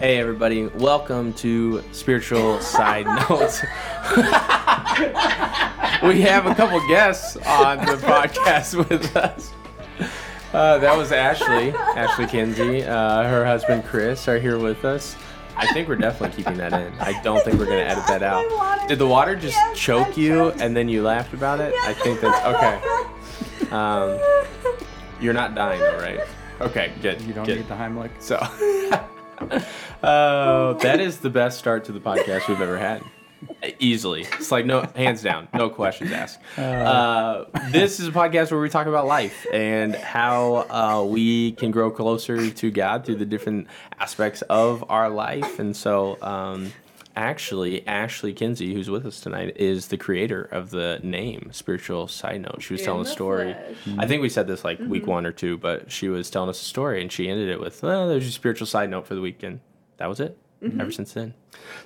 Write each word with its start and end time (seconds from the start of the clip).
Hey, 0.00 0.18
everybody, 0.18 0.66
welcome 0.66 1.32
to 1.34 1.84
Spiritual 1.92 2.60
Side 2.60 3.06
Notes. 3.06 3.60
we 6.02 6.22
have 6.22 6.46
a 6.46 6.54
couple 6.54 6.80
guests 6.88 7.36
on 7.36 7.78
the 7.78 7.96
podcast 7.96 8.76
with 8.76 9.14
us. 9.14 9.50
Uh, 10.54 10.78
that 10.78 10.96
was 10.96 11.12
Ashley, 11.12 11.72
Ashley 11.72 12.26
Kinsey. 12.26 12.82
Uh, 12.82 13.24
her 13.24 13.44
husband 13.44 13.84
Chris 13.84 14.26
are 14.26 14.38
here 14.38 14.58
with 14.58 14.86
us. 14.86 15.16
I 15.62 15.72
think 15.72 15.88
we're 15.88 15.96
definitely 15.96 16.36
keeping 16.36 16.56
that 16.58 16.72
in. 16.72 16.92
I 16.98 17.20
don't 17.22 17.44
think 17.44 17.58
we're 17.58 17.66
going 17.66 17.84
to 17.84 17.90
edit 17.90 18.06
that 18.06 18.22
out. 18.22 18.44
Did 18.88 18.98
the 18.98 19.06
water 19.06 19.36
just 19.36 19.56
Yes, 19.56 19.78
choke 19.78 20.16
you 20.16 20.48
right. 20.50 20.60
and 20.60 20.74
then 20.76 20.88
you 20.88 21.02
laughed 21.02 21.34
about 21.34 21.60
it? 21.60 21.74
I 21.82 21.92
think 21.94 22.20
that's 22.20 22.44
okay. 22.46 22.80
Um, 23.70 24.18
you're 25.20 25.32
not 25.34 25.54
dying, 25.54 25.78
though, 25.78 25.98
right? 25.98 26.18
Okay, 26.60 26.92
good. 27.00 27.20
You 27.20 27.32
don't 27.32 27.44
good. 27.46 27.58
need 27.58 27.68
the 27.68 27.74
Heimlich. 27.74 28.10
So, 28.18 28.34
uh, 30.02 30.72
that 30.74 30.98
is 30.98 31.18
the 31.18 31.30
best 31.30 31.58
start 31.60 31.84
to 31.84 31.92
the 31.92 32.00
podcast 32.00 32.48
we've 32.48 32.60
ever 32.60 32.76
had. 32.78 33.00
Easily, 33.78 34.22
it's 34.22 34.50
like 34.50 34.66
no 34.66 34.82
hands 34.94 35.22
down, 35.22 35.48
no 35.54 35.70
questions 35.70 36.12
asked. 36.12 36.38
Uh, 36.58 37.44
this 37.70 37.98
is 38.00 38.08
a 38.08 38.12
podcast 38.12 38.50
where 38.50 38.60
we 38.60 38.68
talk 38.68 38.86
about 38.86 39.06
life 39.06 39.46
and 39.52 39.94
how 39.94 40.66
uh, 40.70 41.04
we 41.04 41.52
can 41.52 41.70
grow 41.70 41.90
closer 41.90 42.50
to 42.50 42.70
God 42.70 43.04
through 43.04 43.16
the 43.16 43.24
different 43.26 43.66
aspects 43.98 44.42
of 44.42 44.84
our 44.90 45.08
life. 45.08 45.58
And 45.58 45.74
so, 45.74 46.18
um, 46.22 46.72
actually, 47.16 47.86
Ashley 47.86 48.32
Kinsey, 48.32 48.72
who's 48.74 48.90
with 48.90 49.06
us 49.06 49.20
tonight, 49.20 49.56
is 49.56 49.88
the 49.88 49.96
creator 49.96 50.42
of 50.42 50.70
the 50.70 51.00
name 51.02 51.48
Spiritual 51.52 52.08
Side 52.08 52.42
Note. 52.42 52.62
She 52.62 52.74
was 52.74 52.80
In 52.82 52.86
telling 52.86 53.00
a 53.02 53.04
the 53.04 53.10
story. 53.10 53.54
flesh. 53.54 53.96
I 53.98 54.06
think 54.06 54.20
we 54.22 54.28
said 54.28 54.46
this 54.46 54.64
like 54.64 54.78
week 54.80 55.06
one 55.06 55.24
or 55.26 55.32
two, 55.32 55.56
but 55.58 55.90
she 55.90 56.08
was 56.08 56.28
telling 56.30 56.50
us 56.50 56.60
a 56.60 56.64
story 56.64 57.00
and 57.02 57.10
she 57.10 57.28
ended 57.28 57.48
it 57.48 57.60
with, 57.60 57.82
well, 57.82 58.08
there's 58.08 58.24
your 58.24 58.32
spiritual 58.32 58.66
side 58.66 58.90
note 58.90 59.06
for 59.06 59.14
the 59.14 59.20
weekend. 59.22 59.60
That 59.98 60.08
was 60.08 60.20
it. 60.20 60.36
Ever 60.62 60.90
since 60.90 61.14
then. 61.14 61.34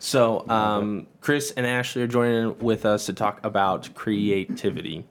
So, 0.01 0.49
um, 0.49 1.07
Chris 1.21 1.53
and 1.57 1.65
Ashley 1.65 2.03
are 2.03 2.09
joining 2.09 2.59
with 2.59 2.85
us 2.85 3.07
to 3.07 3.13
talk 3.13 3.45
about 3.45 3.95
creativity. 3.95 5.07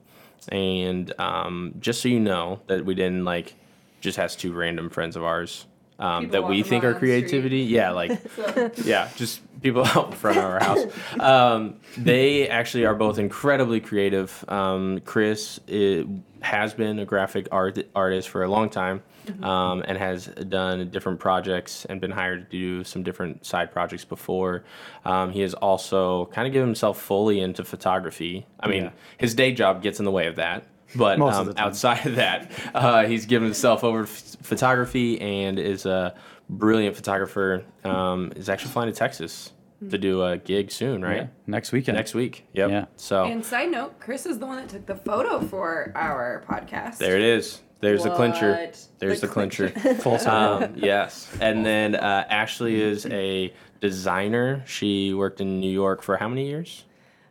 And 0.49 1.13
um, 1.19 1.75
just 1.79 2.01
so 2.01 2.09
you 2.09 2.19
know 2.19 2.59
that 2.67 2.85
we 2.85 2.93
didn't 2.93 3.23
like 3.23 3.55
just 4.01 4.17
has 4.17 4.35
two 4.35 4.51
random 4.51 4.89
friends 4.89 5.15
of 5.15 5.23
ours 5.23 5.65
um, 5.99 6.29
that 6.29 6.47
we 6.47 6.63
think 6.63 6.83
are 6.83 6.95
street. 6.95 6.99
creativity. 6.99 7.61
Yeah, 7.61 7.91
like 7.91 8.11
So, 8.35 8.71
yeah, 8.83 9.09
just 9.15 9.41
people 9.61 9.85
out 9.95 10.07
in 10.07 10.11
front 10.13 10.37
of 10.37 10.43
our 10.43 10.59
house. 10.59 10.85
Um, 11.19 11.79
they 11.97 12.49
actually 12.49 12.85
are 12.85 12.95
both 12.95 13.17
incredibly 13.17 13.79
creative. 13.79 14.43
Um, 14.47 14.99
Chris 15.05 15.59
i 15.69 16.05
has 16.41 16.73
been 16.73 16.99
a 16.99 17.05
graphic 17.05 17.47
art 17.51 17.79
artist 17.95 18.27
for 18.27 18.43
a 18.43 18.49
long 18.49 18.69
time, 18.69 19.01
um, 19.41 19.83
and 19.87 19.97
has 19.97 20.27
done 20.27 20.89
different 20.89 21.19
projects 21.19 21.85
and 21.85 21.99
been 22.01 22.11
hired 22.11 22.49
to 22.51 22.57
do 22.57 22.83
some 22.83 23.03
different 23.03 23.45
side 23.45 23.71
projects 23.71 24.05
before. 24.05 24.63
Um, 25.05 25.31
he 25.31 25.41
has 25.41 25.53
also 25.53 26.25
kind 26.27 26.47
of 26.47 26.53
given 26.53 26.67
himself 26.67 27.01
fully 27.01 27.39
into 27.39 27.63
photography. 27.63 28.45
I 28.59 28.67
mean, 28.67 28.83
Yeah. 28.85 28.89
his 29.17 29.33
day 29.35 29.51
job 29.53 29.81
gets 29.81 29.99
in 29.99 30.05
the 30.05 30.11
way 30.11 30.27
of 30.27 30.35
that. 30.37 30.65
But 30.95 31.17
Most 31.17 31.35
of 31.37 31.47
um, 31.47 31.53
the 31.53 31.61
outside 31.61 32.05
of 32.05 32.17
that, 32.17 32.51
uh, 32.75 33.05
he's 33.07 33.25
given 33.25 33.47
himself 33.47 33.83
over 33.83 34.03
to 34.03 34.07
ph- 34.07 34.35
photography 34.43 35.19
and 35.19 35.57
is 35.57 35.87
a 35.87 36.13
brilliant 36.49 36.95
photographer. 36.95 37.63
Um, 37.83 38.31
is 38.35 38.47
actually 38.47 38.71
flying 38.73 38.91
to 38.93 38.95
Texas 38.95 39.53
to 39.89 39.97
do 39.97 40.21
a 40.23 40.37
gig 40.37 40.71
soon, 40.71 41.01
right? 41.01 41.17
Yeah, 41.23 41.27
next 41.47 41.71
weekend. 41.71 41.95
Next 41.97 42.13
week. 42.13 42.45
Yep. 42.53 42.69
Yeah. 42.69 42.85
So 42.95 43.25
and 43.25 43.43
side 43.43 43.71
note, 43.71 43.99
Chris 43.99 44.27
is 44.27 44.37
the 44.37 44.45
one 44.45 44.57
that 44.57 44.69
took 44.69 44.85
the 44.85 44.95
photo 44.95 45.39
for 45.41 45.91
our 45.95 46.43
podcast. 46.47 46.99
there 46.99 47.15
it 47.15 47.23
is. 47.23 47.62
There's 47.83 48.03
the 48.03 48.15
clincher. 48.15 48.71
There's 48.99 49.21
the, 49.21 49.27
The 49.27 49.33
clincher. 49.33 49.69
Full 49.99 50.17
circle. 50.17 50.31
um, 50.31 50.73
yes. 50.77 51.29
And 51.39 51.65
then 51.65 51.95
uh, 51.95 52.25
Ashley 52.29 52.81
is 52.81 53.05
a 53.07 53.53
designer. 53.81 54.63
She 54.65 55.13
worked 55.13 55.41
in 55.41 55.59
New 55.59 55.71
York 55.71 56.01
for 56.01 56.17
how 56.17 56.29
many 56.29 56.47
years? 56.47 56.85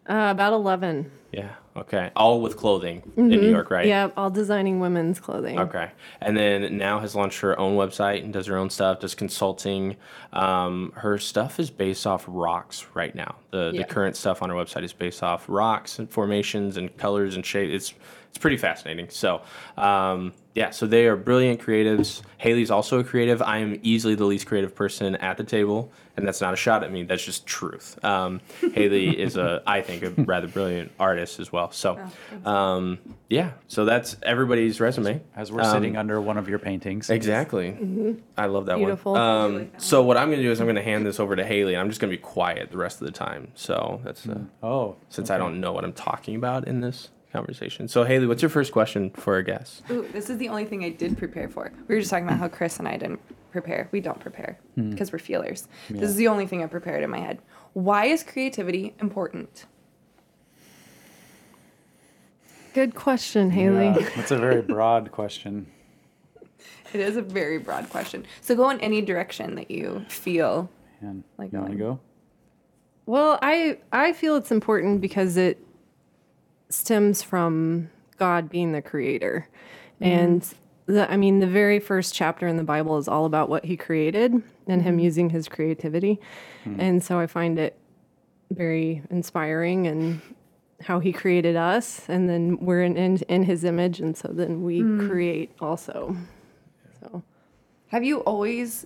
Uh, 0.09 0.29
about 0.31 0.53
11. 0.53 1.11
Yeah. 1.33 1.49
Okay. 1.75 2.11
All 2.15 2.43
with 2.43 2.59
clothing 2.59 3.11
in 3.17 3.29
New 3.29 3.41
York, 3.41 3.71
right? 3.71 3.87
Yeah, 3.87 4.11
all 4.15 4.29
designing 4.29 4.79
women's 4.79 5.19
clothing. 5.19 5.59
Okay. 5.59 5.91
And 6.21 6.37
then 6.37 6.77
now 6.77 7.01
has 7.01 7.15
launched 7.15 7.41
her 7.41 7.59
own 7.59 7.77
website 7.77 8.23
and 8.23 8.31
does 8.31 8.47
her 8.47 8.59
own 8.59 8.69
stuff, 8.69 9.01
does 9.01 9.15
consulting. 9.15 9.97
Um, 10.35 10.93
her 10.97 11.17
stuff 11.17 11.59
is 11.59 11.71
based 11.71 12.07
off 12.07 12.27
rocks 12.29 12.87
right 12.93 13.15
now. 13.15 13.37
The 13.53 13.73
the 13.73 13.85
current 13.85 14.17
stuff 14.17 14.43
on 14.43 14.51
her 14.51 14.57
website 14.57 14.83
is 14.85 14.93
based 14.93 15.23
off 15.23 15.47
rocks 15.49 15.99
and 15.99 16.11
formations 16.11 16.77
and 16.77 16.95
colors 16.99 17.37
and 17.37 17.47
shapes. 17.47 17.73
It's 17.73 17.95
it's 18.33 18.39
pretty 18.39 18.57
fascinating. 18.57 19.11
So 19.11 19.43
um, 19.77 20.33
yeah, 20.55 20.71
so 20.71 20.87
they 20.87 21.07
are 21.07 21.17
brilliant 21.17 21.61
creatives. 21.61 22.23
Haley's 22.39 22.71
also 22.71 22.99
a 22.99 23.05
creative. 23.05 23.43
I 23.43 23.59
am 23.59 23.79
easily 23.83 24.15
the 24.15 24.25
least 24.25 24.47
creative 24.47 24.75
person 24.75 25.17
at 25.17 25.37
the 25.37 25.45
table, 25.45 25.93
and 26.17 26.27
that's 26.27 26.41
not 26.41 26.53
a 26.55 26.57
shot 26.57 26.83
at 26.83 26.91
me. 26.91 27.03
That's 27.05 27.25
just 27.25 27.47
truth. 27.47 28.03
Um, 28.03 28.41
Haley 28.75 29.19
is 29.21 29.37
a, 29.37 29.63
I 29.67 29.83
think, 29.83 30.03
a 30.03 30.11
rather 30.23 30.49
brilliant 30.49 30.93
artist 30.99 31.41
as 31.41 31.53
well. 31.53 31.71
So, 31.73 31.99
um, 32.47 32.99
yeah. 33.29 33.53
So 33.69 33.85
that's 33.85 34.17
everybody's 34.23 34.81
resume. 34.81 35.23
As 35.37 35.53
we're 35.53 35.61
Um, 35.63 35.71
sitting 35.71 35.97
under 35.99 36.21
one 36.21 36.37
of 36.39 36.49
your 36.49 36.59
paintings. 36.59 37.09
Exactly. 37.11 38.17
I 38.37 38.47
love 38.47 38.67
that 38.67 38.77
Beautiful. 38.79 39.13
one. 39.13 39.21
I 39.21 39.45
Um, 39.45 39.55
like 39.59 39.73
so 39.81 40.03
what 40.03 40.17
I'm 40.17 40.29
going 40.29 40.39
to 40.39 40.43
do 40.45 40.51
is 40.51 40.61
I'm 40.61 40.67
going 40.67 40.77
to 40.77 40.83
hand 40.83 41.05
this 41.07 41.21
over 41.21 41.37
to 41.37 41.45
Haley, 41.45 41.75
and 41.75 41.81
I'm 41.83 41.89
just 41.89 42.01
going 42.01 42.11
to 42.11 42.17
be 42.17 42.23
quiet 42.23 42.71
the 42.71 42.79
rest 42.79 43.01
of 43.01 43.07
the 43.07 43.13
time. 43.13 43.53
So 43.55 44.01
that's 44.05 44.27
uh, 44.27 44.39
Oh, 44.63 44.97
since 45.11 45.31
I 45.31 45.37
don't 45.39 45.61
know 45.61 45.73
what 45.73 45.85
I'm 45.85 45.93
talking 45.93 46.35
about 46.37 46.67
in 46.67 46.81
this 46.81 47.09
conversation. 47.33 47.89
So 47.89 48.05
Haley, 48.05 48.27
what's 48.27 48.43
your 48.43 48.49
first 48.49 48.73
question 48.73 49.11
for 49.11 49.35
our 49.35 49.43
guest? 49.43 49.83
Ooh, 49.91 50.07
this 50.13 50.31
is 50.31 50.39
the 50.39 50.49
only 50.49 50.65
thing 50.65 50.85
I 50.85 50.91
did 50.91 51.17
prepare 51.17 51.49
for. 51.49 51.73
We 51.89 51.95
were 51.95 52.01
just 52.01 52.11
talking 52.11 52.27
about 52.27 52.39
how 52.39 52.49
Chris 52.49 52.79
and 52.79 52.87
I 52.87 52.97
didn't 52.97 53.21
prepare. 53.51 53.89
We 53.93 54.01
don't 54.01 54.21
prepare 54.21 54.59
hmm. 54.75 54.91
because 54.91 55.13
we're 55.13 55.19
feelers. 55.19 55.69
This 55.89 56.11
is 56.11 56.17
the 56.17 56.29
only 56.29 56.47
thing 56.47 56.63
I 56.63 56.67
prepared 56.67 57.03
in 57.03 57.11
my 57.11 57.19
head. 57.19 57.41
Why 57.73 58.07
is 58.07 58.23
creativity 58.23 58.95
important? 59.01 59.67
Good 62.75 62.95
question, 62.95 63.51
Haley. 63.51 63.87
Yeah, 63.87 64.09
that's 64.17 64.31
a 64.31 64.39
very 64.39 64.63
broad 64.63 65.11
question. 65.11 65.67
It 66.93 67.01
is 67.01 67.17
a 67.17 67.23
very 67.23 67.57
broad 67.57 67.89
question. 67.89 68.27
So 68.43 68.55
go 68.55 68.69
in 68.69 68.79
any 68.81 69.01
direction 69.01 69.55
that 69.55 69.71
you 69.71 70.05
feel. 70.09 70.69
And 71.01 71.25
Like 71.39 71.51
you 71.51 71.59
want 71.59 71.73
to 71.73 71.79
go? 71.79 72.01
Well, 73.07 73.39
I 73.41 73.79
I 73.93 74.13
feel 74.13 74.37
it's 74.37 74.51
important 74.51 75.01
because 75.01 75.39
it 75.39 75.59
stems 76.73 77.23
from 77.23 77.91
God 78.19 78.49
being 78.49 78.73
the 78.73 78.83
creator. 78.83 79.49
Mm-hmm. 80.01 80.05
And 80.05 80.55
the 80.87 81.11
I 81.11 81.17
mean 81.17 81.41
the 81.41 81.47
very 81.47 81.79
first 81.79 82.15
chapter 82.15 82.47
in 82.47 82.57
the 82.57 82.65
Bible 82.65 82.99
is 82.99 83.09
all 83.09 83.25
about 83.25 83.49
what 83.49 83.65
he 83.65 83.77
created 83.77 84.33
and 84.67 84.83
him 84.83 84.97
mm-hmm. 84.97 85.05
using 85.05 85.31
his 85.31 85.49
creativity. 85.49 86.21
Mm-hmm. 86.65 86.81
And 86.81 87.05
so 87.05 87.19
I 87.19 87.27
find 87.27 87.59
it 87.59 87.79
very 88.51 89.03
inspiring 89.11 89.87
and 89.87 90.21
how 90.81 90.99
he 90.99 91.13
created 91.13 91.57
us 91.57 92.09
and 92.09 92.29
then 92.29 92.59
we're 92.61 92.83
in 92.83 92.97
in, 92.97 93.17
in 93.29 93.43
his 93.45 93.65
image 93.65 94.01
and 94.01 94.17
so 94.17 94.29
then 94.29 94.63
we 94.63 94.81
mm. 94.81 95.09
create 95.09 95.51
also. 95.61 96.17
So 97.01 97.23
Have 97.89 98.05
you 98.05 98.19
always, 98.21 98.85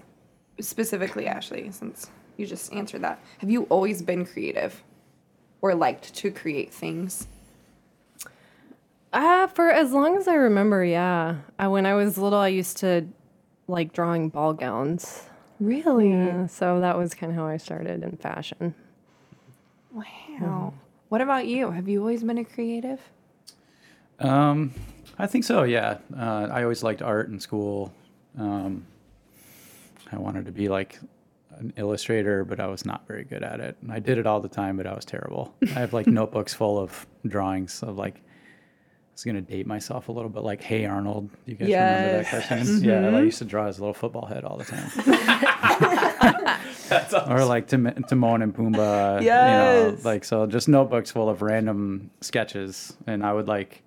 specifically 0.60 1.26
Ashley, 1.26 1.70
since 1.70 2.10
you 2.36 2.47
just 2.47 2.72
answered 2.72 3.03
that, 3.03 3.18
have 3.38 3.50
you 3.50 3.64
always 3.64 4.03
been 4.03 4.26
creative 4.26 4.82
or 5.62 5.74
liked 5.74 6.14
to 6.14 6.30
create 6.30 6.72
things? 6.72 7.26
Uh, 9.16 9.47
for 9.47 9.71
as 9.71 9.93
long 9.93 10.19
as 10.19 10.28
I 10.28 10.34
remember, 10.34 10.84
yeah. 10.84 11.37
I, 11.59 11.69
when 11.69 11.87
I 11.87 11.94
was 11.94 12.19
little, 12.19 12.38
I 12.38 12.49
used 12.49 12.77
to 12.78 13.09
like 13.66 13.94
drawing 13.94 14.28
ball 14.28 14.53
gowns. 14.53 15.22
Really? 15.59 16.10
Yeah, 16.10 16.49
so 16.49 16.81
that 16.81 16.99
was 16.99 17.15
kind 17.15 17.32
of 17.32 17.38
how 17.38 17.47
I 17.47 17.56
started 17.56 18.03
in 18.03 18.19
fashion. 18.19 18.75
Wow. 19.91 20.75
What 21.09 21.22
about 21.22 21.47
you? 21.47 21.71
Have 21.71 21.88
you 21.88 22.00
always 22.00 22.22
been 22.22 22.37
a 22.37 22.44
creative? 22.44 23.00
Um, 24.18 24.74
I 25.18 25.27
think 25.27 25.45
so. 25.45 25.63
Yeah. 25.63 25.97
Uh, 26.15 26.48
I 26.53 26.63
always 26.63 26.83
liked 26.83 27.01
art 27.01 27.30
in 27.30 27.41
school. 27.41 27.95
Um, 28.39 28.84
I 30.13 30.18
wanted 30.18 30.45
to 30.45 30.53
be 30.53 30.68
like 30.68 31.01
an 31.57 31.72
illustrator, 31.78 32.45
but 32.45 32.60
I 32.60 32.66
was 32.66 32.84
not 32.84 33.07
very 33.07 33.24
good 33.24 33.42
at 33.42 33.60
it. 33.60 33.78
And 33.80 33.91
I 33.91 33.98
did 33.98 34.18
it 34.18 34.27
all 34.27 34.41
the 34.41 34.48
time, 34.51 34.77
but 34.77 34.86
I 34.86 34.95
was 34.95 35.07
terrible. 35.07 35.54
I 35.63 35.80
have 35.80 35.95
like 35.95 36.07
notebooks 36.07 36.53
full 36.53 36.78
of 36.78 37.07
drawings 37.27 37.83
of 37.83 37.97
like. 37.97 38.21
I 39.16 39.18
was 39.18 39.24
gonna 39.24 39.41
date 39.41 39.66
myself 39.66 40.10
a 40.10 40.13
little 40.13 40.28
bit, 40.28 40.42
like 40.42 40.63
Hey 40.63 40.84
Arnold. 40.84 41.30
You 41.47 41.54
guys 41.54 41.68
remember 41.68 42.22
that 42.22 42.33
Yes. 42.33 42.48
cartoon? 42.48 42.66
Mm-hmm. 42.66 42.84
Yeah, 42.84 43.16
I 43.16 43.22
used 43.22 43.39
to 43.39 43.47
draw 43.47 43.66
his 43.66 43.80
little 43.80 43.95
football 43.95 44.27
head 44.27 44.45
all 44.45 44.59
the 44.59 44.65
time. 44.66 44.91
That's 46.91 47.15
or 47.15 47.47
like 47.47 47.66
Tim- 47.66 48.04
Timon 48.07 48.42
and 48.42 48.54
Pumbaa. 48.54 49.21
You 49.21 49.28
Yes. 49.28 50.04
know, 50.04 50.10
like 50.10 50.22
so 50.22 50.47
just 50.47 50.68
notebooks 50.68 51.10
full 51.10 51.30
of 51.30 51.41
random 51.41 52.10
sketches, 52.21 52.95
and 53.07 53.24
I 53.24 53.33
would 53.33 53.48
like 53.48 53.83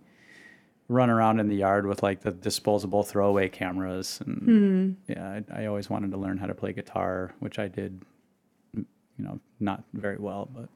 run 0.87 1.11
around 1.11 1.39
in 1.39 1.47
the 1.47 1.57
yard 1.57 1.85
with 1.85 2.01
like 2.01 2.21
the 2.21 2.31
disposable 2.31 3.03
throwaway 3.03 3.49
cameras, 3.49 4.19
and 4.25 4.41
hmm. 4.41 5.11
yeah, 5.11 5.41
I, 5.51 5.61
I 5.61 5.65
always 5.67 5.91
wanted 5.91 6.09
to 6.09 6.17
learn 6.17 6.39
how 6.39 6.47
to 6.47 6.55
play 6.55 6.73
guitar, 6.73 7.35
which 7.37 7.59
I 7.59 7.67
did, 7.67 8.01
you 8.73 8.85
know, 9.19 9.39
not 9.59 9.83
very 9.93 10.17
well, 10.17 10.49
but 10.51 10.69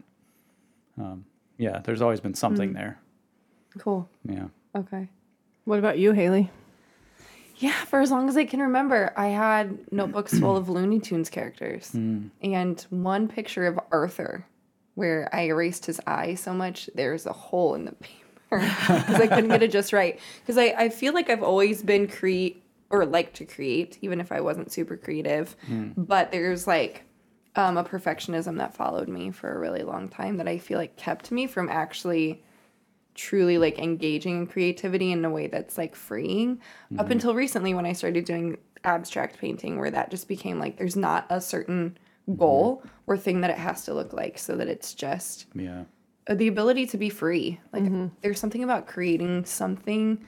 um, 1.03 1.25
yeah, 1.57 1.79
there's 1.83 2.03
always 2.03 2.19
been 2.19 2.35
something 2.35 2.69
hmm. 2.69 2.75
there. 2.75 2.99
Cool. 3.77 4.09
Yeah. 4.27 4.47
Okay. 4.75 5.09
What 5.65 5.79
about 5.79 5.97
you, 5.97 6.11
Haley? 6.11 6.49
Yeah, 7.57 7.85
for 7.85 8.01
as 8.01 8.11
long 8.11 8.27
as 8.29 8.35
I 8.35 8.45
can 8.45 8.59
remember, 8.59 9.13
I 9.15 9.27
had 9.27 9.91
notebooks 9.91 10.37
full 10.37 10.57
of 10.57 10.69
Looney 10.69 10.99
Tunes 10.99 11.29
characters 11.29 11.91
and 11.93 12.81
one 12.89 13.27
picture 13.27 13.67
of 13.67 13.79
Arthur 13.91 14.45
where 14.95 15.29
I 15.33 15.43
erased 15.43 15.85
his 15.85 15.99
eye 16.05 16.35
so 16.35 16.53
much 16.53 16.89
there's 16.93 17.25
a 17.25 17.33
hole 17.33 17.75
in 17.75 17.85
the 17.85 17.93
paper 17.93 18.19
because 18.51 19.21
I 19.21 19.27
couldn't 19.27 19.49
get 19.49 19.63
it 19.63 19.71
just 19.71 19.93
right. 19.93 20.19
Because 20.41 20.57
I, 20.57 20.73
I 20.77 20.89
feel 20.89 21.13
like 21.13 21.29
I've 21.29 21.43
always 21.43 21.81
been 21.83 22.07
create 22.07 22.63
or 22.89 23.05
like 23.05 23.33
to 23.33 23.45
create, 23.45 23.97
even 24.01 24.19
if 24.19 24.31
I 24.31 24.41
wasn't 24.41 24.71
super 24.71 24.97
creative. 24.97 25.55
But 25.97 26.31
there's 26.31 26.67
like 26.67 27.03
um, 27.55 27.77
a 27.77 27.83
perfectionism 27.83 28.57
that 28.57 28.75
followed 28.75 29.07
me 29.07 29.31
for 29.31 29.53
a 29.53 29.59
really 29.59 29.83
long 29.83 30.09
time 30.09 30.37
that 30.37 30.47
I 30.47 30.57
feel 30.57 30.77
like 30.77 30.95
kept 30.95 31.31
me 31.31 31.47
from 31.47 31.69
actually 31.69 32.43
truly 33.15 33.57
like 33.57 33.79
engaging 33.79 34.39
in 34.39 34.47
creativity 34.47 35.11
in 35.11 35.23
a 35.25 35.29
way 35.29 35.47
that's 35.47 35.77
like 35.77 35.95
freeing. 35.95 36.59
Up 36.97 37.05
mm-hmm. 37.05 37.11
until 37.13 37.35
recently 37.35 37.73
when 37.73 37.85
I 37.85 37.93
started 37.93 38.25
doing 38.25 38.57
abstract 38.83 39.39
painting 39.39 39.77
where 39.77 39.91
that 39.91 40.11
just 40.11 40.27
became 40.27 40.59
like 40.59 40.77
there's 40.77 40.95
not 40.95 41.25
a 41.29 41.39
certain 41.39 41.97
mm-hmm. 42.27 42.37
goal 42.37 42.83
or 43.07 43.17
thing 43.17 43.41
that 43.41 43.49
it 43.49 43.57
has 43.57 43.85
to 43.85 43.93
look 43.93 44.13
like 44.13 44.37
so 44.37 44.55
that 44.55 44.67
it's 44.67 44.93
just 44.93 45.47
Yeah. 45.55 45.83
the 46.29 46.47
ability 46.47 46.87
to 46.87 46.97
be 46.97 47.09
free. 47.09 47.59
Like 47.71 47.83
mm-hmm. 47.83 48.07
there's 48.21 48.39
something 48.39 48.63
about 48.63 48.87
creating 48.87 49.45
something 49.45 50.25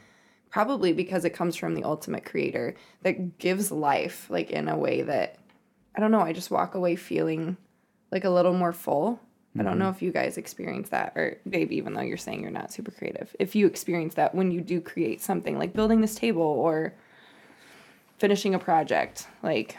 probably 0.50 0.94
because 0.94 1.26
it 1.26 1.32
comes 1.32 1.56
from 1.56 1.76
the 1.76 1.84
ultimate 1.84 2.24
creator 2.24 2.76
that 3.02 3.38
gives 3.40 3.72
life 3.72 4.28
like 4.30 4.52
in 4.52 4.70
a 4.70 4.78
way 4.78 5.02
that 5.02 5.38
I 5.96 6.00
don't 6.00 6.12
know 6.12 6.22
I 6.22 6.34
just 6.34 6.52
walk 6.52 6.76
away 6.76 6.96
feeling 6.96 7.58
like 8.12 8.24
a 8.24 8.30
little 8.30 8.54
more 8.54 8.72
full 8.72 9.20
I 9.58 9.64
don't 9.64 9.80
know 9.80 9.86
mm-hmm. 9.86 9.96
if 9.96 10.02
you 10.02 10.12
guys 10.12 10.38
experience 10.38 10.90
that, 10.90 11.14
or 11.16 11.38
Dave, 11.48 11.72
even 11.72 11.94
though 11.94 12.02
you're 12.02 12.18
saying 12.18 12.42
you're 12.42 12.52
not 12.52 12.74
super 12.74 12.92
creative, 12.92 13.36
if 13.40 13.56
you 13.56 13.68
experience 13.68 14.16
that 14.16 14.36
when 14.36 14.52
you 14.52 14.62
do 14.62 14.82
create 14.82 15.22
something 15.22 15.58
like 15.58 15.74
building 15.74 16.02
this 16.02 16.16
table 16.16 16.42
or 16.44 16.94
finishing 18.18 18.54
a 18.54 18.60
project, 18.60 19.28
like 19.44 19.78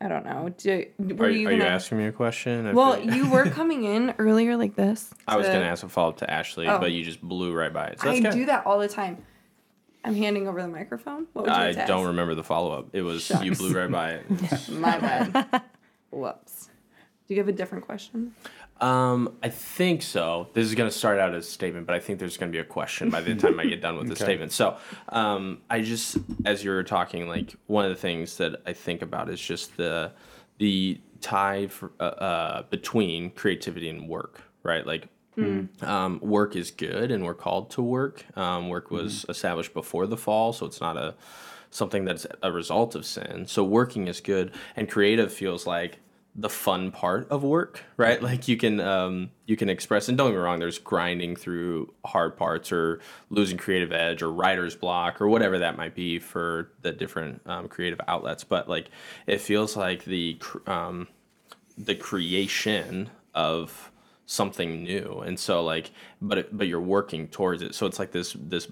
I 0.00 0.06
don't 0.06 0.24
know. 0.24 0.48
Do, 0.56 0.84
were 0.98 1.26
Are, 1.26 1.28
you, 1.30 1.48
are 1.48 1.52
you 1.52 1.58
gonna- 1.58 1.70
asking 1.70 1.98
me 1.98 2.06
a 2.06 2.12
question? 2.12 2.66
I 2.66 2.72
Well, 2.72 2.94
feel- 2.94 3.14
you 3.14 3.28
were 3.28 3.46
coming 3.50 3.82
in 3.82 4.14
earlier 4.18 4.56
like 4.56 4.76
this. 4.76 5.12
I 5.26 5.36
was 5.36 5.46
to- 5.46 5.52
going 5.52 5.64
to 5.64 5.68
ask 5.68 5.82
a 5.82 5.88
follow 5.88 6.10
up 6.10 6.18
to 6.18 6.30
Ashley, 6.30 6.68
Oh. 6.68 6.78
but 6.78 6.92
you 6.92 7.04
just 7.04 7.20
blew 7.20 7.52
right 7.52 7.72
by 7.72 7.88
it. 7.88 8.00
So 8.00 8.10
I 8.10 8.20
good. 8.20 8.32
do 8.32 8.46
that 8.46 8.64
all 8.64 8.78
the 8.78 8.88
time. 8.88 9.18
I'm 10.04 10.14
handing 10.14 10.46
over 10.46 10.62
the 10.62 10.68
microphone. 10.68 11.26
What 11.32 11.46
would 11.46 11.50
you 11.50 11.56
I 11.56 11.66
like 11.66 11.76
to 11.78 11.86
don't 11.86 12.00
ask? 12.02 12.06
remember 12.08 12.36
the 12.36 12.44
follow 12.44 12.70
up. 12.78 12.86
It 12.92 13.02
was 13.02 13.28
you 13.42 13.54
blew 13.56 13.72
right 13.72 13.90
by 13.90 14.10
it. 14.12 14.68
My 14.70 14.98
bad. 14.98 15.62
Whoops. 16.10 16.67
Do 17.28 17.34
you 17.34 17.40
have 17.40 17.48
a 17.48 17.52
different 17.52 17.84
question? 17.84 18.34
Um, 18.80 19.36
I 19.42 19.50
think 19.50 20.00
so. 20.00 20.48
This 20.54 20.64
is 20.64 20.74
going 20.74 20.88
to 20.88 20.96
start 20.96 21.18
out 21.18 21.34
as 21.34 21.46
a 21.46 21.50
statement, 21.50 21.86
but 21.86 21.94
I 21.94 22.00
think 22.00 22.18
there's 22.18 22.38
going 22.38 22.50
to 22.50 22.56
be 22.56 22.60
a 22.60 22.64
question 22.64 23.10
by 23.10 23.20
the 23.20 23.34
time 23.34 23.60
I 23.60 23.66
get 23.66 23.82
done 23.82 23.98
with 23.98 24.08
the 24.08 24.16
statement. 24.24 24.50
So, 24.50 24.78
um, 25.10 25.60
I 25.68 25.82
just, 25.82 26.16
as 26.46 26.64
you 26.64 26.70
were 26.70 26.82
talking, 26.82 27.28
like 27.28 27.54
one 27.66 27.84
of 27.84 27.90
the 27.90 27.96
things 27.96 28.38
that 28.38 28.62
I 28.64 28.72
think 28.72 29.02
about 29.02 29.28
is 29.28 29.40
just 29.40 29.76
the 29.76 30.12
the 30.56 31.00
tie 31.20 31.68
for, 31.68 31.92
uh, 32.00 32.02
uh, 32.02 32.62
between 32.62 33.30
creativity 33.30 33.88
and 33.88 34.08
work, 34.08 34.42
right? 34.62 34.86
Like. 34.86 35.08
Um, 35.82 36.18
work 36.20 36.56
is 36.56 36.72
good, 36.72 37.12
and 37.12 37.24
we're 37.24 37.32
called 37.32 37.70
to 37.70 37.80
work. 37.80 38.24
Um, 38.36 38.68
work 38.68 38.90
was 38.90 39.24
established 39.28 39.72
before 39.72 40.08
the 40.08 40.16
fall, 40.16 40.52
so 40.52 40.66
it's 40.66 40.80
not 40.80 40.96
a 40.96 41.14
something 41.70 42.04
that's 42.04 42.26
a 42.42 42.50
result 42.50 42.96
of 42.96 43.06
sin. 43.06 43.46
So 43.46 43.62
working 43.62 44.08
is 44.08 44.20
good, 44.20 44.50
and 44.74 44.90
creative 44.90 45.32
feels 45.32 45.64
like 45.64 46.00
the 46.34 46.48
fun 46.48 46.92
part 46.92 47.28
of 47.30 47.42
work, 47.42 47.82
right? 47.96 48.22
Like 48.22 48.46
you 48.46 48.56
can 48.56 48.80
um, 48.80 49.30
you 49.46 49.56
can 49.56 49.68
express, 49.68 50.08
and 50.08 50.16
don't 50.16 50.28
get 50.28 50.36
me 50.36 50.42
wrong, 50.42 50.60
there's 50.60 50.78
grinding 50.78 51.34
through 51.34 51.92
hard 52.04 52.36
parts 52.36 52.70
or 52.70 53.00
losing 53.30 53.58
creative 53.58 53.92
edge 53.92 54.22
or 54.22 54.30
writer's 54.30 54.76
block 54.76 55.20
or 55.20 55.28
whatever 55.28 55.58
that 55.58 55.76
might 55.76 55.94
be 55.94 56.18
for 56.18 56.70
the 56.82 56.92
different 56.92 57.40
um, 57.46 57.68
creative 57.68 58.00
outlets. 58.06 58.44
But 58.44 58.68
like 58.68 58.90
it 59.26 59.40
feels 59.40 59.76
like 59.76 60.04
the 60.04 60.38
um, 60.66 61.08
the 61.76 61.94
creation 61.94 63.10
of 63.34 63.90
something 64.26 64.84
new, 64.84 65.20
and 65.26 65.40
so 65.40 65.64
like, 65.64 65.90
but 66.22 66.38
it, 66.38 66.56
but 66.56 66.68
you're 66.68 66.80
working 66.80 67.28
towards 67.28 67.62
it. 67.62 67.74
So 67.74 67.86
it's 67.86 67.98
like 67.98 68.12
this 68.12 68.36
this 68.38 68.68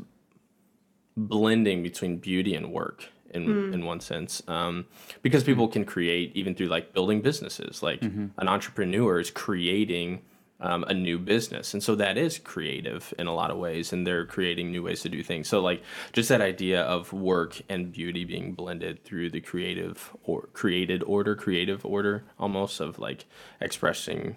blending 1.16 1.82
between 1.82 2.18
beauty 2.18 2.54
and 2.54 2.70
work 2.70 3.08
in 3.34 3.74
in 3.74 3.84
one 3.84 4.00
sense 4.00 4.42
um, 4.48 4.86
because 5.22 5.44
people 5.44 5.68
can 5.68 5.84
create 5.84 6.32
even 6.34 6.54
through 6.54 6.68
like 6.68 6.92
building 6.92 7.20
businesses. 7.22 7.82
Like 7.82 8.02
an 8.38 8.48
entrepreneur 8.48 9.18
is 9.20 9.30
creating 9.30 10.22
um, 10.58 10.84
a 10.84 10.94
new 10.94 11.18
business 11.18 11.74
and 11.74 11.82
so 11.82 11.94
that 11.96 12.16
is 12.16 12.38
creative 12.38 13.12
in 13.18 13.26
a 13.26 13.34
lot 13.34 13.50
of 13.50 13.58
ways 13.58 13.92
and 13.92 14.06
they're 14.06 14.24
creating 14.24 14.72
new 14.72 14.82
ways 14.82 15.02
to 15.02 15.08
do 15.10 15.22
things. 15.22 15.48
So 15.48 15.60
like 15.60 15.82
just 16.14 16.30
that 16.30 16.40
idea 16.40 16.80
of 16.82 17.12
work 17.12 17.60
and 17.68 17.92
beauty 17.92 18.24
being 18.24 18.54
blended 18.54 19.04
through 19.04 19.30
the 19.30 19.42
creative 19.42 20.16
or 20.24 20.48
created 20.54 21.02
order 21.02 21.34
creative 21.36 21.84
order 21.84 22.24
almost 22.38 22.80
of 22.80 22.98
like 22.98 23.26
expressing 23.60 24.36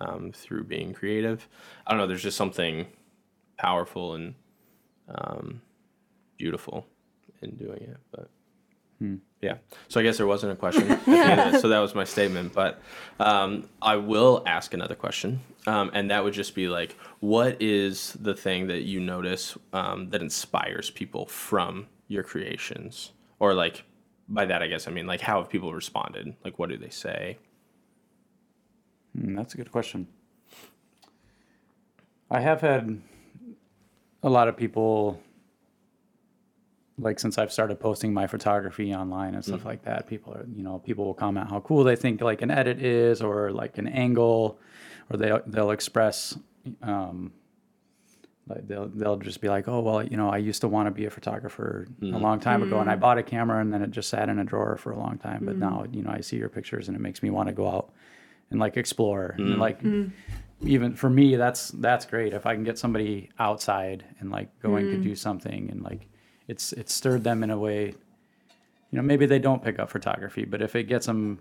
um, 0.00 0.32
through 0.32 0.64
being 0.64 0.94
creative. 0.94 1.46
I 1.86 1.90
don't 1.90 1.98
know 1.98 2.06
there's 2.06 2.22
just 2.22 2.38
something 2.38 2.86
powerful 3.58 4.14
and 4.14 4.34
um, 5.08 5.60
beautiful 6.38 6.86
in 7.42 7.56
doing 7.56 7.82
it. 7.82 7.96
But 8.10 8.30
yeah, 9.40 9.58
so 9.86 10.00
I 10.00 10.02
guess 10.02 10.16
there 10.16 10.26
wasn't 10.26 10.52
a 10.52 10.56
question. 10.56 10.90
At 10.90 11.04
the 11.04 11.12
end 11.12 11.40
of 11.40 11.54
it, 11.54 11.60
so 11.60 11.68
that 11.68 11.78
was 11.78 11.94
my 11.94 12.04
statement. 12.04 12.52
But 12.52 12.80
um, 13.20 13.68
I 13.80 13.96
will 13.96 14.42
ask 14.44 14.74
another 14.74 14.96
question, 14.96 15.40
um, 15.66 15.90
and 15.94 16.10
that 16.10 16.24
would 16.24 16.34
just 16.34 16.54
be 16.54 16.68
like, 16.68 16.96
what 17.20 17.56
is 17.60 18.16
the 18.20 18.34
thing 18.34 18.66
that 18.66 18.82
you 18.82 18.98
notice 18.98 19.56
um, 19.72 20.10
that 20.10 20.20
inspires 20.20 20.90
people 20.90 21.26
from 21.26 21.86
your 22.08 22.24
creations, 22.24 23.12
or 23.38 23.54
like 23.54 23.84
by 24.28 24.44
that 24.44 24.62
I 24.62 24.66
guess 24.66 24.88
I 24.88 24.90
mean 24.90 25.06
like 25.06 25.20
how 25.20 25.40
have 25.40 25.48
people 25.48 25.72
responded? 25.72 26.34
Like 26.44 26.58
what 26.58 26.68
do 26.68 26.76
they 26.76 26.90
say? 26.90 27.38
Mm, 29.16 29.36
that's 29.36 29.54
a 29.54 29.56
good 29.56 29.70
question. 29.70 30.08
I 32.30 32.40
have 32.40 32.60
had 32.60 33.00
a 34.22 34.28
lot 34.28 34.48
of 34.48 34.56
people, 34.56 35.20
like 36.98 37.20
since 37.20 37.38
I've 37.38 37.52
started 37.52 37.78
posting 37.78 38.12
my 38.12 38.26
photography 38.26 38.94
online 38.94 39.34
and 39.34 39.44
stuff 39.44 39.60
mm-hmm. 39.60 39.68
like 39.68 39.82
that, 39.84 40.06
people 40.06 40.34
are, 40.34 40.46
you 40.54 40.62
know, 40.62 40.78
people 40.78 41.04
will 41.04 41.14
comment 41.14 41.48
how 41.48 41.60
cool 41.60 41.84
they 41.84 41.96
think 41.96 42.20
like 42.20 42.42
an 42.42 42.50
edit 42.50 42.82
is 42.82 43.22
or 43.22 43.52
like 43.52 43.78
an 43.78 43.86
angle, 43.86 44.58
or 45.10 45.16
they 45.16 45.32
they'll 45.46 45.70
express, 45.70 46.36
um, 46.82 47.32
like 48.48 48.66
they'll 48.66 48.88
they'll 48.88 49.16
just 49.16 49.40
be 49.40 49.48
like, 49.48 49.68
oh 49.68 49.80
well, 49.80 50.02
you 50.02 50.16
know, 50.16 50.28
I 50.28 50.38
used 50.38 50.60
to 50.62 50.68
want 50.68 50.86
to 50.86 50.90
be 50.90 51.04
a 51.04 51.10
photographer 51.10 51.86
a 51.88 52.04
mm-hmm. 52.04 52.16
long 52.16 52.40
time 52.40 52.62
ago, 52.62 52.80
and 52.80 52.90
I 52.90 52.96
mm. 52.96 53.00
bought 53.00 53.18
a 53.18 53.22
camera, 53.22 53.60
and 53.60 53.72
then 53.72 53.82
it 53.82 53.90
just 53.90 54.08
sat 54.08 54.28
in 54.28 54.38
a 54.38 54.44
drawer 54.44 54.76
for 54.76 54.90
a 54.90 54.98
long 54.98 55.18
time. 55.18 55.44
But 55.44 55.56
now, 55.56 55.84
mm. 55.86 55.94
you 55.94 56.02
know, 56.02 56.10
I 56.10 56.20
see 56.20 56.36
your 56.36 56.48
pictures, 56.48 56.88
and 56.88 56.96
it 56.96 57.00
makes 57.00 57.22
me 57.22 57.30
want 57.30 57.48
to 57.48 57.54
go 57.54 57.68
out 57.68 57.92
and 58.50 58.58
like 58.58 58.76
explore 58.76 59.34
and 59.36 59.56
mm. 59.56 59.58
like 59.58 59.80
even 60.62 60.94
for 60.94 61.10
me 61.10 61.36
that's 61.36 61.68
that's 61.70 62.06
great. 62.06 62.32
If 62.32 62.46
i 62.46 62.54
can 62.54 62.64
get 62.64 62.78
somebody 62.78 63.30
outside 63.38 64.04
and 64.20 64.30
like 64.30 64.48
going 64.60 64.86
to 64.86 64.96
do 64.96 65.14
something 65.14 65.68
and 65.70 65.82
like 65.82 66.08
it's 66.48 66.72
it's 66.72 66.92
stirred 66.92 67.22
them 67.24 67.42
in 67.44 67.50
a 67.50 67.58
way 67.58 67.86
you 68.90 68.96
know 68.96 69.02
maybe 69.02 69.26
they 69.26 69.38
don't 69.38 69.62
pick 69.62 69.78
up 69.78 69.88
photography 69.90 70.44
but 70.44 70.60
if 70.62 70.74
it 70.74 70.84
gets 70.84 71.06
them 71.06 71.38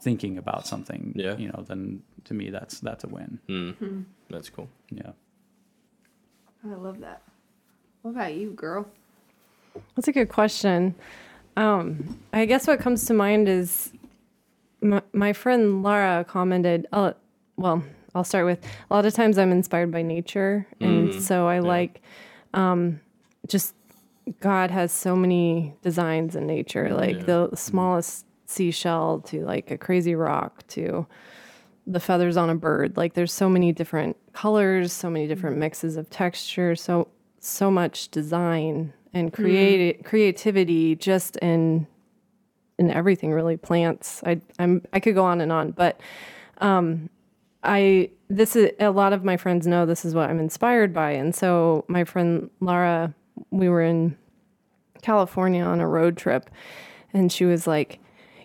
thinking 0.00 0.38
about 0.38 0.66
something 0.66 1.12
Yeah. 1.16 1.36
you 1.36 1.48
know 1.48 1.64
then 1.66 2.02
to 2.24 2.34
me 2.34 2.50
that's 2.50 2.80
that's 2.80 3.04
a 3.04 3.08
win 3.08 4.06
That's 4.30 4.48
cool. 4.50 4.68
yeah 4.90 5.12
I 6.62 6.74
love 6.74 7.00
that. 7.00 7.22
What 8.02 8.10
about 8.12 8.34
you, 8.34 8.50
girl? 8.50 8.86
That's 9.96 10.08
a 10.08 10.12
good 10.12 10.28
question. 10.28 10.94
Um, 11.56 12.18
I 12.34 12.44
guess 12.44 12.66
what 12.66 12.80
comes 12.80 13.06
to 13.06 13.14
mind 13.14 13.48
is 13.48 13.92
my, 14.82 15.00
my 15.14 15.32
friend 15.32 15.82
Lara 15.82 16.22
commented. 16.24 16.86
Uh, 16.92 17.12
well, 17.56 17.82
I'll 18.14 18.24
start 18.24 18.44
with 18.44 18.62
a 18.90 18.94
lot 18.94 19.06
of 19.06 19.14
times 19.14 19.38
I'm 19.38 19.52
inspired 19.52 19.90
by 19.90 20.02
nature, 20.02 20.66
and 20.80 21.14
so 21.14 21.46
I 21.48 21.60
like 21.60 22.02
um, 22.52 23.00
just 23.46 23.74
God 24.40 24.70
has 24.70 24.92
so 24.92 25.16
many 25.16 25.74
designs 25.82 26.36
in 26.36 26.46
nature, 26.46 26.94
like 26.94 27.26
the 27.26 27.50
smallest 27.54 28.26
seashell 28.46 29.20
to 29.20 29.44
like 29.44 29.70
a 29.70 29.78
crazy 29.78 30.14
rock 30.14 30.66
to 30.68 31.06
the 31.86 32.00
feathers 32.00 32.36
on 32.36 32.50
a 32.50 32.54
bird. 32.54 32.96
Like 32.96 33.14
there's 33.14 33.32
so 33.32 33.48
many 33.48 33.72
different 33.72 34.16
colors, 34.32 34.92
so 34.92 35.10
many 35.10 35.26
different 35.26 35.56
mixes 35.58 35.96
of 35.96 36.10
texture, 36.10 36.74
so 36.76 37.08
so 37.40 37.70
much 37.70 38.08
design 38.10 38.92
and 39.12 39.32
create 39.32 40.04
creativity 40.04 40.94
just 40.94 41.36
in 41.36 41.86
in 42.78 42.90
everything 42.90 43.32
really 43.32 43.56
plants. 43.56 44.22
I 44.24 44.40
I'm 44.58 44.82
I 44.92 45.00
could 45.00 45.14
go 45.14 45.24
on 45.24 45.40
and 45.40 45.50
on, 45.50 45.72
but 45.72 46.00
um 46.58 47.10
I 47.62 48.10
this 48.28 48.56
is 48.56 48.70
a 48.78 48.90
lot 48.90 49.12
of 49.12 49.24
my 49.24 49.36
friends 49.36 49.66
know 49.66 49.84
this 49.86 50.04
is 50.04 50.14
what 50.14 50.30
I'm 50.30 50.38
inspired 50.38 50.94
by. 50.94 51.12
And 51.12 51.34
so 51.34 51.84
my 51.88 52.04
friend 52.04 52.50
Lara, 52.60 53.14
we 53.50 53.68
were 53.68 53.82
in 53.82 54.16
California 55.02 55.62
on 55.64 55.80
a 55.80 55.88
road 55.88 56.16
trip 56.16 56.50
and 57.12 57.32
she 57.32 57.44
was 57.44 57.66
like, 57.66 57.98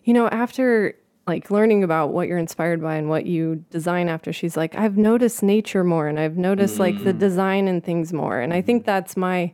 you 0.03 0.13
know, 0.13 0.27
after 0.29 0.95
like 1.27 1.49
learning 1.49 1.83
about 1.83 2.13
what 2.13 2.27
you're 2.27 2.37
inspired 2.37 2.81
by 2.81 2.95
and 2.95 3.09
what 3.09 3.25
you 3.25 3.63
design 3.71 4.09
after 4.09 4.31
she's 4.31 4.55
like 4.55 4.75
i've 4.75 4.97
noticed 4.97 5.41
nature 5.41 5.83
more 5.83 6.07
and 6.07 6.19
i've 6.19 6.37
noticed 6.37 6.77
like 6.77 7.03
the 7.03 7.13
design 7.13 7.67
and 7.67 7.83
things 7.83 8.13
more 8.13 8.39
and 8.39 8.53
i 8.53 8.61
think 8.61 8.85
that's 8.85 9.17
my 9.17 9.51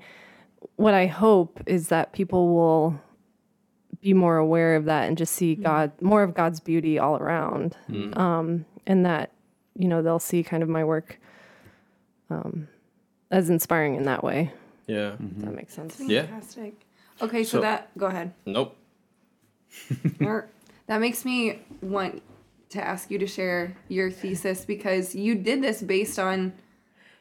what 0.76 0.94
i 0.94 1.06
hope 1.06 1.62
is 1.66 1.88
that 1.88 2.12
people 2.12 2.54
will 2.54 3.00
be 4.02 4.14
more 4.14 4.38
aware 4.38 4.76
of 4.76 4.86
that 4.86 5.08
and 5.08 5.18
just 5.18 5.34
see 5.34 5.56
god 5.56 5.92
more 6.02 6.24
of 6.24 6.34
god's 6.34 6.60
beauty 6.60 6.98
all 7.00 7.18
around. 7.18 7.78
Um, 8.18 8.66
and 8.88 9.06
that 9.06 9.32
you 9.76 9.88
know 9.88 10.02
they'll 10.02 10.20
see 10.20 10.44
kind 10.44 10.64
of 10.64 10.70
my 10.70 10.84
work 10.84 11.20
um, 12.30 12.68
as 13.30 13.50
inspiring 13.50 13.96
in 13.96 14.04
that 14.04 14.24
way 14.24 14.52
Yeah. 14.92 15.14
if 15.14 15.38
that 15.46 15.56
makes 15.56 15.74
sense 15.74 16.00
Yeah. 16.00 16.26
Fantastic. 16.26 16.74
Okay, 17.22 17.44
so, 17.44 17.58
So- 17.58 17.62
that 17.62 17.96
go 17.98 18.08
ahead. 18.08 18.34
Nope. 18.46 18.76
Or- 20.22 20.50
that 20.88 21.00
makes 21.00 21.24
me 21.24 21.60
want 21.82 22.22
to 22.70 22.84
ask 22.86 23.10
you 23.12 23.18
to 23.20 23.28
share 23.28 23.76
your 23.88 24.10
thesis 24.12 24.66
because 24.66 25.16
you 25.16 25.36
did 25.36 25.62
this 25.62 25.82
based 25.82 26.20
on 26.20 26.54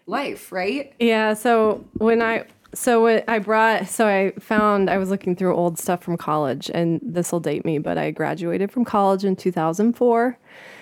life, 0.07 0.51
right? 0.51 0.93
Yeah. 0.99 1.35
So 1.35 1.85
when 1.95 2.21
I 2.23 2.47
so 2.75 3.01
what 3.03 3.29
I 3.29 3.39
brought 3.41 3.89
so 3.89 4.07
I 4.07 4.33
found 4.41 4.89
I 4.91 4.99
was 4.99 5.11
looking 5.11 5.37
through 5.37 5.55
old 5.55 5.79
stuff 5.79 6.03
from 6.03 6.17
college 6.17 6.71
and 6.73 7.01
this 7.03 7.31
will 7.33 7.41
date 7.41 7.65
me, 7.65 7.79
but 7.79 7.99
I 7.99 8.11
graduated 8.11 8.73
from 8.73 8.85
college 8.85 9.25
in 9.25 9.37
2004. 9.37 10.39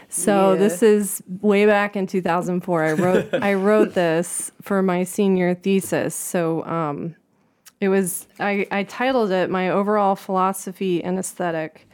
So 0.08 0.52
Yeah. 0.52 0.58
this 0.58 0.82
is 0.82 1.22
way 1.42 1.66
back 1.66 1.94
in 1.96 2.06
2004. 2.06 2.84
I 2.84 2.92
wrote 2.92 3.28
I 3.42 3.54
wrote 3.54 3.94
this 3.94 4.50
for 4.62 4.82
my 4.82 5.04
senior 5.04 5.54
thesis. 5.54 6.14
So 6.14 6.64
um, 6.64 7.14
it 7.80 7.88
was 7.88 8.26
I, 8.40 8.66
I 8.70 8.82
titled 8.84 9.30
it 9.30 9.50
my 9.50 9.70
overall 9.70 10.16
philosophy 10.16 11.02
and 11.04 11.18
esthetic 11.18 11.86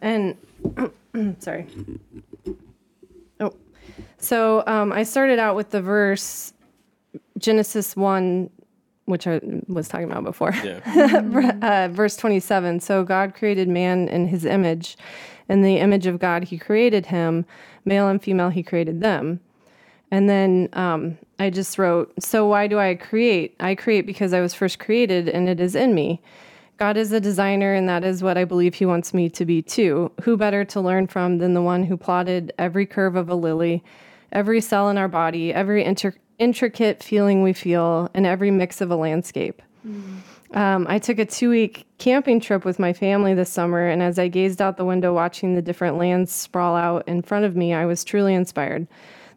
and 0.00 0.36
sorry 1.40 1.66
oh 3.40 3.52
so 4.18 4.62
um, 4.68 4.92
i 4.92 5.02
started 5.02 5.40
out 5.40 5.56
with 5.56 5.70
the 5.70 5.82
verse 5.82 6.52
genesis 7.38 7.96
1 7.96 8.50
which 9.06 9.26
i 9.26 9.40
was 9.66 9.88
talking 9.88 10.08
about 10.08 10.22
before 10.22 10.52
Yeah. 10.62 11.58
uh, 11.62 11.88
verse 11.92 12.16
27 12.16 12.78
so 12.78 13.02
god 13.02 13.34
created 13.34 13.68
man 13.68 14.06
in 14.06 14.28
his 14.28 14.44
image 14.44 14.96
in 15.48 15.62
the 15.62 15.76
image 15.76 16.06
of 16.06 16.18
god 16.18 16.44
he 16.44 16.58
created 16.58 17.06
him 17.06 17.44
male 17.84 18.08
and 18.08 18.22
female 18.22 18.50
he 18.50 18.62
created 18.62 19.00
them 19.00 19.40
and 20.10 20.28
then 20.28 20.68
um, 20.72 21.18
I 21.38 21.50
just 21.50 21.78
wrote, 21.78 22.12
So 22.22 22.46
why 22.46 22.66
do 22.66 22.78
I 22.78 22.94
create? 22.94 23.54
I 23.60 23.74
create 23.74 24.06
because 24.06 24.32
I 24.32 24.40
was 24.40 24.54
first 24.54 24.78
created 24.78 25.28
and 25.28 25.48
it 25.48 25.60
is 25.60 25.74
in 25.74 25.94
me. 25.94 26.22
God 26.78 26.96
is 26.96 27.10
a 27.10 27.20
designer, 27.20 27.74
and 27.74 27.88
that 27.88 28.04
is 28.04 28.22
what 28.22 28.38
I 28.38 28.44
believe 28.44 28.74
He 28.74 28.86
wants 28.86 29.12
me 29.12 29.28
to 29.30 29.44
be 29.44 29.62
too. 29.62 30.12
Who 30.22 30.36
better 30.36 30.64
to 30.66 30.80
learn 30.80 31.08
from 31.08 31.38
than 31.38 31.54
the 31.54 31.62
one 31.62 31.82
who 31.82 31.96
plotted 31.96 32.52
every 32.56 32.86
curve 32.86 33.16
of 33.16 33.28
a 33.28 33.34
lily, 33.34 33.82
every 34.30 34.60
cell 34.60 34.88
in 34.88 34.96
our 34.96 35.08
body, 35.08 35.52
every 35.52 35.84
inter- 35.84 36.14
intricate 36.38 37.02
feeling 37.02 37.42
we 37.42 37.52
feel, 37.52 38.08
and 38.14 38.24
every 38.24 38.52
mix 38.52 38.80
of 38.80 38.92
a 38.92 38.96
landscape? 38.96 39.60
Um, 40.54 40.86
I 40.88 40.98
took 40.98 41.18
a 41.18 41.26
two 41.26 41.50
week 41.50 41.86
camping 41.98 42.40
trip 42.40 42.64
with 42.64 42.78
my 42.78 42.92
family 42.92 43.34
this 43.34 43.50
summer, 43.50 43.86
and 43.86 44.02
as 44.02 44.18
I 44.18 44.28
gazed 44.28 44.62
out 44.62 44.76
the 44.76 44.84
window 44.84 45.12
watching 45.12 45.54
the 45.54 45.62
different 45.62 45.98
lands 45.98 46.32
sprawl 46.32 46.74
out 46.74 47.06
in 47.06 47.22
front 47.22 47.44
of 47.44 47.54
me, 47.54 47.74
I 47.74 47.84
was 47.84 48.04
truly 48.04 48.34
inspired. 48.34 48.86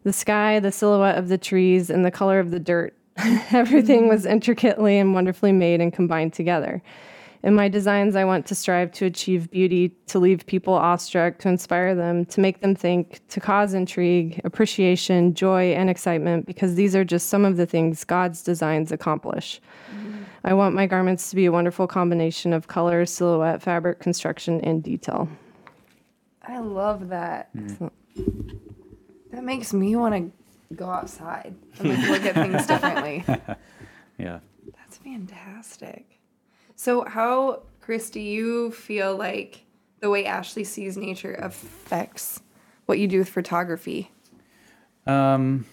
The 0.04 0.12
sky, 0.12 0.58
the 0.58 0.72
silhouette 0.72 1.18
of 1.18 1.28
the 1.28 1.38
trees, 1.38 1.90
and 1.90 2.04
the 2.04 2.10
color 2.10 2.40
of 2.40 2.50
the 2.50 2.60
dirt. 2.60 2.96
Everything 3.52 4.08
was 4.08 4.24
intricately 4.24 4.98
and 4.98 5.12
wonderfully 5.12 5.52
made 5.52 5.80
and 5.80 5.92
combined 5.92 6.32
together. 6.32 6.82
In 7.42 7.54
my 7.54 7.68
designs, 7.68 8.14
I 8.14 8.24
want 8.24 8.46
to 8.46 8.54
strive 8.54 8.92
to 8.92 9.04
achieve 9.04 9.50
beauty, 9.50 9.88
to 10.06 10.20
leave 10.20 10.46
people 10.46 10.74
awestruck, 10.74 11.38
to 11.38 11.48
inspire 11.48 11.94
them, 11.94 12.24
to 12.26 12.40
make 12.40 12.60
them 12.60 12.74
think, 12.74 13.20
to 13.30 13.40
cause 13.40 13.74
intrigue, 13.74 14.40
appreciation, 14.44 15.34
joy, 15.34 15.72
and 15.72 15.90
excitement, 15.90 16.46
because 16.46 16.76
these 16.76 16.94
are 16.94 17.04
just 17.04 17.28
some 17.28 17.44
of 17.44 17.56
the 17.56 17.66
things 17.66 18.04
God's 18.04 18.42
designs 18.42 18.92
accomplish. 18.92 19.60
I 20.44 20.54
want 20.54 20.74
my 20.74 20.86
garments 20.86 21.30
to 21.30 21.36
be 21.36 21.46
a 21.46 21.52
wonderful 21.52 21.86
combination 21.86 22.52
of 22.52 22.66
color, 22.66 23.06
silhouette, 23.06 23.62
fabric, 23.62 24.00
construction, 24.00 24.60
and 24.62 24.82
detail. 24.82 25.28
I 26.42 26.58
love 26.58 27.08
that. 27.10 27.50
That 29.30 29.44
makes 29.44 29.72
me 29.72 29.94
want 29.96 30.14
to 30.14 30.74
go 30.74 30.86
outside 30.90 31.54
and 31.78 31.88
like, 31.88 32.08
look 32.08 32.24
at 32.24 32.34
things 32.34 32.66
differently. 32.66 33.24
Yeah. 34.18 34.40
That's 34.76 34.98
fantastic. 34.98 36.20
So, 36.76 37.04
how, 37.04 37.62
Chris, 37.80 38.10
do 38.10 38.20
you 38.20 38.70
feel 38.70 39.16
like 39.16 39.64
the 40.00 40.10
way 40.10 40.26
Ashley 40.26 40.62
sees 40.64 40.96
nature 40.96 41.34
affects 41.34 42.40
what 42.86 42.98
you 42.98 43.08
do 43.08 43.18
with 43.18 43.28
photography? 43.28 44.12
Um, 45.06 45.64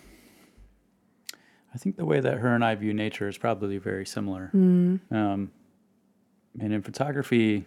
I 1.74 1.78
think 1.78 1.98
the 1.98 2.06
way 2.06 2.20
that 2.20 2.40
her 2.40 2.56
and 2.56 2.64
I 2.64 2.76
view 2.76 2.94
nature 2.94 3.28
is 3.28 3.38
probably 3.38 3.78
very 3.78 4.06
similar. 4.06 4.50
Mm. 4.54 5.00
Um, 5.12 5.52
and 6.60 6.74
in 6.74 6.82
photography, 6.82 7.66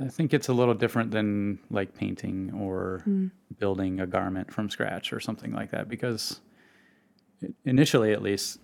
I 0.00 0.08
think 0.08 0.32
it's 0.32 0.48
a 0.48 0.52
little 0.52 0.74
different 0.74 1.10
than 1.10 1.58
like 1.70 1.94
painting 1.94 2.52
or 2.56 3.02
mm. 3.06 3.30
building 3.58 4.00
a 4.00 4.06
garment 4.06 4.52
from 4.52 4.70
scratch 4.70 5.12
or 5.12 5.20
something 5.20 5.52
like 5.52 5.70
that 5.72 5.88
because 5.88 6.40
initially, 7.64 8.12
at 8.12 8.22
least, 8.22 8.60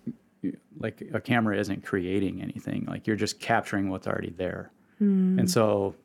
like 0.79 1.03
a 1.13 1.19
camera 1.19 1.57
isn't 1.57 1.83
creating 1.83 2.41
anything. 2.41 2.85
Like 2.87 3.07
you're 3.07 3.15
just 3.15 3.39
capturing 3.39 3.89
what's 3.89 4.07
already 4.07 4.31
there. 4.31 4.71
Mm. 5.01 5.39
And 5.39 5.51
so, 5.51 5.95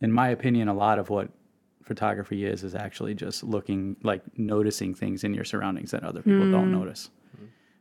in 0.00 0.12
my 0.12 0.28
opinion, 0.28 0.68
a 0.68 0.74
lot 0.74 0.98
of 0.98 1.10
what 1.10 1.30
photography 1.86 2.44
is 2.44 2.62
is 2.64 2.74
actually 2.74 3.14
just 3.14 3.42
looking 3.44 3.96
like 4.02 4.22
noticing 4.36 4.94
things 4.94 5.24
in 5.24 5.32
your 5.32 5.44
surroundings 5.44 5.92
that 5.92 6.02
other 6.04 6.20
people 6.22 6.50
don't 6.50 6.70
notice. 6.72 7.10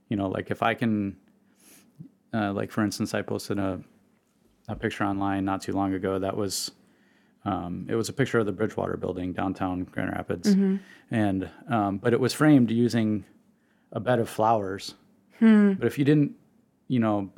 You 0.09 0.17
know, 0.17 0.27
like 0.29 0.51
if 0.51 0.61
I 0.63 0.75
can, 0.75 1.17
uh, 2.33 2.53
like 2.53 2.71
for 2.71 2.83
instance, 2.83 3.13
I 3.13 3.21
posted 3.23 3.57
a 3.59 3.81
a 4.67 4.75
picture 4.75 5.03
online 5.03 5.43
not 5.45 5.61
too 5.61 5.73
long 5.73 5.93
ago 5.93 6.19
that 6.19 6.35
was. 6.37 6.71
Um, 7.47 7.85
it 7.87 7.93
was 7.95 8.09
a 8.09 8.13
picture 8.13 8.39
of 8.39 8.47
the 8.47 8.51
Bridgewater 8.51 8.97
building 8.97 9.31
downtown 9.31 9.83
Grand 9.83 10.11
Rapids, 10.11 10.55
and 11.11 11.49
um, 11.69 11.97
but 11.99 12.11
it 12.13 12.19
was 12.19 12.33
framed 12.33 12.71
using 12.71 13.23
a 13.91 13.99
bed 13.99 14.17
of 14.19 14.27
flowers. 14.29 14.95
But 15.75 15.85
if 15.85 15.99
you 15.99 16.05
didn't, 16.05 16.31
you 16.87 16.99
know, 16.99 17.29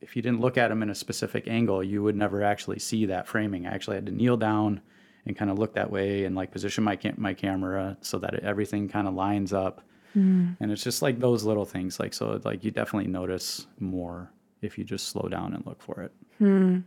if 0.00 0.16
you 0.16 0.22
didn't 0.22 0.40
look 0.40 0.56
at 0.56 0.68
them 0.68 0.82
in 0.82 0.88
a 0.88 0.94
specific 0.94 1.46
angle, 1.46 1.82
you 1.84 2.02
would 2.02 2.16
never 2.16 2.42
actually 2.42 2.78
see 2.78 3.04
that 3.06 3.28
framing. 3.28 3.66
I 3.66 3.74
actually 3.74 3.96
had 3.96 4.06
to 4.06 4.12
kneel 4.12 4.38
down 4.38 4.80
and 5.26 5.36
kind 5.36 5.50
of 5.50 5.58
look 5.58 5.74
that 5.74 5.90
way 5.90 6.24
and 6.24 6.34
like 6.34 6.50
position 6.50 6.84
my 6.84 6.96
cam- 6.96 7.14
my 7.18 7.34
camera 7.34 7.96
so 8.00 8.18
that 8.18 8.34
it, 8.34 8.44
everything 8.44 8.88
kind 8.88 9.06
of 9.06 9.14
lines 9.14 9.52
up. 9.52 9.82
Mm. 10.16 10.56
And 10.60 10.72
it's 10.72 10.82
just 10.82 11.02
like 11.02 11.20
those 11.20 11.44
little 11.44 11.64
things. 11.64 12.00
Like 12.00 12.14
so, 12.14 12.40
like 12.44 12.64
you 12.64 12.70
definitely 12.70 13.10
notice 13.10 13.66
more 13.78 14.30
if 14.62 14.76
you 14.78 14.84
just 14.84 15.08
slow 15.08 15.28
down 15.28 15.54
and 15.54 15.64
look 15.66 15.82
for 15.82 16.02
it. 16.02 16.12
Hmm. 16.38 16.78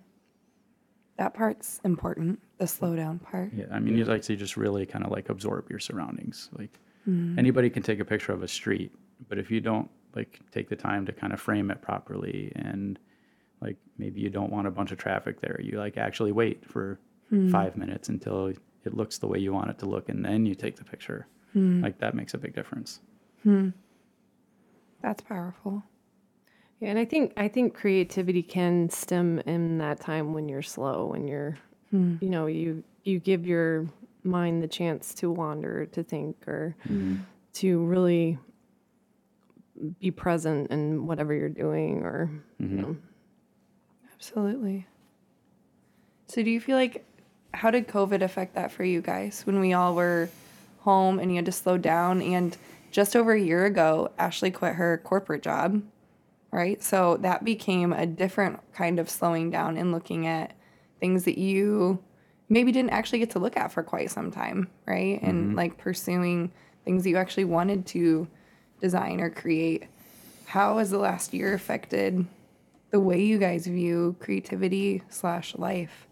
That 1.18 1.34
part's 1.34 1.80
important, 1.86 2.40
the 2.58 2.68
slow 2.68 2.96
down 2.96 3.20
part. 3.20 3.52
Yeah, 3.54 3.66
I 3.72 3.80
mean, 3.80 3.96
you 3.96 4.04
like 4.06 4.24
to 4.24 4.36
just 4.36 4.58
really 4.58 4.86
kind 4.86 5.06
of 5.06 5.12
like 5.12 5.30
absorb 5.30 5.70
your 5.70 5.80
surroundings. 5.80 6.50
Like 6.58 6.80
mm. 7.08 7.38
anybody 7.38 7.70
can 7.70 7.84
take 7.84 8.00
a 8.00 8.06
picture 8.06 8.32
of 8.32 8.42
a 8.42 8.48
street, 8.48 8.92
but 9.30 9.38
if 9.38 9.52
you 9.52 9.62
don't 9.62 9.90
like 10.16 10.40
take 10.52 10.70
the 10.70 10.76
time 10.76 11.06
to 11.06 11.12
kind 11.14 11.32
of 11.32 11.40
frame 11.40 11.70
it 11.72 11.82
properly 11.82 12.52
and 12.56 13.00
like 13.62 13.78
maybe 13.98 14.22
you 14.22 14.30
don't 14.30 14.52
want 14.52 14.68
a 14.68 14.72
bunch 14.72 14.92
of 14.92 14.98
traffic 14.98 15.40
there, 15.40 15.60
you 15.62 15.78
like 15.78 15.98
actually 15.98 16.32
wait 16.32 16.68
for 16.68 17.00
Hmm. 17.30 17.50
five 17.50 17.78
minutes 17.78 18.10
until 18.10 18.48
it 18.48 18.94
looks 18.94 19.18
the 19.18 19.28
way 19.28 19.40
you 19.40 19.54
want 19.54 19.70
it 19.70 19.80
to 19.80 19.86
look, 19.86 20.10
and 20.10 20.24
then 20.24 20.46
you 20.46 20.56
take 20.56 20.76
the 20.76 20.84
picture. 20.84 21.28
Hmm. 21.54 21.82
Like 21.82 22.00
that 22.00 22.16
makes 22.16 22.34
a 22.34 22.38
big 22.38 22.54
difference. 22.54 23.00
Hmm. 23.44 23.70
That's 25.02 25.22
powerful. 25.22 25.84
Yeah, 26.80 26.90
and 26.90 27.00
I 27.00 27.06
think 27.06 27.34
I 27.38 27.48
think 27.48 27.74
creativity 27.74 28.44
can 28.44 28.90
stem 28.90 29.40
in 29.46 29.78
that 29.78 30.02
time 30.02 30.34
when 30.34 30.50
you're 30.50 30.62
slow, 30.62 31.06
when 31.06 31.28
you're, 31.28 31.58
you 31.92 32.18
know, 32.22 32.48
you 32.48 32.84
you 33.04 33.20
give 33.20 33.46
your 33.46 33.88
mind 34.24 34.64
the 34.64 34.68
chance 34.68 35.14
to 35.16 35.32
wander, 35.32 35.86
to 35.88 36.04
think, 36.04 36.48
or 36.48 36.76
mm-hmm. 36.86 37.18
to 37.54 37.86
really 37.86 38.38
be 40.00 40.12
present 40.12 40.72
in 40.72 41.06
whatever 41.06 41.34
you're 41.34 41.50
doing, 41.50 42.04
or 42.04 42.30
you 42.60 42.66
mm-hmm. 42.66 42.82
know. 42.82 42.98
Absolutely. 44.14 44.88
So, 46.28 46.42
do 46.44 46.50
you 46.50 46.60
feel 46.60 46.78
like 46.78 47.06
how 47.54 47.72
did 47.72 47.88
COVID 47.88 48.22
affect 48.22 48.56
that 48.56 48.72
for 48.72 48.84
you 48.84 49.02
guys 49.02 49.44
when 49.46 49.60
we 49.60 49.74
all 49.74 49.96
were 49.96 50.30
home 50.80 51.20
and 51.20 51.32
you 51.32 51.38
had 51.38 51.46
to 51.46 51.52
slow 51.52 51.78
down? 51.78 52.22
And 52.22 52.58
just 52.92 53.16
over 53.16 53.34
a 53.34 53.40
year 53.40 53.66
ago, 53.66 54.12
Ashley 54.18 54.52
quit 54.52 54.76
her 54.76 55.00
corporate 55.04 55.44
job, 55.44 55.82
right? 56.52 56.82
So 56.82 57.18
that 57.18 57.44
became 57.44 57.94
a 57.94 58.06
different 58.06 58.60
kind 58.74 59.00
of 59.00 59.10
slowing 59.10 59.50
down 59.50 59.78
and 59.78 59.92
looking 59.92 60.28
at 60.28 60.54
things 61.00 61.26
that 61.26 61.38
you 61.38 62.04
maybe 62.50 62.72
didn't 62.72 62.92
actually 62.92 63.20
get 63.20 63.32
to 63.32 63.40
look 63.40 63.58
at 63.58 63.72
for 63.72 63.84
quite 63.84 64.12
some 64.12 64.32
time, 64.32 64.68
right? 64.86 65.22
And 65.22 65.48
mm-hmm. 65.48 65.58
like 65.58 65.78
pursuing 65.78 66.52
things 66.86 67.04
that 67.04 67.10
you 67.10 67.18
actually 67.18 67.46
wanted 67.46 67.86
to 67.88 68.28
design 68.82 69.22
or 69.22 69.30
create. 69.30 69.86
How 70.46 70.78
has 70.78 70.92
the 70.92 70.98
last 70.98 71.34
year 71.34 71.54
affected 71.54 72.26
the 72.92 73.00
way 73.00 73.24
you 73.24 73.38
guys 73.38 73.66
view 73.66 74.16
creativity 74.20 75.02
slash 75.10 75.56
life? 75.56 76.08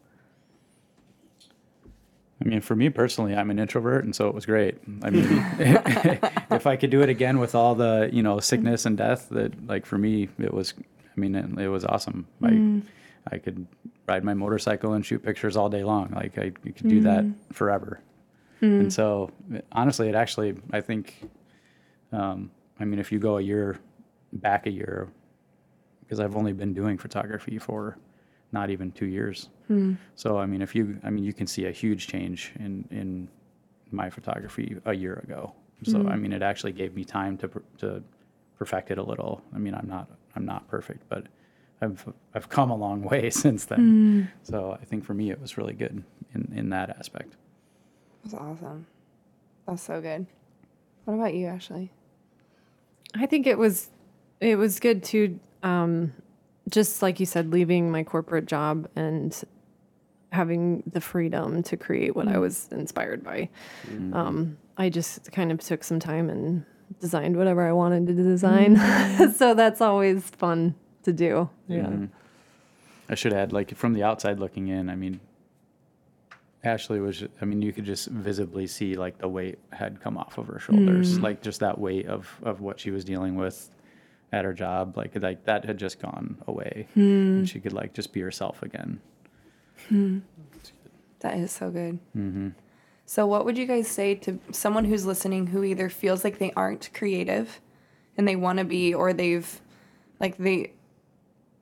I 2.41 2.43
mean, 2.43 2.61
for 2.61 2.75
me 2.75 2.89
personally, 2.89 3.35
I'm 3.35 3.51
an 3.51 3.59
introvert, 3.59 4.03
and 4.03 4.15
so 4.15 4.27
it 4.27 4.33
was 4.33 4.45
great. 4.45 4.77
I 5.03 5.11
mean, 5.11 5.27
if 6.51 6.65
I 6.65 6.75
could 6.75 6.89
do 6.89 7.01
it 7.01 7.09
again 7.09 7.37
with 7.37 7.53
all 7.53 7.75
the 7.75 8.09
you 8.11 8.23
know 8.23 8.39
sickness 8.39 8.85
and 8.85 8.97
death, 8.97 9.29
that 9.29 9.67
like 9.67 9.85
for 9.85 9.97
me, 9.97 10.27
it 10.39 10.53
was. 10.53 10.73
I 11.15 11.19
mean, 11.19 11.35
it, 11.35 11.59
it 11.59 11.67
was 11.67 11.85
awesome. 11.85 12.25
I 12.41 12.49
mm. 12.49 12.81
I 13.31 13.37
could 13.37 13.67
ride 14.07 14.23
my 14.23 14.33
motorcycle 14.33 14.93
and 14.93 15.05
shoot 15.05 15.21
pictures 15.21 15.55
all 15.55 15.69
day 15.69 15.83
long. 15.83 16.11
Like 16.15 16.37
I 16.37 16.51
you 16.63 16.73
could 16.73 16.87
do 16.87 17.01
mm. 17.01 17.03
that 17.03 17.55
forever. 17.55 18.01
And 18.61 18.87
mm. 18.87 18.91
so, 18.91 19.31
honestly, 19.71 20.07
it 20.07 20.13
actually, 20.13 20.55
I 20.71 20.81
think, 20.81 21.27
um, 22.11 22.51
I 22.79 22.85
mean, 22.85 22.99
if 22.99 23.11
you 23.11 23.17
go 23.17 23.37
a 23.37 23.41
year 23.41 23.79
back 24.33 24.67
a 24.67 24.69
year, 24.69 25.09
because 26.01 26.19
I've 26.19 26.35
only 26.35 26.53
been 26.53 26.73
doing 26.73 26.97
photography 26.99 27.57
for 27.57 27.97
not 28.51 28.69
even 28.69 28.91
two 28.91 29.05
years. 29.05 29.49
Hmm. 29.67 29.93
So, 30.15 30.37
I 30.37 30.45
mean, 30.45 30.61
if 30.61 30.75
you, 30.75 30.99
I 31.03 31.09
mean, 31.09 31.23
you 31.23 31.33
can 31.33 31.47
see 31.47 31.65
a 31.65 31.71
huge 31.71 32.07
change 32.07 32.51
in, 32.59 32.87
in 32.91 33.29
my 33.91 34.09
photography 34.09 34.77
a 34.85 34.93
year 34.93 35.15
ago. 35.23 35.53
So, 35.83 35.97
I 35.97 36.13
hmm. 36.13 36.21
mean, 36.21 36.33
it 36.33 36.43
actually 36.43 36.73
gave 36.73 36.93
me 36.93 37.03
time 37.03 37.37
to, 37.37 37.49
to 37.79 38.03
perfect 38.57 38.91
it 38.91 38.97
a 38.97 39.03
little. 39.03 39.41
I 39.55 39.57
mean, 39.57 39.73
I'm 39.73 39.87
not, 39.87 40.09
I'm 40.35 40.45
not 40.45 40.67
perfect, 40.67 41.03
but 41.09 41.25
I've, 41.81 42.07
I've 42.35 42.49
come 42.49 42.69
a 42.69 42.75
long 42.75 43.01
way 43.01 43.29
since 43.43 43.65
then. 43.65 43.79
Hmm. 43.79 44.21
So 44.43 44.77
I 44.79 44.85
think 44.85 45.05
for 45.05 45.13
me, 45.13 45.31
it 45.31 45.41
was 45.41 45.57
really 45.57 45.73
good 45.73 46.03
in, 46.35 46.53
in 46.55 46.69
that 46.69 46.89
aspect. 46.91 47.35
That's 48.23 48.35
awesome. 48.35 48.85
That's 49.67 49.81
so 49.81 50.01
good. 50.01 50.27
What 51.05 51.15
about 51.15 51.33
you, 51.33 51.47
Ashley? 51.47 51.91
I 53.15 53.25
think 53.25 53.47
it 53.47 53.57
was 53.57 53.89
it 54.39 54.57
was 54.57 54.79
good 54.79 55.03
to 55.05 55.39
um, 55.63 56.13
just 56.71 57.01
like 57.01 57.19
you 57.19 57.25
said, 57.25 57.51
leaving 57.51 57.91
my 57.91 58.03
corporate 58.03 58.45
job 58.45 58.87
and 58.95 59.43
having 60.31 60.81
the 60.87 61.01
freedom 61.01 61.61
to 61.63 61.77
create 61.77 62.15
what 62.15 62.27
I 62.27 62.35
mm. 62.35 62.41
was 62.41 62.69
inspired 62.71 63.23
by. 63.23 63.49
Mm. 63.87 64.15
Um, 64.15 64.57
I 64.77 64.89
just 64.89 65.31
kind 65.31 65.51
of 65.51 65.59
took 65.59 65.83
some 65.83 65.99
time 65.99 66.29
and 66.29 66.65
designed 66.99 67.35
whatever 67.35 67.67
I 67.67 67.73
wanted 67.73 68.07
to 68.07 68.13
design. 68.13 68.77
Mm. 68.77 69.33
so 69.35 69.53
that's 69.53 69.81
always 69.81 70.29
fun 70.29 70.75
to 71.03 71.11
do. 71.11 71.49
Yeah. 71.67 72.07
I 73.09 73.15
should 73.15 73.33
add, 73.33 73.51
like 73.51 73.75
from 73.75 73.93
the 73.93 74.03
outside 74.03 74.39
looking 74.39 74.69
in, 74.69 74.89
I 74.89 74.95
mean, 74.95 75.19
Ashley 76.63 77.01
was, 77.01 77.25
I 77.41 77.45
mean, 77.45 77.61
you 77.61 77.73
could 77.73 77.83
just 77.83 78.07
visibly 78.07 78.67
see 78.67 78.95
like 78.95 79.17
the 79.17 79.27
weight 79.27 79.59
had 79.73 79.99
come 79.99 80.17
off 80.17 80.37
of 80.37 80.47
her 80.47 80.59
shoulders, 80.59 81.19
like 81.19 81.41
just 81.41 81.59
that 81.59 81.77
weight 81.77 82.05
of, 82.05 82.29
of 82.43 82.61
what 82.61 82.79
she 82.79 82.91
was 82.91 83.03
dealing 83.03 83.35
with 83.35 83.69
at 84.31 84.45
her 84.45 84.53
job, 84.53 84.97
like, 84.97 85.15
like 85.21 85.45
that 85.45 85.65
had 85.65 85.77
just 85.77 86.01
gone 86.01 86.37
away. 86.47 86.87
Hmm. 86.93 86.99
And 87.39 87.49
she 87.49 87.59
could 87.59 87.73
like 87.73 87.93
just 87.93 88.13
be 88.13 88.21
herself 88.21 88.63
again. 88.63 89.01
Hmm. 89.89 90.19
That 91.19 91.37
is 91.37 91.51
so 91.51 91.69
good. 91.69 91.99
Mm-hmm. 92.15 92.49
So, 93.05 93.27
what 93.27 93.45
would 93.45 93.57
you 93.57 93.65
guys 93.65 93.87
say 93.87 94.15
to 94.15 94.39
someone 94.51 94.85
who's 94.85 95.05
listening 95.05 95.47
who 95.47 95.63
either 95.63 95.89
feels 95.89 96.23
like 96.23 96.39
they 96.39 96.51
aren't 96.53 96.89
creative 96.93 97.59
and 98.17 98.27
they 98.27 98.35
want 98.35 98.59
to 98.59 98.65
be, 98.65 98.93
or 98.93 99.13
they've, 99.13 99.61
like, 100.19 100.37
they, 100.37 100.71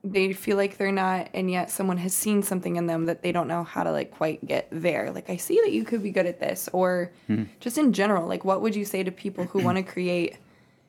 they 0.04 0.32
feel 0.32 0.56
like 0.56 0.76
they're 0.76 0.92
not, 0.92 1.28
and 1.34 1.50
yet 1.50 1.70
someone 1.70 1.96
has 1.98 2.14
seen 2.14 2.42
something 2.42 2.76
in 2.76 2.86
them 2.86 3.06
that 3.06 3.22
they 3.22 3.32
don't 3.32 3.48
know 3.48 3.64
how 3.64 3.82
to, 3.82 3.90
like, 3.90 4.12
quite 4.12 4.46
get 4.46 4.68
there? 4.70 5.10
Like, 5.10 5.28
I 5.28 5.36
see 5.36 5.60
that 5.62 5.72
you 5.72 5.84
could 5.84 6.02
be 6.02 6.10
good 6.10 6.26
at 6.26 6.40
this, 6.40 6.68
or 6.72 7.10
hmm. 7.26 7.44
just 7.58 7.78
in 7.78 7.92
general, 7.92 8.28
like, 8.28 8.44
what 8.44 8.62
would 8.62 8.76
you 8.76 8.84
say 8.84 9.02
to 9.02 9.10
people 9.10 9.44
who 9.44 9.58
want 9.64 9.76
to 9.76 9.82
create 9.82 10.36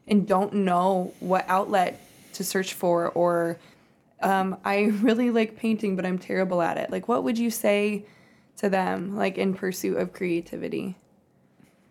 and 0.07 0.27
don't 0.27 0.53
know 0.53 1.13
what 1.19 1.45
outlet 1.47 1.99
to 2.33 2.43
search 2.43 2.73
for, 2.73 3.09
or 3.09 3.57
um, 4.21 4.57
I 4.65 4.83
really 5.01 5.31
like 5.31 5.57
painting, 5.57 5.95
but 5.95 6.05
I'm 6.05 6.17
terrible 6.17 6.61
at 6.61 6.77
it. 6.77 6.89
Like, 6.89 7.07
what 7.07 7.23
would 7.23 7.37
you 7.37 7.49
say 7.49 8.05
to 8.57 8.69
them, 8.69 9.15
like 9.15 9.37
in 9.37 9.53
pursuit 9.53 9.97
of 9.97 10.13
creativity? 10.13 10.95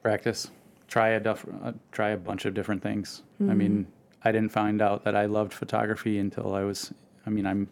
practice 0.03 0.51
try 0.89 1.09
a 1.11 1.21
duff, 1.21 1.45
uh, 1.63 1.73
try 1.93 2.11
a 2.11 2.17
bunch 2.17 2.45
of 2.45 2.55
different 2.55 2.83
things 2.83 3.23
i 3.49 3.55
mean 3.55 3.87
i 4.25 4.33
didn't 4.33 4.51
find 4.51 4.83
out 4.83 5.05
that 5.05 5.15
i 5.15 5.27
loved 5.27 5.53
photography 5.53 6.19
until 6.19 6.55
i 6.55 6.63
was 6.63 6.93
i 7.27 7.31
mean 7.31 7.47
i'm 7.47 7.69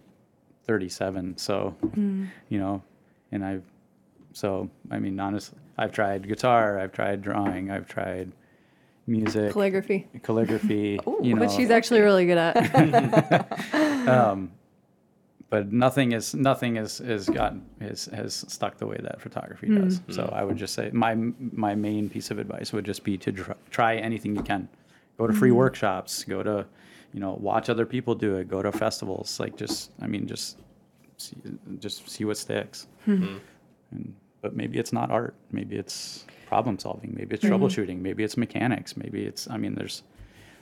37 0.65 1.37
so 1.37 1.75
you 2.49 2.59
know 2.59 2.83
and 3.33 3.45
i've 3.45 3.65
so 4.33 4.69
i 4.91 4.99
mean 4.99 5.19
honestly 5.19 5.59
i've 5.79 5.93
tried 5.93 6.27
guitar 6.29 6.79
i've 6.79 6.93
tried 6.93 7.23
drawing 7.23 7.71
i've 7.71 7.89
tried 7.89 8.31
music 9.09 9.53
Calligraphy, 9.53 10.07
calligraphy 10.23 11.01
you 11.23 11.35
know 11.35 11.41
which 11.41 11.51
she's 11.53 11.71
actually 11.71 12.01
really 12.01 12.27
good 12.27 12.39
at. 12.39 13.73
Um, 14.09 14.53
but 15.51 15.73
nothing 15.73 16.13
is 16.13 16.35
nothing 16.35 16.77
is 16.77 17.01
is 17.01 17.29
gotten 17.29 17.65
is 17.81 18.07
has 18.07 18.45
stuck 18.49 18.77
the 18.79 18.87
way 18.87 18.99
that 19.03 19.21
photography 19.21 19.67
hmm. 19.67 19.83
does. 19.83 20.01
So 20.11 20.25
hmm. 20.25 20.35
I 20.35 20.45
would 20.45 20.57
just 20.57 20.75
say 20.75 20.91
my 20.93 21.15
my 21.15 21.75
main 21.75 22.09
piece 22.09 22.31
of 22.31 22.39
advice 22.39 22.73
would 22.73 22.85
just 22.85 23.05
be 23.05 23.17
to 23.19 23.33
tr- 23.33 23.53
try 23.71 23.97
anything 23.97 24.37
you 24.37 24.43
can. 24.43 24.69
Go 25.17 25.27
to 25.27 25.33
free 25.33 25.51
hmm. 25.51 25.57
workshops. 25.57 26.25
Go 26.25 26.43
to, 26.43 26.67
you 27.13 27.21
know, 27.21 27.33
watch 27.41 27.69
other 27.69 27.87
people 27.87 28.15
do 28.15 28.37
it. 28.37 28.49
Go 28.49 28.63
to 28.63 28.71
festivals. 28.71 29.41
Like 29.41 29.57
just 29.57 29.91
I 30.01 30.07
mean 30.07 30.27
just 30.27 30.59
see, 31.17 31.37
just 31.79 32.09
see 32.09 32.25
what 32.25 32.37
sticks. 32.37 32.87
And, 33.07 33.41
but 34.43 34.55
maybe 34.55 34.79
it's 34.79 34.93
not 34.93 35.11
art. 35.11 35.35
Maybe 35.51 35.77
it's 35.77 36.27
problem 36.49 36.79
solving. 36.79 37.15
Maybe 37.17 37.35
it's 37.35 37.45
mm-hmm. 37.45 37.55
troubleshooting. 37.55 38.01
Maybe 38.01 38.25
it's 38.25 38.37
mechanics. 38.37 38.97
Maybe 38.97 39.25
it's 39.25 39.49
I 39.51 39.57
mean 39.57 39.75
there's 39.75 40.03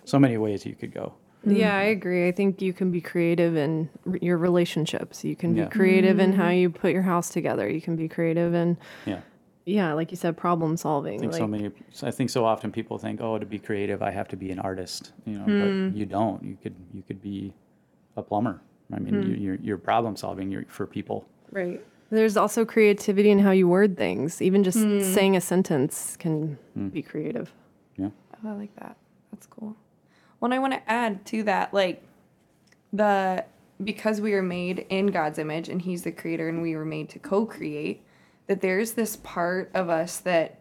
so 0.04 0.18
many 0.18 0.36
ways 0.36 0.66
you 0.66 0.74
could 0.74 0.92
go. 0.92 1.14
Mm-hmm. 1.46 1.56
Yeah, 1.56 1.76
I 1.76 1.82
agree. 1.82 2.26
I 2.26 2.32
think 2.32 2.60
you 2.60 2.72
can 2.72 2.90
be 2.90 3.00
creative 3.00 3.56
in 3.56 3.88
r- 4.06 4.18
your 4.20 4.36
relationships. 4.36 5.24
You 5.24 5.36
can 5.36 5.54
Yeah. 5.54 5.64
be 5.64 5.70
creative 5.70 6.18
in 6.18 6.32
mm-hmm. 6.32 6.40
how 6.40 6.48
you 6.48 6.70
put 6.70 6.92
your 6.92 7.02
house 7.02 7.28
together. 7.28 7.68
You 7.68 7.80
can 7.80 7.94
be 7.94 8.08
creative 8.08 8.52
in, 8.54 8.76
Yeah. 9.04 9.20
yeah, 9.64 9.92
like 9.92 10.10
you 10.10 10.16
said, 10.16 10.36
problem 10.36 10.76
solving. 10.76 11.18
I 11.18 11.20
think 11.20 11.34
so 11.34 11.46
many. 11.46 11.70
I 12.02 12.10
think 12.10 12.30
so 12.30 12.44
often 12.44 12.72
people 12.72 12.98
think, 12.98 13.20
oh, 13.20 13.38
to 13.38 13.46
be 13.46 13.58
creative, 13.58 14.02
I 14.02 14.10
have 14.10 14.28
to 14.28 14.36
be 14.36 14.50
an 14.50 14.58
artist. 14.58 15.12
You 15.24 15.38
know, 15.38 15.44
but 15.44 15.70
hmm. 15.70 15.90
you 15.94 16.06
don't. 16.06 16.42
You 16.42 16.56
could 16.60 16.74
you 16.92 17.02
could 17.02 17.22
be 17.22 17.52
a 18.16 18.22
plumber. 18.22 18.60
I 18.92 18.98
mean, 18.98 19.14
hmm. 19.14 19.30
you, 19.30 19.36
you're 19.36 19.58
you're 19.66 19.78
problem 19.78 20.16
solving. 20.16 20.50
You're 20.50 20.64
for 20.68 20.86
people. 20.86 21.26
Right. 21.52 21.80
There's 22.10 22.36
also 22.36 22.64
creativity 22.64 23.30
in 23.30 23.40
how 23.40 23.50
you 23.50 23.68
word 23.68 23.96
things. 23.96 24.40
Even 24.40 24.62
just 24.62 24.78
hmm. 24.78 25.02
saying 25.02 25.36
a 25.36 25.40
sentence 25.40 26.16
can 26.16 26.58
hmm. 26.74 26.88
be 26.88 27.02
creative. 27.02 27.52
Yeah. 27.96 28.10
Oh, 28.44 28.50
I 28.50 28.52
like 28.52 28.74
that. 28.76 28.96
That's 29.32 29.46
cool. 29.46 29.76
Well, 30.40 30.52
I 30.52 30.58
want 30.58 30.74
to 30.74 30.90
add 30.90 31.24
to 31.26 31.42
that, 31.44 31.74
like 31.74 32.02
the 32.92 33.44
because 33.82 34.20
we 34.20 34.32
are 34.34 34.42
made 34.42 34.86
in 34.88 35.08
God's 35.08 35.38
image 35.38 35.68
and 35.68 35.82
He's 35.82 36.02
the 36.02 36.12
creator 36.12 36.48
and 36.48 36.62
we 36.62 36.76
were 36.76 36.84
made 36.84 37.10
to 37.10 37.18
co-create, 37.18 38.02
that 38.46 38.60
there's 38.60 38.92
this 38.92 39.16
part 39.16 39.70
of 39.74 39.90
us 39.90 40.18
that 40.18 40.58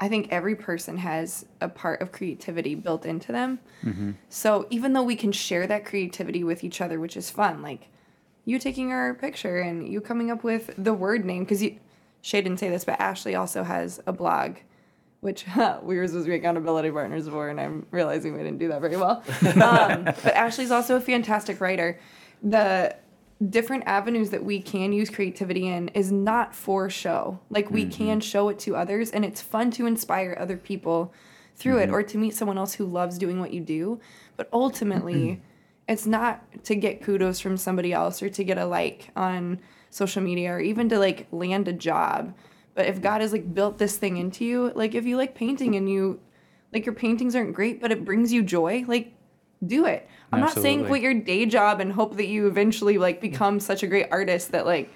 I 0.00 0.08
think 0.08 0.28
every 0.30 0.54
person 0.54 0.98
has 0.98 1.46
a 1.60 1.68
part 1.68 2.02
of 2.02 2.12
creativity 2.12 2.74
built 2.74 3.06
into 3.06 3.32
them. 3.32 3.60
Mm-hmm. 3.82 4.12
So 4.28 4.66
even 4.70 4.92
though 4.92 5.02
we 5.02 5.16
can 5.16 5.32
share 5.32 5.66
that 5.66 5.84
creativity 5.84 6.44
with 6.44 6.64
each 6.64 6.80
other, 6.80 7.00
which 7.00 7.16
is 7.16 7.30
fun, 7.30 7.62
like 7.62 7.88
you 8.46 8.58
taking 8.58 8.92
our 8.92 9.12
picture 9.12 9.58
and 9.58 9.86
you 9.86 10.00
coming 10.00 10.30
up 10.30 10.42
with 10.42 10.70
the 10.78 10.94
word 10.94 11.24
name, 11.24 11.44
because 11.44 11.62
you, 11.62 11.78
Shay 12.22 12.40
didn't 12.40 12.58
say 12.58 12.70
this, 12.70 12.84
but 12.84 12.98
Ashley 12.98 13.34
also 13.34 13.62
has 13.64 14.00
a 14.06 14.12
blog, 14.12 14.56
which 15.20 15.44
we 15.82 15.96
were 15.96 16.06
supposed 16.06 16.24
to 16.24 16.30
be 16.30 16.36
accountability 16.36 16.90
partners 16.90 17.28
for, 17.28 17.50
and 17.50 17.60
I'm 17.60 17.86
realizing 17.90 18.32
we 18.32 18.38
didn't 18.38 18.58
do 18.58 18.68
that 18.68 18.80
very 18.80 18.96
well. 18.96 19.22
um, 19.62 20.04
but 20.04 20.34
Ashley's 20.34 20.70
also 20.70 20.96
a 20.96 21.00
fantastic 21.00 21.60
writer. 21.60 21.98
The 22.42 22.96
different 23.50 23.82
avenues 23.86 24.30
that 24.30 24.42
we 24.42 24.60
can 24.60 24.92
use 24.92 25.10
creativity 25.10 25.66
in 25.66 25.88
is 25.88 26.10
not 26.10 26.54
for 26.54 26.88
show. 26.88 27.38
Like 27.50 27.70
we 27.70 27.82
mm-hmm. 27.82 27.90
can 27.90 28.20
show 28.20 28.48
it 28.48 28.60
to 28.60 28.76
others, 28.76 29.10
and 29.10 29.24
it's 29.24 29.42
fun 29.42 29.72
to 29.72 29.86
inspire 29.86 30.36
other 30.38 30.56
people 30.56 31.12
through 31.56 31.78
it 31.78 31.86
mm-hmm. 31.86 31.94
or 31.94 32.02
to 32.04 32.16
meet 32.16 32.34
someone 32.34 32.58
else 32.58 32.74
who 32.74 32.86
loves 32.86 33.18
doing 33.18 33.40
what 33.40 33.52
you 33.52 33.60
do. 33.60 34.00
But 34.36 34.48
ultimately, 34.52 35.14
mm-hmm. 35.14 35.42
It's 35.88 36.06
not 36.06 36.42
to 36.64 36.74
get 36.74 37.02
kudos 37.02 37.40
from 37.40 37.56
somebody 37.56 37.92
else 37.92 38.22
or 38.22 38.28
to 38.30 38.44
get 38.44 38.58
a 38.58 38.66
like 38.66 39.10
on 39.14 39.60
social 39.90 40.22
media 40.22 40.52
or 40.52 40.60
even 40.60 40.88
to 40.88 40.98
like 40.98 41.26
land 41.30 41.68
a 41.68 41.72
job. 41.72 42.34
But 42.74 42.86
if 42.86 43.00
God 43.00 43.20
has 43.20 43.32
like 43.32 43.54
built 43.54 43.78
this 43.78 43.96
thing 43.96 44.16
into 44.16 44.44
you, 44.44 44.72
like 44.74 44.94
if 44.94 45.06
you 45.06 45.16
like 45.16 45.34
painting 45.34 45.76
and 45.76 45.88
you 45.88 46.20
like 46.72 46.84
your 46.84 46.94
paintings 46.94 47.34
aren't 47.34 47.54
great, 47.54 47.80
but 47.80 47.92
it 47.92 48.04
brings 48.04 48.32
you 48.32 48.42
joy, 48.42 48.84
like 48.86 49.14
do 49.64 49.86
it. 49.86 50.08
I'm 50.32 50.40
not 50.40 50.52
saying 50.52 50.86
quit 50.86 51.02
your 51.02 51.14
day 51.14 51.46
job 51.46 51.80
and 51.80 51.92
hope 51.92 52.16
that 52.16 52.26
you 52.26 52.46
eventually 52.46 52.98
like 52.98 53.20
become 53.20 53.60
such 53.60 53.82
a 53.82 53.86
great 53.86 54.08
artist 54.10 54.52
that 54.52 54.66
like 54.66 54.92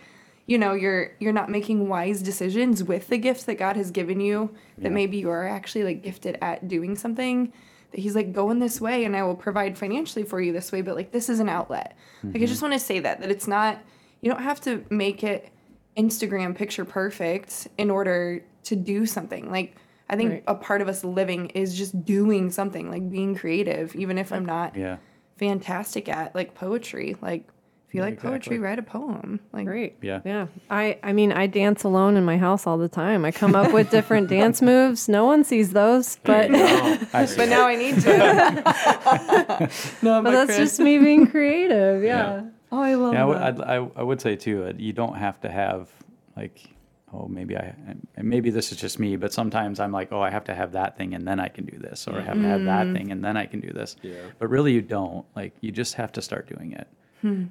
you 0.47 0.59
know 0.59 0.75
you're 0.75 1.13
you're 1.21 1.33
not 1.33 1.49
making 1.49 1.89
wise 1.89 2.21
decisions 2.21 2.83
with 2.83 3.09
the 3.09 3.17
gifts 3.17 3.45
that 3.45 3.55
God 3.55 3.77
has 3.77 3.91
given 3.91 4.21
you 4.21 4.55
that 4.79 4.93
maybe 4.93 5.17
you 5.17 5.31
are 5.31 5.47
actually 5.47 5.85
like 5.85 6.03
gifted 6.03 6.37
at 6.43 6.69
doing 6.69 6.97
something 6.97 7.53
that 7.91 8.01
he's 8.01 8.15
like 8.15 8.33
going 8.33 8.59
this 8.59 8.81
way 8.81 9.05
and 9.05 9.17
I 9.17 9.23
will 9.23 9.35
provide 9.37 9.77
financially 9.77 10.25
for 10.25 10.41
you 10.41 10.53
this 10.53 10.73
way 10.73 10.83
but 10.83 10.97
like 10.97 11.13
this 11.13 11.29
is 11.29 11.41
an 11.41 11.49
outlet. 11.49 11.97
Like 12.23 12.35
I 12.35 12.39
mm-hmm. 12.39 12.47
just 12.47 12.63
want 12.63 12.75
to 12.75 12.81
say 12.81 13.01
that 13.01 13.21
that 13.21 13.31
it's 13.31 13.47
not 13.47 13.81
you 14.21 14.31
don't 14.31 14.43
have 14.43 14.61
to 14.63 14.85
make 14.91 15.25
it 15.25 15.51
Instagram 15.97 16.55
picture 16.55 16.85
perfect 16.85 17.69
in 17.79 17.91
order 17.91 18.45
to 18.65 18.77
do 18.77 19.07
something. 19.07 19.51
Like 19.51 19.77
I 20.09 20.17
think 20.17 20.31
Right. 20.31 20.45
a 20.47 20.55
part 20.55 20.83
of 20.83 20.89
us 20.89 21.05
living 21.05 21.51
is 21.51 21.77
just 21.77 22.05
doing 22.05 22.51
something, 22.51 22.91
like 22.91 23.09
being 23.09 23.35
creative, 23.35 23.95
even 23.95 24.19
if 24.19 24.33
I'm 24.33 24.45
not 24.45 24.77
Yeah. 24.77 24.97
fantastic 25.37 26.09
at 26.09 26.35
like 26.35 26.55
poetry. 26.55 27.17
Like 27.23 27.49
If 27.91 27.95
you 27.97 28.03
like 28.03 28.15
exactly. 28.15 28.39
poetry, 28.39 28.59
write 28.61 28.79
a 28.79 28.85
poem. 28.85 29.41
Like 29.53 29.67
Great. 29.67 29.97
Yeah. 30.01 30.21
Yeah. 30.25 30.47
I 30.71 31.01
I 31.03 31.13
mean, 31.13 31.33
I 31.33 31.49
dance 31.49 31.83
alone 31.83 32.17
in 32.17 32.25
my 32.25 32.39
house 32.39 32.65
all 32.65 32.79
the 32.79 32.89
time. 32.89 33.25
I 33.25 33.33
come 33.33 33.57
up 33.57 33.73
with 33.73 33.91
different 33.91 34.29
dance 34.39 34.63
moves. 34.63 35.09
No 35.09 35.25
one 35.25 35.43
sees 35.43 35.73
those, 35.73 36.17
but 36.23 36.55
I 36.55 37.25
see 37.27 37.37
But 37.37 37.49
now 37.49 37.67
I 37.67 37.75
need 37.75 38.01
to. 38.03 38.17
no, 40.03 40.23
but 40.23 40.31
that's 40.31 40.57
just 40.57 40.79
me 40.79 40.99
being 40.99 41.27
creative. 41.27 42.05
Yeah. 42.05 42.45
Oh, 42.71 42.81
I 42.81 42.95
love 42.95 43.13
Yeah, 43.13 43.23
I 43.23 43.25
would, 43.25 43.39
that. 43.39 43.61
I'd, 43.69 43.81
I, 43.83 43.91
I 43.97 44.03
would 44.05 44.21
say 44.21 44.37
too, 44.37 44.67
uh, 44.67 44.73
you 44.77 44.93
don't 44.93 45.17
have 45.17 45.41
to 45.41 45.51
have 45.51 45.91
like, 46.37 46.71
oh, 47.13 47.27
maybe 47.27 47.57
I, 47.57 47.75
and 48.15 48.29
maybe 48.29 48.51
this 48.51 48.71
is 48.71 48.79
just 48.79 49.01
me, 49.01 49.17
but 49.17 49.33
sometimes 49.33 49.81
I'm 49.81 49.91
like, 49.91 50.13
oh, 50.13 50.21
I 50.21 50.31
have 50.31 50.45
to 50.45 50.55
have 50.55 50.71
that 50.73 50.97
thing 50.97 51.15
and 51.15 51.27
then 51.27 51.41
I 51.41 51.49
can 51.49 51.65
do 51.65 51.77
this, 51.77 52.07
or 52.07 52.21
I 52.21 52.23
have 52.23 52.37
to 52.37 52.47
have 52.47 52.65
that 52.67 52.93
thing 52.95 53.11
and 53.11 53.25
then 53.25 53.37
I 53.37 53.47
can 53.47 53.59
do 53.59 53.73
this. 53.73 53.97
Yeah. 54.03 54.15
But 54.39 54.49
really, 54.49 54.73
you 54.75 54.83
don't. 54.83 55.27
Like, 55.35 55.55
you 55.61 55.73
just 55.73 55.95
have 55.95 56.13
to 56.13 56.23
start 56.23 56.47
doing 56.47 56.71
it. 56.71 56.87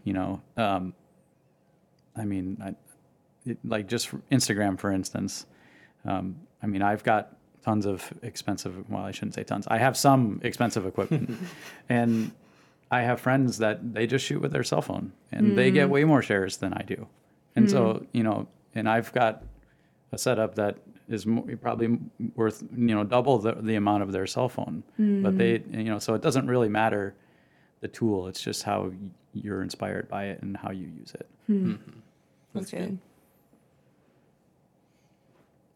You 0.03 0.13
know, 0.13 0.41
um, 0.57 0.93
I 2.15 2.25
mean, 2.25 2.57
I, 2.63 2.75
it, 3.49 3.57
like 3.63 3.87
just 3.87 4.07
for 4.07 4.21
Instagram, 4.31 4.79
for 4.79 4.91
instance. 4.91 5.45
Um, 6.05 6.37
I 6.61 6.67
mean, 6.67 6.81
I've 6.81 7.03
got 7.03 7.35
tons 7.63 7.85
of 7.85 8.11
expensive. 8.21 8.89
Well, 8.89 9.03
I 9.03 9.11
shouldn't 9.11 9.35
say 9.35 9.43
tons. 9.43 9.67
I 9.67 9.77
have 9.77 9.95
some 9.97 10.39
expensive 10.43 10.85
equipment, 10.85 11.37
and 11.89 12.31
I 12.91 13.01
have 13.01 13.19
friends 13.21 13.57
that 13.59 13.93
they 13.93 14.07
just 14.07 14.25
shoot 14.25 14.41
with 14.41 14.51
their 14.51 14.63
cell 14.63 14.81
phone, 14.81 15.13
and 15.31 15.57
they 15.57 15.71
get 15.71 15.89
way 15.89 16.03
more 16.03 16.21
shares 16.21 16.57
than 16.57 16.73
I 16.73 16.81
do. 16.81 17.07
And 17.55 17.69
so, 17.69 18.05
you 18.13 18.23
know, 18.23 18.47
and 18.75 18.87
I've 18.89 19.11
got 19.13 19.43
a 20.11 20.17
setup 20.17 20.55
that 20.55 20.77
is 21.07 21.25
probably 21.61 21.97
worth 22.35 22.63
you 22.75 22.95
know 22.95 23.03
double 23.03 23.39
the, 23.39 23.53
the 23.53 23.75
amount 23.75 24.03
of 24.03 24.11
their 24.11 24.27
cell 24.27 24.49
phone. 24.49 24.83
But 25.23 25.37
they, 25.37 25.61
you 25.71 25.83
know, 25.85 25.99
so 25.99 26.13
it 26.13 26.21
doesn't 26.21 26.47
really 26.47 26.69
matter 26.69 27.15
the 27.81 27.87
tool. 27.87 28.27
It's 28.27 28.41
just 28.41 28.63
how 28.63 28.91
you're 29.33 29.61
inspired 29.61 30.07
by 30.09 30.25
it 30.25 30.41
and 30.41 30.57
how 30.57 30.71
you 30.71 30.87
use 30.87 31.13
it. 31.13 31.27
That's 32.53 32.71
good. 32.71 32.97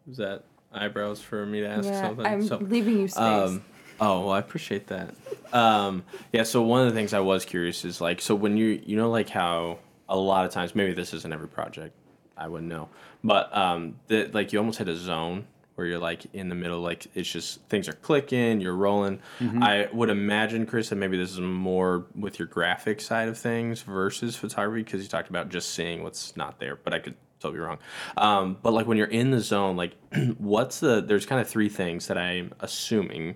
Was 0.08 0.18
that 0.18 0.44
eyebrows 0.72 1.22
for 1.22 1.46
me 1.46 1.62
to 1.62 1.68
ask 1.68 1.86
Yeah, 1.86 2.02
something? 2.02 2.26
I'm 2.26 2.44
So- 2.46 2.58
leaving 2.58 3.00
you 3.00 3.08
space. 3.08 3.20
Um, 3.22 3.64
oh, 4.02 4.22
well, 4.22 4.32
I 4.32 4.40
appreciate 4.40 4.88
that. 4.88 5.14
Um, 5.54 6.04
yeah. 6.32 6.44
So 6.44 6.62
one 6.62 6.82
of 6.82 6.88
the 6.88 6.94
things 6.94 7.14
I 7.14 7.20
was 7.20 7.46
curious 7.46 7.86
is 7.86 8.02
like, 8.02 8.22
so 8.22 8.36
when 8.36 8.58
you, 8.58 8.82
you 8.86 8.98
know, 8.98 9.10
like 9.10 9.30
how 9.30 9.80
a 10.10 10.18
lot 10.18 10.46
of 10.46 10.52
times, 10.52 10.76
maybe 10.76 10.94
this 10.94 11.14
isn't 11.14 11.32
every 11.32 11.48
project, 11.48 11.96
I 12.36 12.48
wouldn't 12.48 12.70
know, 12.70 12.90
but 13.24 13.56
um, 13.56 13.96
that 14.08 14.34
like 14.34 14.52
you 14.52 14.60
almost 14.60 14.80
hit 14.80 14.88
a 14.90 14.96
zone 14.96 15.46
where 15.76 15.88
you're 15.88 16.00
like 16.00 16.26
in 16.34 16.50
the 16.50 16.56
middle, 16.56 16.80
like 16.82 17.08
it's 17.16 17.30
just 17.30 17.62
things 17.70 17.90
are 17.90 17.94
clicking, 17.94 18.62
you're 18.62 18.76
rolling. 18.76 19.20
I 19.64 19.88
would 19.92 20.10
imagine, 20.10 20.66
Chris, 20.66 20.90
that 20.90 20.96
maybe 20.96 21.18
this 21.18 21.32
is 21.32 21.40
more 21.40 22.06
with 22.16 22.40
your 22.40 22.48
graphic 22.48 23.02
side 23.02 23.28
of 23.28 23.38
things 23.38 23.82
versus 23.82 24.36
photography 24.36 24.84
because 24.84 25.02
you 25.02 25.08
talked 25.08 25.30
about 25.30 25.50
just 25.50 25.72
seeing 25.72 26.04
what's 26.04 26.38
not 26.38 26.60
there, 26.60 26.76
but 26.76 26.94
I 26.94 27.00
could 27.00 27.16
totally 27.40 27.60
be 27.60 27.66
wrong. 27.66 27.80
Um, 28.18 28.58
but 28.62 28.74
like 28.74 28.88
when 28.88 28.98
you're 28.98 29.08
in 29.08 29.32
the 29.32 29.40
zone, 29.40 29.76
like 29.76 29.96
what's 30.38 30.80
the 30.80 31.02
there's 31.02 31.26
kind 31.26 31.42
of 31.42 31.48
three 31.48 31.70
things 31.70 32.08
that 32.08 32.18
I'm 32.18 32.54
assuming 32.60 33.36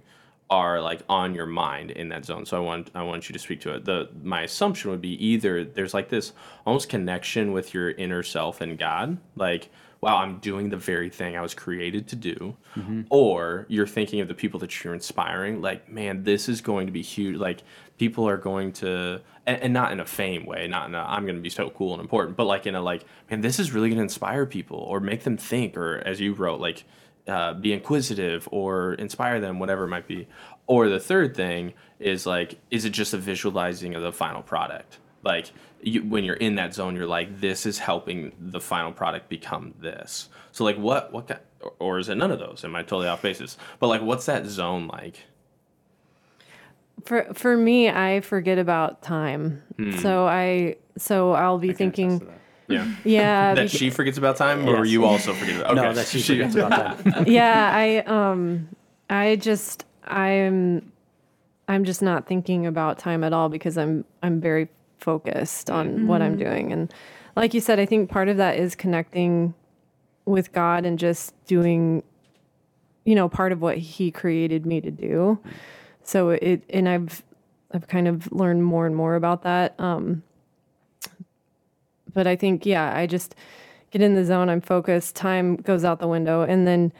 are 0.50 0.82
like 0.82 1.02
on 1.10 1.36
your 1.36 1.46
mind 1.46 1.92
in 1.92 2.10
that 2.10 2.26
zone. 2.26 2.46
So 2.46 2.58
I 2.58 2.60
want 2.62 2.90
I 2.96 3.04
want 3.04 3.30
you 3.30 3.34
to 3.34 3.40
speak 3.40 3.62
to 3.62 3.76
it. 3.76 3.86
The 3.86 4.10
my 4.24 4.44
assumption 4.44 4.92
would 4.92 5.02
be 5.02 5.24
either 5.26 5.66
there's 5.66 5.94
like 5.94 6.10
this 6.10 6.34
almost 6.66 6.90
connection 6.90 7.52
with 7.52 7.74
your 7.74 7.92
inner 7.92 8.24
self 8.24 8.62
and 8.62 8.78
God, 8.78 9.18
like 9.36 9.70
wow, 10.02 10.18
I'm 10.18 10.38
doing 10.40 10.70
the 10.70 10.78
very 10.78 11.10
thing 11.10 11.36
I 11.36 11.42
was 11.42 11.54
created 11.54 12.08
to 12.10 12.16
do, 12.16 12.56
or 13.10 13.66
you're 13.68 13.88
thinking 13.88 14.22
of 14.22 14.28
the 14.28 14.34
people 14.36 14.60
that 14.60 14.84
you're 14.84 14.94
inspiring, 14.94 15.62
like 15.62 15.90
man, 15.90 16.24
this 16.24 16.48
is 16.48 16.62
going 16.62 16.86
to 16.88 16.94
be 16.94 17.02
huge. 17.02 17.38
Like 17.38 17.64
people 17.98 18.28
are 18.30 18.38
going 18.38 18.74
to, 18.74 19.22
and, 19.46 19.62
and 19.62 19.74
not 19.74 19.92
in 19.92 20.00
a 20.00 20.06
fame 20.06 20.46
way, 20.46 20.68
not 20.68 20.88
in 20.88 20.96
a 20.96 21.00
I'm 21.00 21.24
going 21.24 21.36
to 21.36 21.42
be 21.42 21.50
so 21.50 21.70
cool 21.72 21.94
and 21.94 22.02
important, 22.02 22.38
but 22.38 22.46
like 22.46 22.68
in 22.68 22.76
a 22.76 22.82
like 22.82 23.06
man, 23.30 23.42
this 23.42 23.60
is 23.60 23.72
really 23.72 23.90
going 23.90 23.98
to 23.98 24.04
inspire 24.04 24.46
people 24.46 24.78
or 24.78 25.00
make 25.00 25.24
them 25.24 25.38
think, 25.38 25.76
or 25.76 25.98
as 26.06 26.20
you 26.20 26.34
wrote, 26.34 26.60
like 26.60 26.84
uh, 27.28 27.54
be 27.54 27.74
inquisitive 27.74 28.48
or 28.52 28.94
inspire 28.94 29.40
them, 29.40 29.60
whatever 29.60 29.84
it 29.84 29.90
might 29.90 30.08
be. 30.08 30.28
Or 30.68 30.90
the 30.90 31.00
third 31.00 31.36
thing 31.36 31.74
is 32.00 32.26
like, 32.26 32.60
is 32.72 32.86
it 32.86 32.92
just 32.92 33.14
a 33.14 33.18
visualizing 33.18 33.96
of 33.96 34.02
the 34.02 34.12
final 34.12 34.42
product? 34.42 35.00
Like 35.28 35.52
you, 35.82 36.02
when 36.04 36.24
you're 36.24 36.36
in 36.38 36.56
that 36.56 36.74
zone, 36.74 36.96
you're 36.96 37.06
like, 37.06 37.40
this 37.42 37.66
is 37.66 37.78
helping 37.80 38.32
the 38.40 38.60
final 38.60 38.92
product 38.92 39.30
become 39.30 39.74
this. 39.80 40.30
So 40.52 40.64
like, 40.64 40.78
what, 40.78 41.12
what, 41.14 41.28
ki- 41.28 41.36
or, 41.62 41.74
or 41.80 42.00
is 42.00 42.10
it 42.10 42.16
none 42.16 42.32
of 42.32 42.40
those? 42.40 42.64
Am 42.64 42.76
I 42.76 42.82
totally 42.82 43.08
off 43.08 43.22
basis? 43.22 43.58
But 43.80 43.88
like, 43.88 44.02
what's 44.02 44.26
that 44.26 44.46
zone 44.48 44.88
like? 44.88 45.26
For 47.06 47.26
for 47.34 47.56
me, 47.56 47.90
I 47.90 48.22
forget 48.22 48.58
about 48.58 49.02
time. 49.04 49.62
So 50.00 50.26
I 50.28 50.78
so 50.98 51.34
I'll 51.34 51.60
be 51.60 51.72
thinking, 51.74 52.28
Yeah. 52.68 52.88
yeah, 53.06 53.54
that 53.60 53.68
beca- 53.68 53.78
she 53.78 53.90
forgets 53.92 54.18
about 54.18 54.36
time, 54.36 54.68
or 54.68 54.84
Yes. 54.84 54.92
you 54.94 55.06
also 55.06 55.34
forget 55.34 55.58
about? 55.62 55.72
Okay. 55.78 55.82
No, 55.82 55.94
that 55.94 56.08
she 56.08 56.22
forgets 56.22 56.56
about 56.56 56.72
that. 57.04 57.28
yeah, 57.40 57.72
I 57.74 57.98
um 58.08 58.68
I 59.10 59.36
just 59.36 59.86
I'm 60.06 60.92
I'm 61.68 61.84
just 61.86 62.02
not 62.02 62.26
thinking 62.28 62.66
about 62.66 62.98
time 62.98 63.24
at 63.24 63.32
all 63.32 63.48
because 63.50 63.78
I'm 63.78 64.04
I'm 64.24 64.42
very 64.42 64.68
focused 64.98 65.70
on 65.70 66.08
what 66.08 66.22
I'm 66.22 66.38
doing. 66.38 66.72
And 66.72 66.94
like 67.36 67.54
you 67.54 67.62
said 67.62 67.80
I 67.80 67.86
think 67.86 68.10
part 68.10 68.30
of 68.30 68.38
that 68.38 68.58
is 68.58 68.76
connecting 68.76 69.54
with 70.26 70.52
God 70.52 70.86
and 70.86 71.00
just 71.00 71.34
doing 71.46 72.04
you 73.06 73.16
know 73.16 73.30
part 73.30 73.52
of 73.52 73.62
what 73.62 73.78
he 73.78 74.12
created 74.12 74.66
me 74.66 74.82
to 74.82 74.92
do. 74.92 75.40
So 76.04 76.30
it 76.30 76.64
and 76.70 76.88
I've 76.90 77.24
I've 77.72 77.88
kind 77.88 78.08
of 78.08 78.32
learned 78.32 78.64
more 78.64 78.86
and 78.86 78.96
more 78.96 79.16
about 79.16 79.44
that. 79.44 79.76
Um 79.80 80.24
but 82.14 82.28
I 82.28 82.36
think 82.36 82.66
yeah, 82.66 82.96
I 82.96 83.06
just 83.06 83.36
get 83.92 84.02
in 84.02 84.16
the 84.16 84.26
zone, 84.26 84.50
I'm 84.50 84.62
focused, 84.62 85.16
time 85.16 85.56
goes 85.56 85.84
out 85.84 86.00
the 86.00 86.08
window. 86.08 86.42
And 86.42 86.68
then 86.68 86.92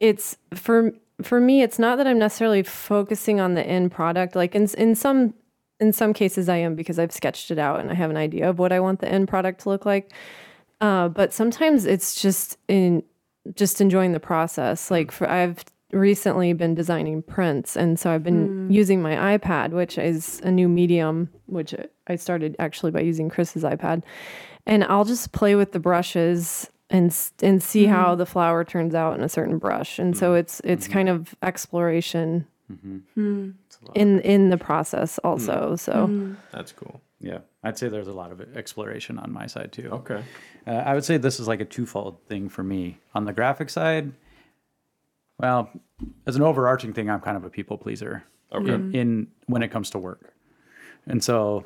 it's 0.00 0.36
for 0.54 0.92
for 1.22 1.40
me 1.40 1.62
it's 1.62 1.78
not 1.78 1.96
that 1.96 2.06
i'm 2.06 2.18
necessarily 2.18 2.64
focusing 2.64 3.40
on 3.40 3.54
the 3.54 3.64
end 3.64 3.92
product. 3.92 4.34
Like 4.34 4.54
in 4.54 4.68
in 4.76 4.94
some 4.94 5.34
in 5.82 5.92
some 5.92 6.12
cases 6.12 6.48
i 6.48 6.56
am 6.56 6.74
because 6.74 6.98
i've 6.98 7.12
sketched 7.12 7.50
it 7.50 7.58
out 7.58 7.80
and 7.80 7.90
i 7.90 7.94
have 7.94 8.10
an 8.10 8.16
idea 8.16 8.48
of 8.48 8.58
what 8.58 8.72
i 8.72 8.80
want 8.80 9.00
the 9.00 9.08
end 9.08 9.28
product 9.28 9.62
to 9.62 9.68
look 9.68 9.84
like. 9.84 10.12
Uh, 10.80 11.08
but 11.08 11.32
sometimes 11.32 11.84
it's 11.84 12.20
just 12.20 12.58
in 12.66 13.04
just 13.54 13.80
enjoying 13.80 14.12
the 14.12 14.20
process. 14.20 14.90
Like 14.90 15.12
for 15.12 15.28
i've 15.30 15.64
recently 15.92 16.52
been 16.54 16.74
designing 16.74 17.22
prints 17.22 17.76
and 17.76 18.00
so 18.00 18.10
i've 18.10 18.22
been 18.22 18.48
mm. 18.48 18.72
using 18.72 19.02
my 19.02 19.36
ipad 19.36 19.72
which 19.72 19.98
is 19.98 20.40
a 20.42 20.50
new 20.50 20.66
medium 20.66 21.28
which 21.44 21.74
i 22.06 22.16
started 22.16 22.56
actually 22.58 22.90
by 22.90 23.00
using 23.00 23.28
chris's 23.28 23.62
ipad. 23.62 24.02
And 24.66 24.84
i'll 24.84 25.04
just 25.04 25.32
play 25.32 25.54
with 25.54 25.72
the 25.72 25.78
brushes 25.78 26.70
and 26.92 27.16
and 27.42 27.62
see 27.62 27.86
how 27.86 28.08
mm-hmm. 28.08 28.18
the 28.18 28.26
flower 28.26 28.64
turns 28.64 28.94
out 28.94 29.16
in 29.16 29.24
a 29.24 29.28
certain 29.28 29.58
brush. 29.58 29.98
And 29.98 30.16
so 30.16 30.32
mm. 30.32 30.40
it's 30.40 30.60
it's 30.62 30.84
mm-hmm. 30.84 30.92
kind 30.92 31.08
of 31.08 31.34
exploration 31.42 32.46
mm-hmm. 32.70 32.98
hmm. 33.14 33.50
In 33.94 34.20
in 34.20 34.50
the 34.50 34.58
process 34.58 35.18
also 35.18 35.76
so 35.76 35.92
mm-hmm. 35.92 36.34
That's 36.52 36.72
cool. 36.72 37.00
Yeah, 37.20 37.38
I'd 37.62 37.78
say 37.78 37.88
there's 37.88 38.08
a 38.08 38.12
lot 38.12 38.32
of 38.32 38.40
exploration 38.56 39.18
on 39.18 39.32
my 39.32 39.46
side 39.46 39.72
too. 39.72 39.88
Okay. 39.92 40.24
Uh, 40.66 40.70
I 40.70 40.94
would 40.94 41.04
say 41.04 41.18
this 41.18 41.38
is 41.38 41.46
like 41.46 41.60
a 41.60 41.64
twofold 41.64 42.18
thing 42.26 42.48
for 42.48 42.64
me. 42.64 42.98
On 43.14 43.24
the 43.24 43.32
graphic 43.32 43.70
side, 43.70 44.12
well, 45.38 45.70
as 46.26 46.34
an 46.34 46.42
overarching 46.42 46.92
thing, 46.92 47.08
I'm 47.08 47.20
kind 47.20 47.36
of 47.36 47.44
a 47.44 47.50
people 47.50 47.78
pleaser. 47.78 48.24
Okay. 48.52 48.72
In, 48.72 48.80
mm-hmm. 48.80 48.94
in 48.94 49.26
when 49.46 49.62
it 49.62 49.68
comes 49.68 49.90
to 49.90 49.98
work, 49.98 50.34
and 51.06 51.22
so 51.22 51.64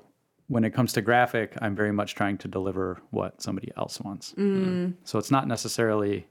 when 0.49 0.63
it 0.63 0.71
comes 0.71 0.93
to 0.93 1.01
graphic, 1.01 1.55
I'm 1.61 1.75
very 1.75 1.93
much 1.93 2.15
trying 2.15 2.39
to 2.39 2.49
deliver 2.49 3.01
what 3.11 3.43
somebody 3.43 3.73
else 3.77 4.01
wants. 4.01 4.35
Mm. 4.35 4.95
So 5.05 5.19
it's 5.19 5.31
not 5.31 5.49
necessarily. 5.49 6.27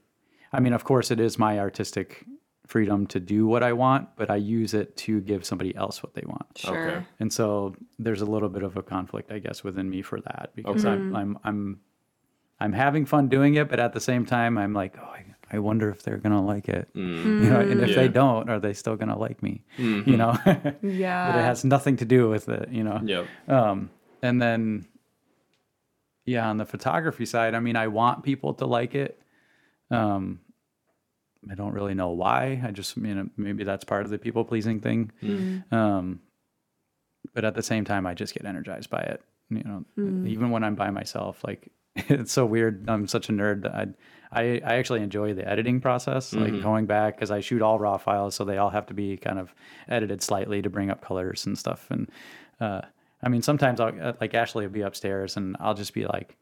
I 0.52 0.60
mean, 0.60 0.72
of 0.72 0.84
course, 0.84 1.10
it 1.10 1.20
is 1.20 1.38
my 1.38 1.58
artistic 1.58 2.24
freedom 2.66 3.06
to 3.08 3.20
do 3.20 3.46
what 3.46 3.62
I 3.62 3.72
want, 3.72 4.08
but 4.16 4.30
I 4.30 4.36
use 4.36 4.74
it 4.74 4.96
to 4.98 5.20
give 5.20 5.44
somebody 5.44 5.74
else 5.76 6.02
what 6.02 6.14
they 6.14 6.24
want. 6.26 6.46
Sure. 6.58 6.76
Okay. 6.76 7.04
And 7.20 7.32
so 7.32 7.74
there's 7.98 8.20
a 8.22 8.26
little 8.26 8.48
bit 8.48 8.62
of 8.62 8.76
a 8.76 8.82
conflict, 8.82 9.30
I 9.32 9.38
guess, 9.38 9.62
within 9.64 9.88
me 9.88 10.02
for 10.02 10.20
that 10.20 10.50
because 10.54 10.84
I'm 10.84 11.14
I'm 11.14 11.38
I'm 11.44 11.80
I'm 12.60 12.72
having 12.72 13.06
fun 13.06 13.28
doing 13.28 13.54
it, 13.54 13.68
but 13.68 13.78
at 13.80 13.92
the 13.92 14.00
same 14.00 14.24
time, 14.26 14.56
I'm 14.58 14.72
like, 14.72 14.96
oh, 14.98 15.04
I, 15.04 15.24
I 15.52 15.58
wonder 15.58 15.90
if 15.90 16.02
they're 16.02 16.16
gonna 16.16 16.44
like 16.44 16.68
it, 16.68 16.88
you 16.94 17.50
know. 17.50 17.60
And 17.60 17.80
if 17.80 17.90
Yeah. 17.90 17.94
they 17.96 18.08
don't, 18.08 18.48
are 18.50 18.58
they 18.58 18.72
still 18.72 18.96
gonna 18.96 19.18
like 19.18 19.42
me? 19.42 19.62
You 19.76 20.16
know, 20.16 20.36
but 20.44 20.78
Yeah. 20.82 21.38
it 21.38 21.42
has 21.42 21.64
nothing 21.64 21.96
to 21.98 22.04
do 22.04 22.28
with 22.28 22.48
it, 22.48 22.68
you 22.70 22.82
know. 22.82 23.00
Yep. 23.04 23.28
Um, 23.48 23.90
and 24.22 24.40
then, 24.42 24.86
yeah, 26.24 26.48
on 26.48 26.56
the 26.56 26.64
photography 26.64 27.26
side, 27.26 27.54
I 27.54 27.60
mean, 27.60 27.76
I 27.76 27.86
want 27.88 28.24
people 28.24 28.54
to 28.54 28.66
like 28.66 28.94
it. 28.94 29.20
Um, 29.90 30.40
I 31.50 31.54
don't 31.54 31.72
really 31.72 31.94
know 31.94 32.10
why. 32.10 32.60
I 32.64 32.70
just, 32.70 32.96
you 32.96 33.14
know, 33.14 33.28
maybe 33.36 33.64
that's 33.64 33.84
part 33.84 34.04
of 34.04 34.10
the 34.10 34.18
people 34.18 34.44
pleasing 34.44 34.80
thing. 34.80 35.12
Um, 35.70 36.20
but 37.34 37.44
at 37.44 37.54
the 37.54 37.62
same 37.62 37.84
time, 37.84 38.06
I 38.06 38.14
just 38.14 38.34
get 38.34 38.44
energized 38.44 38.90
by 38.90 39.00
it. 39.00 39.22
You 39.50 39.62
know, 39.64 39.84
even 40.26 40.50
when 40.50 40.64
I'm 40.64 40.74
by 40.74 40.90
myself, 40.90 41.42
like 41.44 41.70
it's 41.96 42.32
so 42.32 42.44
weird. 42.44 42.88
I'm 42.88 43.06
such 43.06 43.28
a 43.28 43.32
nerd. 43.32 43.62
that 43.62 43.74
I, 43.74 43.86
I, 44.32 44.60
I 44.64 44.74
actually 44.76 45.02
enjoy 45.02 45.34
the 45.34 45.48
editing 45.48 45.80
process, 45.80 46.32
like 46.34 46.60
going 46.62 46.86
back 46.86 47.14
because 47.16 47.30
I 47.30 47.40
shoot 47.40 47.62
all 47.62 47.78
raw 47.78 47.96
files, 47.96 48.34
so 48.34 48.44
they 48.44 48.58
all 48.58 48.70
have 48.70 48.86
to 48.86 48.94
be 48.94 49.16
kind 49.16 49.38
of 49.38 49.54
edited 49.88 50.20
slightly 50.22 50.62
to 50.62 50.70
bring 50.70 50.90
up 50.90 51.00
colors 51.00 51.46
and 51.46 51.56
stuff. 51.56 51.86
And 51.90 52.10
uh, 52.60 52.82
I 53.22 53.28
mean, 53.28 53.42
sometimes 53.42 53.80
I'll 53.80 53.94
uh, 54.00 54.12
like 54.20 54.34
Ashley 54.34 54.66
will 54.66 54.72
be 54.72 54.82
upstairs 54.82 55.36
and 55.36 55.56
I'll 55.60 55.74
just 55.74 55.94
be 55.94 56.06
like 56.06 56.36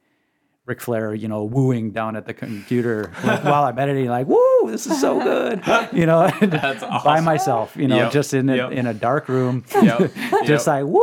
Ric 0.67 0.81
Flair, 0.81 1.13
you 1.15 1.29
know, 1.29 1.45
wooing 1.45 1.91
down 1.91 2.17
at 2.17 2.25
the 2.25 2.33
computer 2.33 3.11
while 3.21 3.65
I'm 3.65 3.79
editing, 3.79 4.09
like, 4.09 4.27
"Woo, 4.27 4.39
this 4.71 4.87
is 4.87 4.99
so 4.99 5.21
good," 5.23 5.61
you 5.93 6.07
know, 6.07 6.31
That's 6.41 6.83
by 7.05 7.21
myself, 7.21 7.77
you 7.77 7.87
know, 7.87 7.97
Yep. 7.97 8.13
just 8.13 8.33
in 8.33 8.49
a, 8.49 8.57
Yep. 8.57 8.73
in 8.73 8.87
a 8.87 8.95
dark 8.95 9.29
room, 9.29 9.63
Yep. 9.75 10.11
just 10.47 10.67
like 10.67 10.85
woo, 10.87 11.03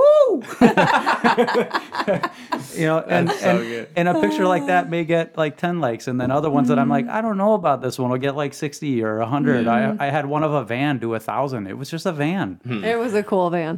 you 2.75 2.85
know, 2.87 3.03
and 3.07 3.29
so 3.29 3.49
and, 3.49 3.59
good. 3.59 3.87
and 3.95 4.07
a 4.07 4.19
picture 4.19 4.47
like 4.47 4.65
that 4.65 4.89
may 4.89 5.03
get 5.03 5.37
like 5.37 5.57
ten 5.57 5.79
likes, 5.79 6.07
and 6.07 6.19
then 6.19 6.31
other 6.31 6.49
ones 6.49 6.69
that 6.69 6.79
I'm 6.79 6.89
like, 6.89 7.07
I 7.07 7.21
don't 7.21 7.37
know 7.37 7.53
about 7.53 7.83
this 7.83 7.99
one 7.99 8.09
will 8.09 8.17
get 8.17 8.35
like 8.35 8.55
sixty 8.55 9.03
or 9.03 9.19
hundred. 9.21 9.67
I 9.67 9.95
I 9.99 10.07
had 10.09 10.25
one 10.25 10.41
of 10.43 10.53
a 10.53 10.63
van 10.63 10.97
do 10.97 11.13
a 11.13 11.19
thousand. 11.19 11.67
It 11.67 11.77
was 11.77 11.87
just 11.91 12.07
a 12.07 12.11
van, 12.11 12.59
Hmm. 12.63 12.83
It 12.83 12.97
was 12.97 13.13
a 13.13 13.21
cool 13.21 13.51
van. 13.51 13.77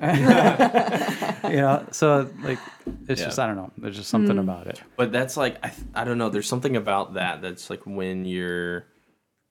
You 1.43 1.58
know. 1.58 1.86
So 1.91 2.29
like, 2.41 2.60
it's 3.08 3.19
Yeah. 3.21 3.27
just 3.27 3.39
I 3.39 3.47
don't 3.47 3.56
know. 3.56 3.71
There's 3.77 3.97
just 3.97 4.10
something 4.10 4.38
about 4.38 4.67
it. 4.67 4.82
But 4.97 5.12
that's 5.12 5.38
like 5.38 5.58
I, 5.65 5.71
I 5.95 6.03
don't 6.03 6.17
know. 6.17 6.29
There's 6.29 6.47
something 6.47 6.75
about 6.75 7.13
that 7.15 7.41
that's 7.41 7.69
like 7.69 7.86
when 7.86 8.25
you're 8.25 8.86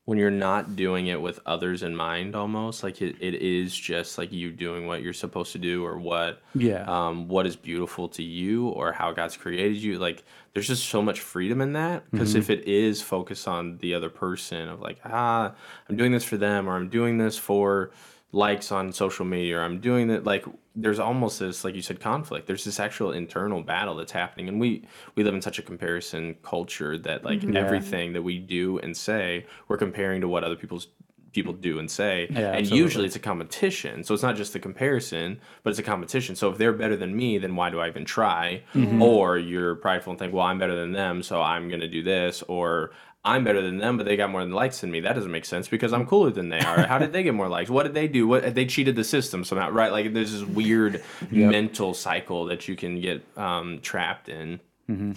when 0.05 0.19
you're 0.19 0.33
not 0.33 0.75
doing 0.75 1.07
it 1.07 1.23
with 1.23 1.39
others 1.47 1.85
in 1.85 1.95
mind, 1.95 2.35
almost 2.35 2.83
like 2.83 3.01
it, 3.01 3.15
it 3.21 3.37
is 3.37 3.73
just 3.73 4.19
like 4.19 4.33
you 4.33 4.51
doing 4.51 4.85
what 4.89 5.01
you're 5.01 5.13
supposed 5.13 5.53
to 5.53 5.59
do 5.59 5.85
or 5.87 5.97
what 5.97 6.43
Yeah. 6.57 6.83
um, 6.89 7.29
what 7.29 7.47
is 7.47 7.55
beautiful 7.55 8.09
to 8.09 8.23
you 8.23 8.67
or 8.69 8.91
how 8.91 9.13
God's 9.13 9.37
created 9.37 9.77
you. 9.77 10.01
Like 10.01 10.25
there's 10.55 10.67
just 10.67 10.89
so 10.89 11.03
much 11.03 11.21
freedom 11.21 11.61
in 11.61 11.75
that 11.75 12.11
because 12.11 12.35
if 12.35 12.51
it 12.51 12.67
is 12.67 13.01
focused 13.01 13.47
on 13.47 13.79
the 13.79 13.95
other 13.95 14.11
person 14.11 14.69
of 14.69 14.81
like 14.81 14.99
ah 15.05 15.55
I'm 15.89 15.97
doing 15.97 16.11
this 16.13 16.25
for 16.25 16.37
them 16.37 16.69
or 16.69 16.75
I'm 16.75 16.89
doing 16.89 17.19
this 17.19 17.39
for 17.39 17.93
likes 18.33 18.73
on 18.73 18.93
social 18.93 19.27
media 19.27 19.59
or 19.59 19.63
I'm 19.63 19.79
doing 19.79 20.09
that 20.09 20.25
like 20.25 20.45
there's 20.75 20.99
almost 20.99 21.39
this 21.39 21.65
like 21.65 21.75
you 21.75 21.83
said 21.83 22.01
conflict. 22.01 22.47
There's 22.47 22.65
this 22.65 22.81
actual 22.81 23.13
internal 23.13 23.63
battle 23.63 23.95
that's 23.95 24.13
happening. 24.13 24.49
And 24.49 24.59
we 24.59 24.87
we 25.15 25.23
live 25.23 25.35
in 25.35 25.43
such 25.43 25.59
a 25.59 25.63
comparison 25.63 26.37
culture 26.43 26.97
that 26.99 27.25
like 27.25 27.45
everything 27.45 28.15
that 28.15 28.23
we 28.23 28.39
do 28.39 28.79
and 28.79 28.97
say 28.97 29.47
we're 29.69 29.77
comparing 29.77 30.23
to 30.23 30.29
what 30.29 30.45
other 30.45 30.57
people's 30.57 30.89
people 31.33 31.53
do 31.53 31.79
and 31.79 31.91
say. 31.91 32.27
Yeah, 32.31 32.39
and 32.39 32.57
absolutely. 32.57 32.79
usually 32.79 33.07
it's 33.07 33.17
a 33.17 33.21
competition. 33.21 34.05
So 34.05 34.13
it's 34.15 34.23
not 34.23 34.37
just 34.37 34.55
the 34.55 34.59
comparison 34.59 35.39
but 35.63 35.71
it's 35.71 35.79
a 35.79 35.83
competition. 35.83 36.35
So 36.35 36.51
if 36.51 36.57
they're 36.57 36.73
better 36.73 36.97
than 36.97 37.15
me 37.15 37.37
then 37.37 37.55
why 37.55 37.69
do 37.69 37.81
i 37.81 37.89
even 37.89 38.07
try? 38.07 38.63
Mm-hmm. 38.75 39.03
or 39.03 39.37
you're 39.37 39.75
prideful 39.75 40.13
and 40.13 40.19
think 40.19 40.33
well 40.33 40.47
i'm 40.47 40.59
better 40.59 40.75
than 40.75 40.93
them 40.93 41.23
so 41.23 41.43
i'm 41.43 41.69
going 41.69 41.81
to 41.81 41.89
do 41.89 42.03
this 42.03 42.43
or 42.49 42.93
i'm 43.25 43.45
better 43.45 43.63
than 43.63 43.79
them 43.79 43.97
but 43.97 44.07
they 44.07 44.17
got 44.17 44.31
more 44.31 44.45
likes 44.45 44.81
than 44.81 44.91
me. 44.91 45.01
That 45.01 45.15
doesn't 45.15 45.31
make 45.31 45.45
sense 45.45 45.69
because 45.69 45.93
i'm 45.93 46.07
cooler 46.07 46.31
than 46.31 46.49
they 46.49 46.61
are. 46.61 46.87
How 46.87 46.99
did 46.99 47.13
they 47.13 47.23
get 47.23 47.35
more 47.35 47.49
likes? 47.49 47.71
What 47.71 47.85
did 47.85 47.95
they 47.95 48.09
do? 48.09 48.27
What 48.27 48.55
they 48.55 48.67
cheated 48.67 48.97
the 48.97 49.05
system 49.05 49.45
somehow 49.45 49.71
right? 49.71 49.93
Like 49.93 50.13
there's 50.13 50.33
this 50.33 50.43
weird 50.43 51.03
mental 51.31 51.95
cycle 51.95 52.47
that 52.47 52.69
you 52.69 52.77
can 52.77 53.01
get 53.01 53.25
um, 53.37 53.81
trapped 53.81 54.29
in 54.29 54.61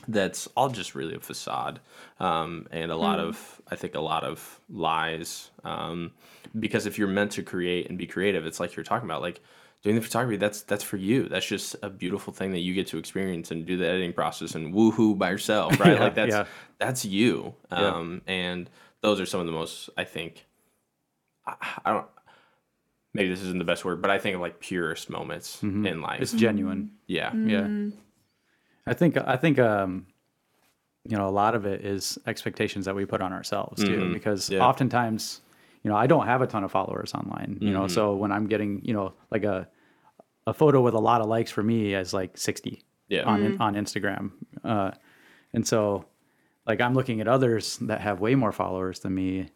that's 0.08 0.48
all 0.56 0.70
just 0.70 0.96
really 0.96 1.16
a 1.16 1.20
facade 1.20 1.82
um, 2.20 2.66
and 2.72 2.92
a 2.92 2.96
lot 2.96 3.20
of 3.20 3.62
i 3.70 3.76
think 3.76 3.94
a 3.96 4.00
lot 4.00 4.24
of 4.24 4.62
lies 4.70 5.50
um, 5.66 6.12
because 6.58 6.86
if 6.86 6.98
you're 6.98 7.08
meant 7.10 7.32
to 7.32 7.44
create 7.44 7.90
and 7.90 7.98
be 7.98 8.08
creative 8.08 8.46
it's 8.46 8.60
like 8.60 8.76
you're 8.76 8.86
talking 8.86 9.08
about 9.08 9.22
like 9.22 9.42
doing 9.86 9.96
the 9.96 10.02
photography 10.02 10.36
that's 10.36 10.64
that's 10.64 10.84
for 10.84 10.98
you 10.98 11.30
that's 11.30 11.46
just 11.46 11.76
a 11.84 11.90
beautiful 11.90 12.34
thing 12.34 12.52
that 12.52 12.60
you 12.60 12.74
get 12.74 12.88
to 12.88 12.98
experience 12.98 13.52
and 13.52 13.66
do 13.68 13.78
the 13.78 13.88
editing 13.88 14.12
process 14.12 14.56
and 14.56 14.74
woohoo 14.74 15.16
by 15.18 15.30
yourself 15.30 15.80
right 15.80 15.94
Yeah, 15.94 16.00
like 16.04 16.16
that's 16.16 16.32
yeah. 16.32 16.46
that's 16.80 17.06
you 17.06 17.54
Yeah. 17.72 17.90
um, 17.96 18.22
and 18.26 18.68
those 19.02 19.22
are 19.22 19.26
some 19.28 19.40
of 19.40 19.46
the 19.46 19.52
most 19.52 19.90
i 19.96 20.04
think 20.04 20.46
I, 21.46 21.54
I 21.86 21.92
don't 21.94 22.08
maybe 23.14 23.30
this 23.30 23.42
isn't 23.44 23.60
the 23.60 23.64
best 23.64 23.86
word 23.86 24.02
but 24.02 24.10
i 24.10 24.18
think 24.18 24.34
of 24.36 24.42
like 24.42 24.60
purest 24.60 25.10
moments 25.10 25.62
in 25.62 26.02
life 26.02 26.20
It's 26.22 26.34
genuine. 26.34 26.92
yeah 27.08 27.32
Yeah. 27.36 27.68
I 28.88 28.94
think 28.94 29.18
I 29.18 29.36
think 29.38 29.58
um 29.60 30.08
you 31.08 31.16
know 31.18 31.28
a 31.28 31.36
lot 31.44 31.54
of 31.56 31.66
it 31.68 31.86
is 31.86 32.18
expectations 32.26 32.86
that 32.86 32.96
we 32.96 33.06
put 33.06 33.22
on 33.22 33.34
ourselves 33.34 33.84
too 33.84 34.12
because 34.14 34.50
Yeah. 34.50 34.66
oftentimes 34.66 35.42
you 35.84 35.90
know 35.92 35.96
I 35.98 36.08
don't 36.08 36.26
have 36.26 36.42
a 36.42 36.48
ton 36.48 36.64
of 36.64 36.72
followers 36.72 37.14
online, 37.14 37.60
you 37.62 37.72
know, 37.72 37.88
so 37.88 38.16
when 38.16 38.32
I'm 38.32 38.48
getting, 38.48 38.82
you 38.84 38.94
know, 38.96 39.14
like 39.32 39.44
a 39.44 39.68
a 40.48 40.54
photo 40.54 40.82
with 40.82 40.94
a 40.94 41.00
lot 41.00 41.22
of 41.22 41.28
likes 41.28 41.52
for 41.52 41.64
me 41.64 41.94
is 41.94 42.14
like 42.14 42.38
60 42.38 42.82
Yeah. 43.10 43.24
on 43.24 43.42
mm-hmm. 43.42 43.62
on 43.62 43.76
Instagram. 43.76 44.32
Uh 44.64 44.92
and 45.54 45.68
so 45.68 46.06
like 46.68 46.82
I'm 46.82 46.94
looking 46.94 47.22
at 47.22 47.28
others 47.28 47.78
that 47.78 48.02
have 48.02 48.20
way 48.20 48.36
more 48.36 48.52
followers 48.52 49.00
than 49.00 49.14
me 49.14 49.50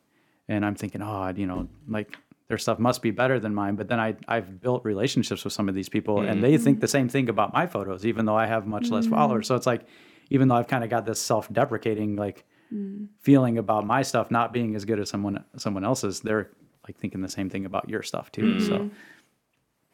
and 0.49 0.65
I'm 0.65 0.75
thinking, 0.75 1.01
oh, 1.01 1.31
you 1.35 1.45
know, 1.45 1.69
like 1.87 2.17
their 2.49 2.57
stuff 2.57 2.79
must 2.79 3.01
be 3.01 3.11
better 3.11 3.39
than 3.39 3.53
mine. 3.53 3.75
But 3.75 3.87
then 3.87 3.99
I 3.99 4.15
I've 4.27 4.59
built 4.59 4.83
relationships 4.83 5.43
with 5.43 5.53
some 5.53 5.69
of 5.69 5.75
these 5.75 5.87
people, 5.87 6.21
and 6.21 6.43
they 6.43 6.57
think 6.57 6.77
mm-hmm. 6.77 6.81
the 6.81 6.87
same 6.87 7.07
thing 7.07 7.29
about 7.29 7.53
my 7.53 7.67
photos, 7.67 8.05
even 8.05 8.25
though 8.25 8.35
I 8.35 8.47
have 8.47 8.67
much 8.67 8.89
less 8.89 9.05
mm-hmm. 9.05 9.13
followers. 9.13 9.47
So 9.47 9.55
it's 9.55 9.67
like, 9.67 9.85
even 10.31 10.47
though 10.47 10.55
I've 10.55 10.67
kind 10.67 10.83
of 10.83 10.89
got 10.89 11.05
this 11.05 11.21
self-deprecating 11.21 12.15
like 12.15 12.45
mm. 12.73 13.07
feeling 13.19 13.59
about 13.59 13.85
my 13.85 14.01
stuff 14.01 14.31
not 14.31 14.51
being 14.51 14.75
as 14.75 14.83
good 14.83 14.99
as 14.99 15.09
someone 15.09 15.43
someone 15.55 15.85
else's, 15.85 16.21
they're 16.21 16.49
like 16.87 16.97
thinking 16.97 17.21
the 17.21 17.29
same 17.29 17.49
thing 17.49 17.65
about 17.65 17.87
your 17.87 18.01
stuff 18.01 18.31
too. 18.31 18.59
So 18.59 18.89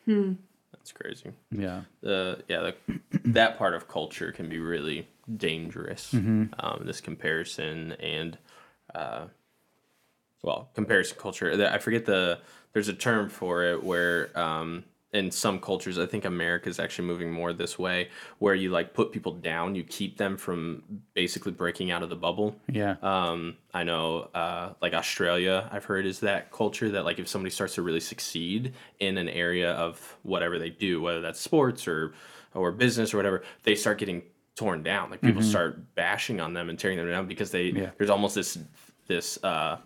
hmm. 0.05 0.33
That's 0.77 0.91
crazy. 0.91 1.31
Yeah, 1.51 1.81
the 2.01 2.43
yeah 2.47 2.71
the, 2.87 2.99
that 3.25 3.57
part 3.57 3.73
of 3.73 3.87
culture 3.87 4.31
can 4.31 4.49
be 4.49 4.59
really 4.59 5.07
dangerous 5.35 6.13
um, 6.59 6.81
this 6.85 7.01
comparison 7.01 7.93
and 7.93 8.37
uh, 8.93 9.25
well 10.43 10.69
comparison 10.75 11.17
culture. 11.19 11.69
I 11.71 11.77
forget 11.79 12.05
the 12.05 12.39
there's 12.73 12.89
a 12.89 12.93
term 12.93 13.29
for 13.29 13.63
it 13.63 13.83
where 13.83 14.37
um, 14.37 14.83
in 15.15 15.31
some 15.31 15.59
cultures 15.59 15.97
i 15.97 16.05
think 16.05 16.25
america 16.25 16.67
is 16.69 16.79
actually 16.79 17.07
moving 17.07 17.31
more 17.31 17.53
this 17.53 17.79
way 17.79 18.09
where 18.39 18.53
you 18.53 18.69
like 18.69 18.93
put 18.93 19.11
people 19.11 19.33
down 19.33 19.73
you 19.73 19.83
keep 19.83 20.17
them 20.17 20.37
from 20.37 20.83
basically 21.13 21.51
breaking 21.51 21.89
out 21.91 22.03
of 22.03 22.09
the 22.09 22.15
bubble 22.15 22.55
yeah, 22.71 22.95
um, 23.01 23.55
I 23.73 23.83
know, 23.83 24.29
uh, 24.33 24.73
like 24.81 24.93
Australia, 24.93 25.69
I've 25.71 25.85
heard 25.85 26.05
is 26.05 26.19
that 26.21 26.51
culture 26.51 26.89
that 26.91 27.03
like 27.05 27.19
if 27.19 27.27
somebody 27.27 27.51
starts 27.51 27.75
to 27.75 27.81
really 27.81 27.99
succeed 27.99 28.73
in 28.99 29.17
an 29.17 29.27
area 29.29 29.71
of 29.73 30.17
whatever 30.23 30.57
they 30.59 30.69
do, 30.69 31.01
whether 31.01 31.21
that's 31.21 31.39
sports 31.39 31.87
or 31.87 32.13
or 32.53 32.71
business 32.71 33.13
or 33.13 33.17
whatever, 33.17 33.43
they 33.63 33.75
start 33.75 33.97
getting 33.97 34.23
torn 34.55 34.81
down. 34.83 35.09
Like 35.11 35.21
people 35.21 35.41
start 35.41 35.93
bashing 35.95 36.39
on 36.39 36.53
them 36.53 36.69
and 36.69 36.79
tearing 36.79 36.97
them 36.97 37.09
down 37.09 37.27
because 37.27 37.51
they 37.51 37.65
Yeah. 37.65 37.91
there's 37.97 38.09
almost 38.09 38.35
this 38.35 38.57
this 39.07 39.37
uh, 39.43 39.77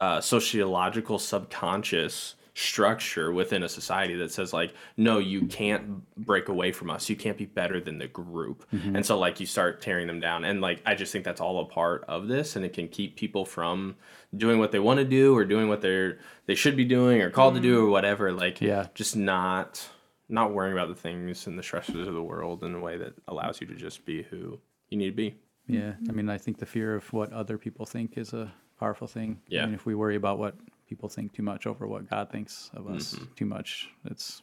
uh, 0.00 0.20
sociological 0.20 1.18
subconscious 1.18 2.34
structure 2.58 3.30
within 3.30 3.62
a 3.62 3.68
society 3.68 4.16
that 4.16 4.32
says 4.32 4.52
like 4.52 4.74
no 4.96 5.18
you 5.18 5.46
can't 5.46 6.02
break 6.16 6.48
away 6.48 6.72
from 6.72 6.90
us 6.90 7.08
you 7.08 7.14
can't 7.14 7.38
be 7.38 7.46
better 7.46 7.78
than 7.80 7.98
the 7.98 8.08
group 8.08 8.68
mm-hmm. 8.72 8.96
and 8.96 9.06
so 9.06 9.16
like 9.16 9.38
you 9.38 9.46
start 9.46 9.80
tearing 9.80 10.08
them 10.08 10.18
down 10.18 10.44
and 10.44 10.60
like 10.60 10.82
i 10.84 10.92
just 10.92 11.12
think 11.12 11.24
that's 11.24 11.40
all 11.40 11.60
a 11.60 11.64
part 11.66 12.04
of 12.08 12.26
this 12.26 12.56
and 12.56 12.64
it 12.64 12.72
can 12.72 12.88
keep 12.88 13.14
people 13.14 13.44
from 13.44 13.94
doing 14.36 14.58
what 14.58 14.72
they 14.72 14.80
want 14.80 14.98
to 14.98 15.04
do 15.04 15.36
or 15.36 15.44
doing 15.44 15.68
what 15.68 15.80
they're 15.80 16.18
they 16.46 16.56
should 16.56 16.76
be 16.76 16.84
doing 16.84 17.22
or 17.22 17.30
called 17.30 17.54
to 17.54 17.60
do 17.60 17.76
mm-hmm. 17.76 17.86
or 17.86 17.90
whatever 17.90 18.32
like 18.32 18.60
Yeah. 18.60 18.88
just 18.92 19.14
not 19.14 19.88
not 20.28 20.52
worrying 20.52 20.72
about 20.72 20.88
the 20.88 21.00
things 21.00 21.46
and 21.46 21.56
the 21.56 21.62
stresses 21.62 22.08
of 22.08 22.12
the 22.12 22.22
world 22.22 22.64
in 22.64 22.74
a 22.74 22.80
way 22.80 22.98
that 22.98 23.14
allows 23.28 23.60
you 23.60 23.68
to 23.68 23.74
just 23.74 24.04
be 24.04 24.24
who 24.24 24.58
you 24.88 24.98
need 24.98 25.10
to 25.10 25.16
be 25.16 25.36
yeah. 25.68 25.92
I 26.08 26.12
mean, 26.12 26.30
I 26.30 26.38
think 26.38 26.58
the 26.58 26.66
fear 26.66 26.94
of 26.94 27.12
what 27.12 27.32
other 27.32 27.58
people 27.58 27.84
think 27.84 28.16
is 28.16 28.32
a 28.32 28.50
powerful 28.80 29.06
thing. 29.06 29.40
Yeah. 29.48 29.62
I 29.62 29.66
mean, 29.66 29.74
if 29.74 29.84
we 29.86 29.94
worry 29.94 30.16
about 30.16 30.38
what 30.38 30.56
people 30.88 31.08
think 31.08 31.32
too 31.32 31.42
much 31.42 31.66
over 31.66 31.86
what 31.86 32.08
God 32.08 32.30
thinks 32.30 32.70
of 32.74 32.88
us 32.88 33.14
Mm-hmm. 33.14 33.24
too 33.36 33.46
much, 33.46 33.88
it's 34.04 34.42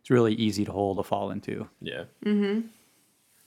it's 0.00 0.10
really 0.10 0.34
easy 0.34 0.64
to 0.64 0.72
hold 0.72 0.98
a 0.98 1.02
fall 1.02 1.30
into. 1.30 1.68
yeah 1.80 2.04
mm-hmm 2.24 2.66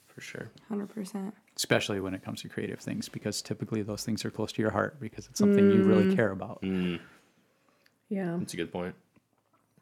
for 0.08 0.22
sure 0.22 0.50
100%. 0.72 1.32
especially 1.56 2.00
when 2.00 2.16
it 2.16 2.24
comes 2.24 2.42
to 2.42 2.50
creative 2.50 2.80
things 2.80 3.08
because 3.08 3.40
typically 3.44 3.84
those 3.84 4.04
things 4.04 4.26
are 4.26 4.32
close 4.32 4.52
to 4.52 4.64
your 4.64 4.72
heart 4.72 5.00
because 5.00 5.28
it's 5.28 5.38
something 5.38 5.70
you 5.70 5.84
really 5.84 6.16
care 6.16 6.32
about 6.32 6.58
Yeah. 6.64 8.38
that's 8.40 8.54
a 8.56 8.58
good 8.58 8.72
point 8.72 8.96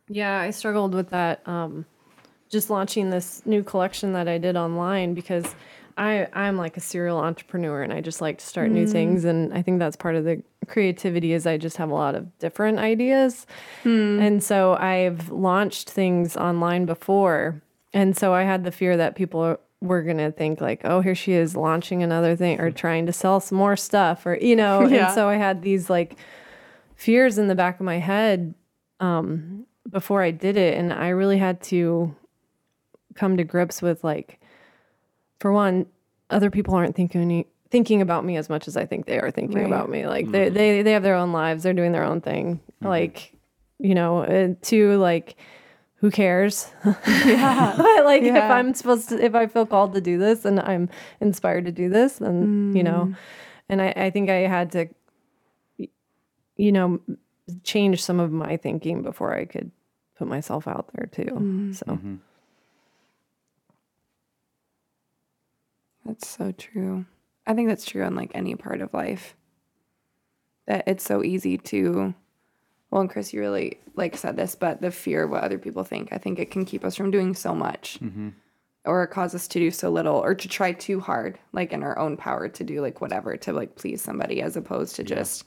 Yeah, 0.10 0.38
I 0.39 0.51
struggled 0.51 0.93
with 0.93 1.10
that. 1.12 1.41
Um, 1.47 1.86
just 2.49 2.69
launching 2.69 3.10
this 3.10 3.41
new 3.45 3.63
collection 3.63 4.12
that 4.13 4.27
I 4.27 4.38
did 4.38 4.55
online 4.58 5.13
because 5.13 5.45
I 5.97 6.27
I'm 6.34 6.58
like 6.58 6.75
a 6.75 6.81
serial 6.81 7.17
entrepreneur 7.17 7.81
and 7.81 7.93
I 7.93 8.01
just 8.01 8.19
like 8.19 8.38
to 8.39 8.45
start 8.45 8.69
new 8.71 8.86
things 8.86 9.23
and 9.23 9.53
I 9.53 9.62
think 9.62 9.79
that's 9.79 9.95
part 9.95 10.15
of 10.15 10.25
the 10.25 10.43
creativity 10.67 11.34
is 11.34 11.45
I 11.45 11.58
just 11.58 11.78
have 11.78 11.89
a 11.89 11.93
lot 11.93 12.15
of 12.15 12.38
different 12.39 12.80
ideas. 12.80 13.45
Hmm. 13.84 14.19
And 14.19 14.43
so 14.43 14.75
I've 14.75 15.30
launched 15.30 15.89
things 15.89 16.36
online 16.36 16.86
before 16.86 17.62
and 17.95 18.15
so 18.15 18.34
I 18.34 18.43
had 18.43 18.65
the 18.65 18.73
fear 18.73 18.97
that 18.97 19.15
people 19.15 19.58
were 19.80 20.04
going 20.04 20.17
to 20.17 20.30
think 20.30 20.60
like, 20.60 20.82
"Oh, 20.84 20.99
here 20.99 21.15
she 21.15 21.32
is 21.32 21.56
launching 21.56 22.04
another 22.04 22.36
thing 22.36 22.60
or 22.60 22.69
trying 22.69 23.06
to 23.06 23.13
sell 23.13 23.39
some 23.39 23.58
more 23.58 23.78
stuff 23.78 24.25
or 24.25 24.36
you 24.36 24.56
know." 24.56 24.86
Yeah. 24.86 25.06
And 25.06 25.15
so 25.15 25.30
I 25.30 25.36
had 25.36 25.62
these 25.62 25.89
like 25.89 26.17
fears 26.95 27.38
in 27.38 27.47
the 27.47 27.56
back 27.56 27.80
of 27.80 27.86
my 27.86 27.99
head 27.99 28.54
um, 28.99 29.65
before 29.89 30.21
I 30.21 30.32
did 30.32 30.58
it, 30.58 30.78
and 30.78 30.91
I 30.91 31.08
really 31.10 31.38
had 31.38 31.62
to 31.63 32.13
come 33.15 33.38
to 33.38 33.45
grips 33.45 33.82
with 33.82 34.04
like, 34.04 34.41
for 35.39 35.54
one, 35.54 35.86
other 36.30 36.49
people 36.49 36.75
aren't 36.75 36.97
thinking 36.97 37.45
thinking 37.71 38.01
about 38.01 38.23
me 38.25 38.38
as 38.38 38.49
much 38.49 38.67
as 38.67 38.78
I 38.78 38.86
think 38.86 39.06
they 39.06 39.19
are 39.19 39.32
thinking 39.32 39.58
Right. 39.58 39.67
about 39.67 39.89
me. 39.89 40.08
Like 40.08 40.32
they 40.32 40.45
mm-hmm. 40.45 40.54
they 40.54 40.82
they 40.82 40.91
have 40.91 41.04
their 41.04 41.15
own 41.15 41.32
lives, 41.32 41.63
they're 41.63 41.73
doing 41.73 41.91
their 41.91 42.04
own 42.04 42.21
thing. 42.21 42.56
Mm-hmm. 42.56 42.88
Like, 42.88 43.34
you 43.80 43.95
know, 43.95 44.56
to 44.62 44.97
like. 44.97 45.36
who 45.99 46.12
cares? 46.12 46.69
Yeah. 47.08 47.75
like 48.06 48.21
if 48.21 48.36
I'm 48.36 48.73
supposed 48.75 49.10
to, 49.10 49.23
if 49.23 49.34
I 49.34 49.47
feel 49.47 49.65
called 49.65 49.93
to 49.93 50.01
do 50.01 50.19
this 50.19 50.45
and 50.45 50.60
I'm 50.60 50.89
inspired 51.19 51.65
to 51.65 51.71
do 51.71 51.89
this, 51.89 52.17
then, 52.19 52.75
you 52.75 52.84
know, 52.84 53.08
mm. 53.10 53.15
and 53.69 53.82
I, 53.82 53.88
I 53.95 54.10
think 54.12 54.30
I 54.30 54.45
had 54.47 54.71
to, 54.73 54.88
you 56.58 56.71
know, 56.71 56.99
change 57.63 58.04
some 58.04 58.19
of 58.19 58.32
my 58.32 58.58
thinking 58.58 59.01
before 59.01 59.34
I 59.34 59.45
could 59.45 59.71
put 60.17 60.28
myself 60.28 60.67
out 60.67 60.89
there 60.93 61.08
too. 61.08 61.32
Mm. 61.32 61.75
So, 61.75 61.86
mm-hmm. 61.86 62.15
That's 66.06 66.28
so 66.28 66.51
true. 66.51 67.06
I 67.47 67.53
think 67.53 67.69
that's 67.69 67.86
true 67.86 68.03
in 68.03 68.15
like 68.15 68.31
any 68.34 68.55
part 68.55 68.81
of 68.81 68.93
life. 68.93 69.36
That 70.67 70.84
it's 70.88 71.03
so 71.03 71.23
easy 71.23 71.58
to 71.60 72.15
well, 72.95 73.01
and 73.01 73.10
Chris, 73.10 73.34
you 73.34 73.41
really 73.41 73.79
like 73.95 74.15
said 74.15 74.38
this, 74.38 74.55
but 74.55 74.81
the 74.81 74.89
fear 74.89 75.23
of 75.23 75.29
what 75.29 75.43
other 75.43 75.58
people 75.58 75.84
think, 75.84 76.10
I 76.13 76.17
think 76.17 76.39
it 76.39 76.49
can 76.49 76.63
keep 76.63 76.86
us 76.86 76.95
from 76.95 77.12
doing 77.12 77.36
so 77.36 77.53
much. 77.53 77.99
Mm-hmm. 78.01 78.29
Or 78.86 79.05
cause 79.08 79.36
us 79.36 79.47
to 79.49 79.60
do 79.60 79.69
so 79.71 79.89
little 79.89 80.15
or 80.15 80.34
to 80.36 80.47
try 80.47 80.71
too 80.71 80.99
hard, 80.99 81.39
like 81.51 81.73
in 81.73 81.84
our 81.84 81.97
own 81.97 82.15
power 82.15 82.47
to 82.47 82.63
do 82.63 82.81
like 82.81 83.01
whatever 83.01 83.36
to 83.36 83.51
like 83.51 83.75
please 83.75 84.01
somebody 84.01 84.41
as 84.41 84.55
opposed 84.55 84.95
to 84.95 85.03
just 85.03 85.43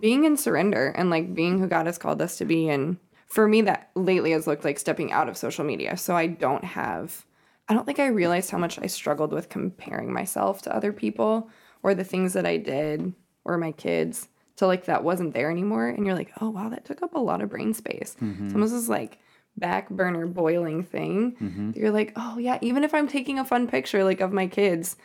being 0.00 0.24
in 0.24 0.36
surrender 0.36 0.88
and 0.88 1.10
like 1.10 1.34
being 1.34 1.58
who 1.58 1.66
God 1.66 1.86
has 1.86 1.98
called 1.98 2.22
us 2.22 2.36
to 2.38 2.44
be. 2.44 2.68
And 2.68 2.98
for 3.26 3.48
me, 3.48 3.62
that 3.62 3.90
lately 3.96 4.32
has 4.32 4.46
looked 4.46 4.64
like 4.64 4.78
stepping 4.78 5.10
out 5.10 5.28
of 5.28 5.36
social 5.36 5.64
media. 5.64 5.96
So 5.96 6.14
I 6.14 6.26
don't 6.26 6.64
have, 6.64 7.24
I 7.68 7.74
don't 7.74 7.84
think 7.86 7.98
I 7.98 8.06
realized 8.06 8.50
how 8.50 8.58
much 8.58 8.78
I 8.78 8.86
struggled 8.86 9.32
with 9.32 9.48
comparing 9.48 10.12
myself 10.12 10.62
to 10.62 10.74
other 10.74 10.92
people 10.92 11.50
or 11.82 11.94
the 11.94 12.04
things 12.04 12.32
that 12.34 12.46
I 12.46 12.56
did 12.56 13.14
or 13.44 13.56
my 13.58 13.72
kids 13.72 14.28
to 14.56 14.66
like 14.66 14.84
that 14.84 15.04
wasn't 15.04 15.34
there 15.34 15.50
anymore. 15.50 15.88
And 15.88 16.06
you're 16.06 16.14
like, 16.14 16.32
oh, 16.40 16.50
wow, 16.50 16.68
that 16.68 16.84
took 16.84 17.02
up 17.02 17.14
a 17.14 17.20
lot 17.20 17.42
of 17.42 17.50
brain 17.50 17.74
space. 17.74 18.16
Mm-hmm. 18.20 18.46
It's 18.46 18.54
almost 18.54 18.72
this 18.72 18.88
like 18.88 19.18
back 19.56 19.88
burner 19.90 20.26
boiling 20.26 20.82
thing. 20.84 21.36
Mm-hmm. 21.40 21.70
You're 21.74 21.90
like, 21.90 22.12
oh, 22.16 22.38
yeah, 22.38 22.58
even 22.60 22.84
if 22.84 22.94
I'm 22.94 23.08
taking 23.08 23.38
a 23.38 23.44
fun 23.44 23.66
picture 23.66 24.04
like 24.04 24.20
of 24.20 24.32
my 24.32 24.46
kids, 24.46 24.96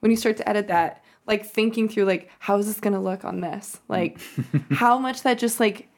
when 0.00 0.10
you 0.10 0.16
start 0.16 0.36
to 0.38 0.48
edit 0.48 0.68
that, 0.68 1.04
like 1.26 1.44
thinking 1.44 1.88
through 1.88 2.04
like 2.04 2.30
how 2.38 2.56
is 2.58 2.66
this 2.66 2.80
gonna 2.80 3.00
look 3.00 3.24
on 3.24 3.40
this? 3.40 3.80
Like 3.88 4.18
how 4.70 4.98
much 4.98 5.22
that 5.22 5.38
just 5.38 5.60
like 5.60 5.88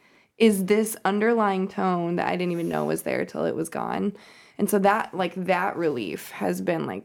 is 0.40 0.64
this 0.64 0.96
underlying 1.04 1.68
tone 1.68 2.16
that 2.16 2.26
I 2.26 2.32
didn't 2.32 2.52
even 2.52 2.68
know 2.68 2.86
was 2.86 3.02
there 3.02 3.24
till 3.26 3.44
it 3.44 3.54
was 3.54 3.68
gone. 3.68 4.16
And 4.58 4.68
so 4.68 4.78
that 4.80 5.14
like 5.14 5.34
that 5.44 5.76
relief 5.76 6.30
has 6.30 6.60
been 6.60 6.86
like 6.86 7.04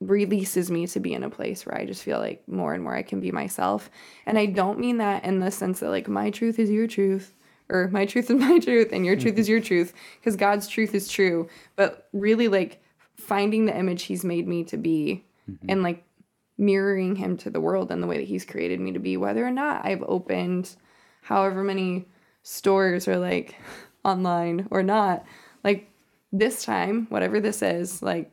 releases 0.00 0.70
me 0.70 0.86
to 0.86 1.00
be 1.00 1.12
in 1.12 1.24
a 1.24 1.30
place 1.30 1.66
where 1.66 1.76
I 1.76 1.84
just 1.84 2.04
feel 2.04 2.20
like 2.20 2.46
more 2.46 2.72
and 2.72 2.82
more 2.82 2.94
I 2.94 3.02
can 3.02 3.20
be 3.20 3.32
myself. 3.32 3.90
And 4.26 4.38
I 4.38 4.46
don't 4.46 4.78
mean 4.78 4.98
that 4.98 5.24
in 5.24 5.40
the 5.40 5.50
sense 5.50 5.80
that 5.80 5.90
like 5.90 6.08
my 6.08 6.30
truth 6.30 6.60
is 6.60 6.70
your 6.70 6.86
truth 6.86 7.34
or 7.68 7.88
my 7.88 8.06
truth 8.06 8.30
is 8.30 8.40
my 8.40 8.60
truth 8.60 8.90
and 8.92 9.04
your 9.04 9.16
truth 9.16 9.38
is 9.38 9.48
your 9.48 9.60
truth 9.60 9.92
because 10.20 10.36
God's 10.36 10.68
truth 10.68 10.94
is 10.94 11.08
true, 11.08 11.48
but 11.74 12.08
really 12.12 12.46
like 12.46 12.80
finding 13.16 13.66
the 13.66 13.76
image 13.76 14.04
he's 14.04 14.24
made 14.24 14.46
me 14.46 14.62
to 14.64 14.76
be 14.76 15.26
mm-hmm. 15.50 15.66
and 15.68 15.82
like 15.82 16.04
mirroring 16.56 17.16
him 17.16 17.36
to 17.38 17.50
the 17.50 17.60
world 17.60 17.90
and 17.90 18.00
the 18.00 18.06
way 18.06 18.18
that 18.18 18.28
he's 18.28 18.44
created 18.44 18.78
me 18.78 18.92
to 18.92 19.00
be 19.00 19.16
whether 19.16 19.44
or 19.44 19.50
not 19.50 19.84
I've 19.84 20.02
opened 20.04 20.76
however 21.22 21.64
many 21.64 22.06
stores 22.42 23.06
or 23.08 23.16
like 23.16 23.56
online 24.04 24.66
or 24.70 24.82
not 24.82 25.24
like 25.64 25.90
this 26.32 26.64
time 26.64 27.06
whatever 27.10 27.40
this 27.40 27.62
is 27.62 28.02
like 28.02 28.30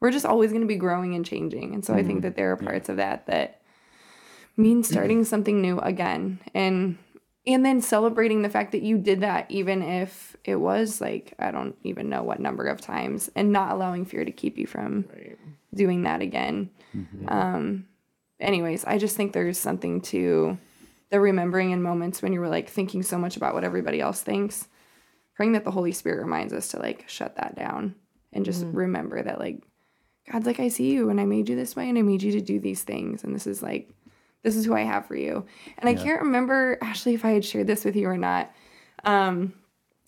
we're 0.00 0.10
just 0.10 0.26
always 0.26 0.50
going 0.50 0.62
to 0.62 0.68
be 0.68 0.76
growing 0.76 1.14
and 1.14 1.26
changing. 1.26 1.74
And 1.74 1.84
so 1.84 1.94
i 1.94 2.02
think 2.02 2.22
that 2.22 2.36
there 2.36 2.52
are 2.52 2.56
parts 2.56 2.88
of 2.88 2.96
that 2.96 3.26
that 3.26 3.60
mean 4.56 4.82
starting 4.82 5.24
something 5.24 5.60
new 5.60 5.78
again. 5.78 6.40
And 6.54 6.98
and 7.46 7.64
then 7.64 7.80
celebrating 7.80 8.42
the 8.42 8.50
fact 8.50 8.72
that 8.72 8.82
you 8.82 8.98
did 8.98 9.20
that 9.20 9.50
even 9.50 9.82
if 9.82 10.36
it 10.44 10.56
was 10.56 11.00
like 11.00 11.34
i 11.38 11.50
don't 11.50 11.76
even 11.82 12.08
know 12.08 12.22
what 12.22 12.40
number 12.40 12.66
of 12.66 12.80
times 12.80 13.30
and 13.34 13.52
not 13.52 13.72
allowing 13.72 14.04
fear 14.04 14.24
to 14.24 14.32
keep 14.32 14.58
you 14.58 14.66
from 14.66 15.04
doing 15.74 16.02
that 16.02 16.20
again. 16.22 16.70
Um 17.28 17.86
anyways 18.40 18.84
i 18.84 18.98
just 18.98 19.16
think 19.16 19.32
there's 19.32 19.58
something 19.58 20.00
to 20.00 20.58
the 21.10 21.20
remembering 21.20 21.70
in 21.70 21.82
moments 21.82 22.22
when 22.22 22.32
you 22.32 22.40
were 22.40 22.48
like 22.48 22.68
thinking 22.68 23.02
so 23.02 23.18
much 23.18 23.36
about 23.36 23.54
what 23.54 23.64
everybody 23.64 24.00
else 24.00 24.22
thinks. 24.22 24.68
Praying 25.34 25.52
that 25.52 25.64
the 25.64 25.70
holy 25.70 25.92
spirit 25.92 26.20
reminds 26.20 26.52
us 26.52 26.68
to 26.68 26.78
like 26.78 27.04
shut 27.08 27.36
that 27.36 27.54
down 27.54 27.94
and 28.32 28.44
just 28.44 28.64
remember 28.72 29.22
that 29.22 29.38
like 29.38 29.62
god's 30.30 30.46
like 30.46 30.60
i 30.60 30.68
see 30.68 30.90
you 30.90 31.08
and 31.08 31.20
i 31.20 31.24
made 31.24 31.48
you 31.48 31.56
this 31.56 31.74
way 31.74 31.88
and 31.88 31.96
i 31.96 32.02
made 32.02 32.22
you 32.22 32.32
to 32.32 32.40
do 32.40 32.60
these 32.60 32.82
things 32.82 33.24
and 33.24 33.34
this 33.34 33.46
is 33.46 33.62
like 33.62 33.88
this 34.42 34.54
is 34.56 34.64
who 34.64 34.74
i 34.74 34.82
have 34.82 35.06
for 35.06 35.16
you. 35.16 35.46
And 35.78 35.88
i 35.88 35.94
can't 35.94 36.20
remember 36.22 36.76
actually 36.82 37.14
if 37.14 37.24
i 37.24 37.30
had 37.30 37.44
shared 37.44 37.66
this 37.66 37.84
with 37.84 37.96
you 37.96 38.08
or 38.08 38.18
not 38.18 38.52
um 39.04 39.54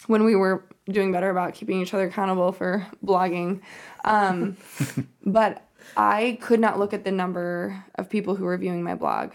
when 0.06 0.24
we 0.24 0.34
were 0.34 0.64
doing 0.90 1.12
better 1.12 1.30
about 1.30 1.54
keeping 1.54 1.80
each 1.80 1.94
other 1.94 2.06
accountable 2.08 2.52
for 2.52 2.86
blogging 3.04 3.60
um 4.04 4.56
but 5.24 5.66
i 5.96 6.38
could 6.42 6.60
not 6.60 6.78
look 6.78 6.92
at 6.92 7.04
the 7.04 7.12
number 7.12 7.82
of 7.94 8.10
people 8.10 8.34
who 8.34 8.44
were 8.44 8.58
viewing 8.58 8.82
my 8.82 8.94
blog. 8.94 9.34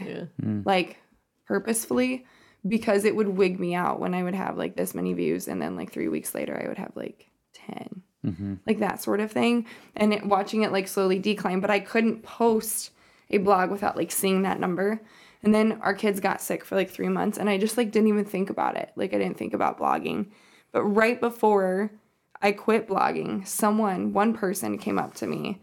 Like 0.66 0.98
purposefully 1.46 2.26
because 2.68 3.06
it 3.06 3.16
would 3.16 3.30
wig 3.30 3.60
me 3.60 3.76
out 3.76 4.00
when 4.00 4.14
I 4.14 4.24
would 4.24 4.36
have 4.36 4.58
like 4.58 4.76
this 4.76 4.96
many 4.96 5.14
views 5.14 5.48
and 5.48 5.62
then 5.62 5.76
like 5.76 5.92
three 5.92 6.08
weeks 6.08 6.34
later 6.34 6.60
I 6.62 6.68
would 6.68 6.78
have 6.78 6.94
like 6.96 7.30
10 7.54 8.02
mm-hmm. 8.26 8.54
like 8.66 8.80
that 8.80 9.02
sort 9.02 9.20
of 9.20 9.32
thing. 9.32 9.68
And 9.96 10.14
it, 10.14 10.26
watching 10.26 10.64
it 10.64 10.72
like 10.72 10.88
slowly 10.88 11.20
decline 11.20 11.60
but 11.60 11.70
I 11.70 11.80
couldn't 11.80 12.24
post 12.24 12.92
a 13.30 13.38
blog 13.38 13.70
without 13.70 13.96
like 13.96 14.12
seeing 14.12 14.44
that 14.44 14.60
number. 14.60 15.02
And 15.44 15.54
then 15.54 15.80
our 15.82 15.94
kids 15.94 16.20
got 16.20 16.42
sick 16.42 16.66
for 16.66 16.76
like 16.76 16.90
three 16.90 17.10
months 17.10 17.38
and 17.38 17.50
I 17.50 17.58
just 17.58 17.78
like 17.78 17.92
didn't 17.92 18.10
even 18.10 18.26
think 18.26 18.50
about 18.50 18.78
it. 18.78 18.92
Like 18.96 19.14
I 19.14 19.20
didn't 19.20 19.38
think 19.38 19.54
about 19.54 19.80
blogging. 19.80 20.32
But 20.72 20.84
right 20.84 21.20
before 21.20 21.92
I 22.42 22.52
quit 22.52 22.88
blogging 22.88 23.48
someone 23.48 24.12
one 24.12 24.34
person 24.34 24.78
came 24.78 24.98
up 24.98 25.14
to 25.16 25.28
me 25.28 25.62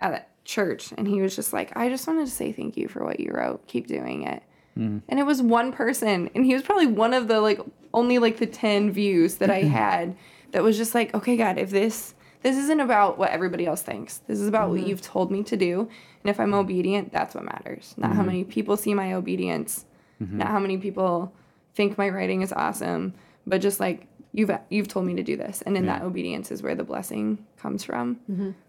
at 0.00 0.28
church 0.44 0.92
and 0.96 1.06
he 1.06 1.22
was 1.22 1.36
just 1.36 1.52
like 1.52 1.76
I 1.76 1.88
just 1.88 2.08
wanted 2.08 2.26
to 2.26 2.32
say 2.32 2.50
thank 2.50 2.76
you 2.76 2.88
for 2.88 3.04
what 3.04 3.20
you 3.20 3.30
wrote. 3.32 3.68
Keep 3.68 3.86
doing 3.86 4.24
it 4.24 4.42
Mm. 4.78 5.02
and 5.08 5.18
it 5.18 5.24
was 5.24 5.42
one 5.42 5.72
person 5.72 6.30
and 6.34 6.44
he 6.44 6.54
was 6.54 6.62
probably 6.62 6.86
one 6.86 7.12
of 7.12 7.26
the 7.26 7.40
like 7.40 7.60
only 7.92 8.18
like 8.18 8.38
the 8.38 8.46
10 8.46 8.92
views 8.92 9.36
that 9.36 9.50
i 9.50 9.62
had 9.78 10.16
that 10.52 10.62
was 10.62 10.76
just 10.76 10.94
like 10.94 11.12
okay 11.14 11.36
god 11.36 11.58
if 11.58 11.70
this 11.70 12.14
this 12.42 12.56
isn't 12.56 12.80
about 12.80 13.18
what 13.18 13.30
everybody 13.30 13.66
else 13.66 13.82
thinks. 13.82 14.18
This 14.26 14.40
is 14.40 14.48
about 14.48 14.70
what 14.70 14.80
mm-hmm. 14.80 14.88
you've 14.88 15.02
told 15.02 15.30
me 15.30 15.42
to 15.44 15.56
do. 15.56 15.80
And 16.22 16.30
if 16.30 16.40
i'm 16.40 16.54
obedient 16.54 17.12
that's 17.12 17.34
what 17.34 17.44
matters. 17.44 17.94
Not 17.96 18.12
how 18.12 18.18
mm-hmm. 18.18 18.26
many 18.26 18.44
people 18.44 18.76
see 18.76 18.94
my 18.94 19.14
obedience. 19.14 19.84
Mm-hmm. 20.22 20.38
Not 20.38 20.48
how 20.48 20.58
many 20.58 20.78
people 20.78 21.32
think 21.74 21.98
my 21.98 22.08
writing 22.08 22.42
is 22.42 22.52
awesome. 22.52 23.14
But 23.46 23.60
just 23.60 23.80
like 23.80 24.06
you've 24.32 24.50
you've 24.68 24.88
told 24.88 25.06
me 25.06 25.14
to 25.14 25.22
do 25.22 25.36
this. 25.36 25.62
And 25.62 25.76
in 25.76 25.86
that 25.86 26.02
obedience 26.02 26.50
is 26.50 26.62
where 26.62 26.74
the 26.74 26.84
blessing 26.84 27.44
comes 27.58 27.84
from. 27.84 28.20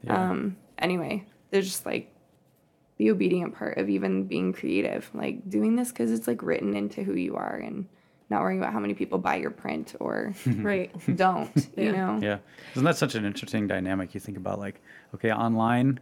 Um 0.07 0.57
anyway 0.77 1.25
there's 1.51 1.67
just 1.67 1.85
like 1.85 2.10
the 3.01 3.09
obedient 3.09 3.55
part 3.55 3.79
of 3.79 3.89
even 3.89 4.25
being 4.25 4.53
creative 4.53 5.09
like 5.15 5.49
doing 5.49 5.75
this 5.75 5.89
because 5.89 6.11
it's 6.11 6.27
like 6.27 6.43
written 6.43 6.75
into 6.75 7.01
who 7.01 7.15
you 7.15 7.35
are 7.35 7.55
and 7.55 7.87
not 8.29 8.41
worrying 8.41 8.59
about 8.59 8.71
how 8.71 8.79
many 8.79 8.93
people 8.93 9.17
buy 9.17 9.37
your 9.37 9.49
print 9.49 9.95
or 9.99 10.35
right. 10.57 10.91
don't 11.15 11.49
you 11.75 11.91
know 11.91 12.19
Yeah. 12.21 12.37
Isn't 12.75 12.85
that 12.85 12.97
such 12.97 13.15
an 13.15 13.25
interesting 13.25 13.65
dynamic? 13.65 14.13
You 14.13 14.19
think 14.19 14.37
about 14.37 14.59
like, 14.59 14.81
okay, 15.15 15.31
online, 15.31 15.99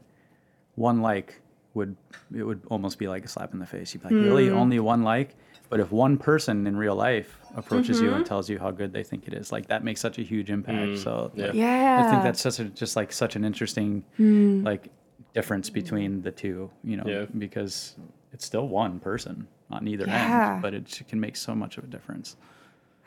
one 0.75 1.01
like 1.01 1.39
would 1.73 1.95
it 2.35 2.43
would 2.43 2.61
almost 2.69 2.99
be 2.99 3.07
like 3.07 3.23
a 3.23 3.29
slap 3.29 3.53
in 3.53 3.59
the 3.59 3.65
face. 3.65 3.93
You'd 3.93 4.03
be 4.03 4.09
like, 4.09 4.13
hmm. 4.15 4.25
really, 4.25 4.49
only 4.49 4.81
one 4.81 5.03
like? 5.03 5.37
But 5.69 5.79
if 5.79 5.93
one 5.93 6.17
person 6.17 6.67
in 6.67 6.75
real 6.75 6.95
life 6.95 7.37
approaches 7.55 8.01
you 8.01 8.07
and 8.07 8.15
mm-hmm. 8.15 8.23
tells 8.23 8.49
you 8.49 8.59
how 8.59 8.71
good 8.71 8.91
they 8.91 9.03
think 9.03 9.25
it 9.27 9.33
is, 9.33 9.53
like 9.53 9.67
that 9.67 9.85
makes 9.85 10.01
such 10.01 10.17
a 10.17 10.23
huge 10.23 10.49
impact. 10.49 10.77
Mm. 10.77 11.03
so 11.03 11.31
yeah. 11.35 11.51
yeah 11.53 12.03
I 12.05 12.11
think 12.11 12.23
that's 12.23 12.41
such 12.41 12.59
a 12.59 12.65
just 12.65 12.97
like 12.97 13.13
such 13.13 13.37
an 13.37 13.45
interesting 13.45 14.03
Hmm. 14.17 14.63
like 14.65 14.89
difference 15.33 15.69
between 15.69 16.21
the 16.21 16.31
two, 16.31 16.69
you 16.83 16.97
know, 16.97 17.03
Yeah. 17.05 17.25
because 17.37 17.95
it's 18.33 18.45
still 18.45 18.67
one 18.67 18.99
person 18.99 19.47
on 19.71 19.87
either 19.87 20.05
Yeah. 20.07 20.53
end, 20.53 20.61
but 20.61 20.73
it 20.73 21.01
can 21.07 21.19
make 21.19 21.35
so 21.35 21.53
much 21.55 21.77
of 21.77 21.83
a 21.83 21.87
difference. 21.87 22.35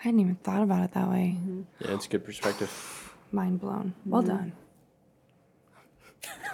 i 0.00 0.04
hadn't 0.04 0.20
even 0.20 0.34
thought 0.36 0.62
about 0.62 0.82
it 0.84 0.92
that 0.94 1.08
way 1.08 1.36
Yeah, 1.80 1.94
it's 1.94 2.06
a 2.06 2.08
good 2.08 2.24
perspective. 2.24 2.70
mind 3.32 3.60
blown 3.60 3.94
well 4.04 4.22
mm-hmm. 4.22 4.30
done 4.36 4.52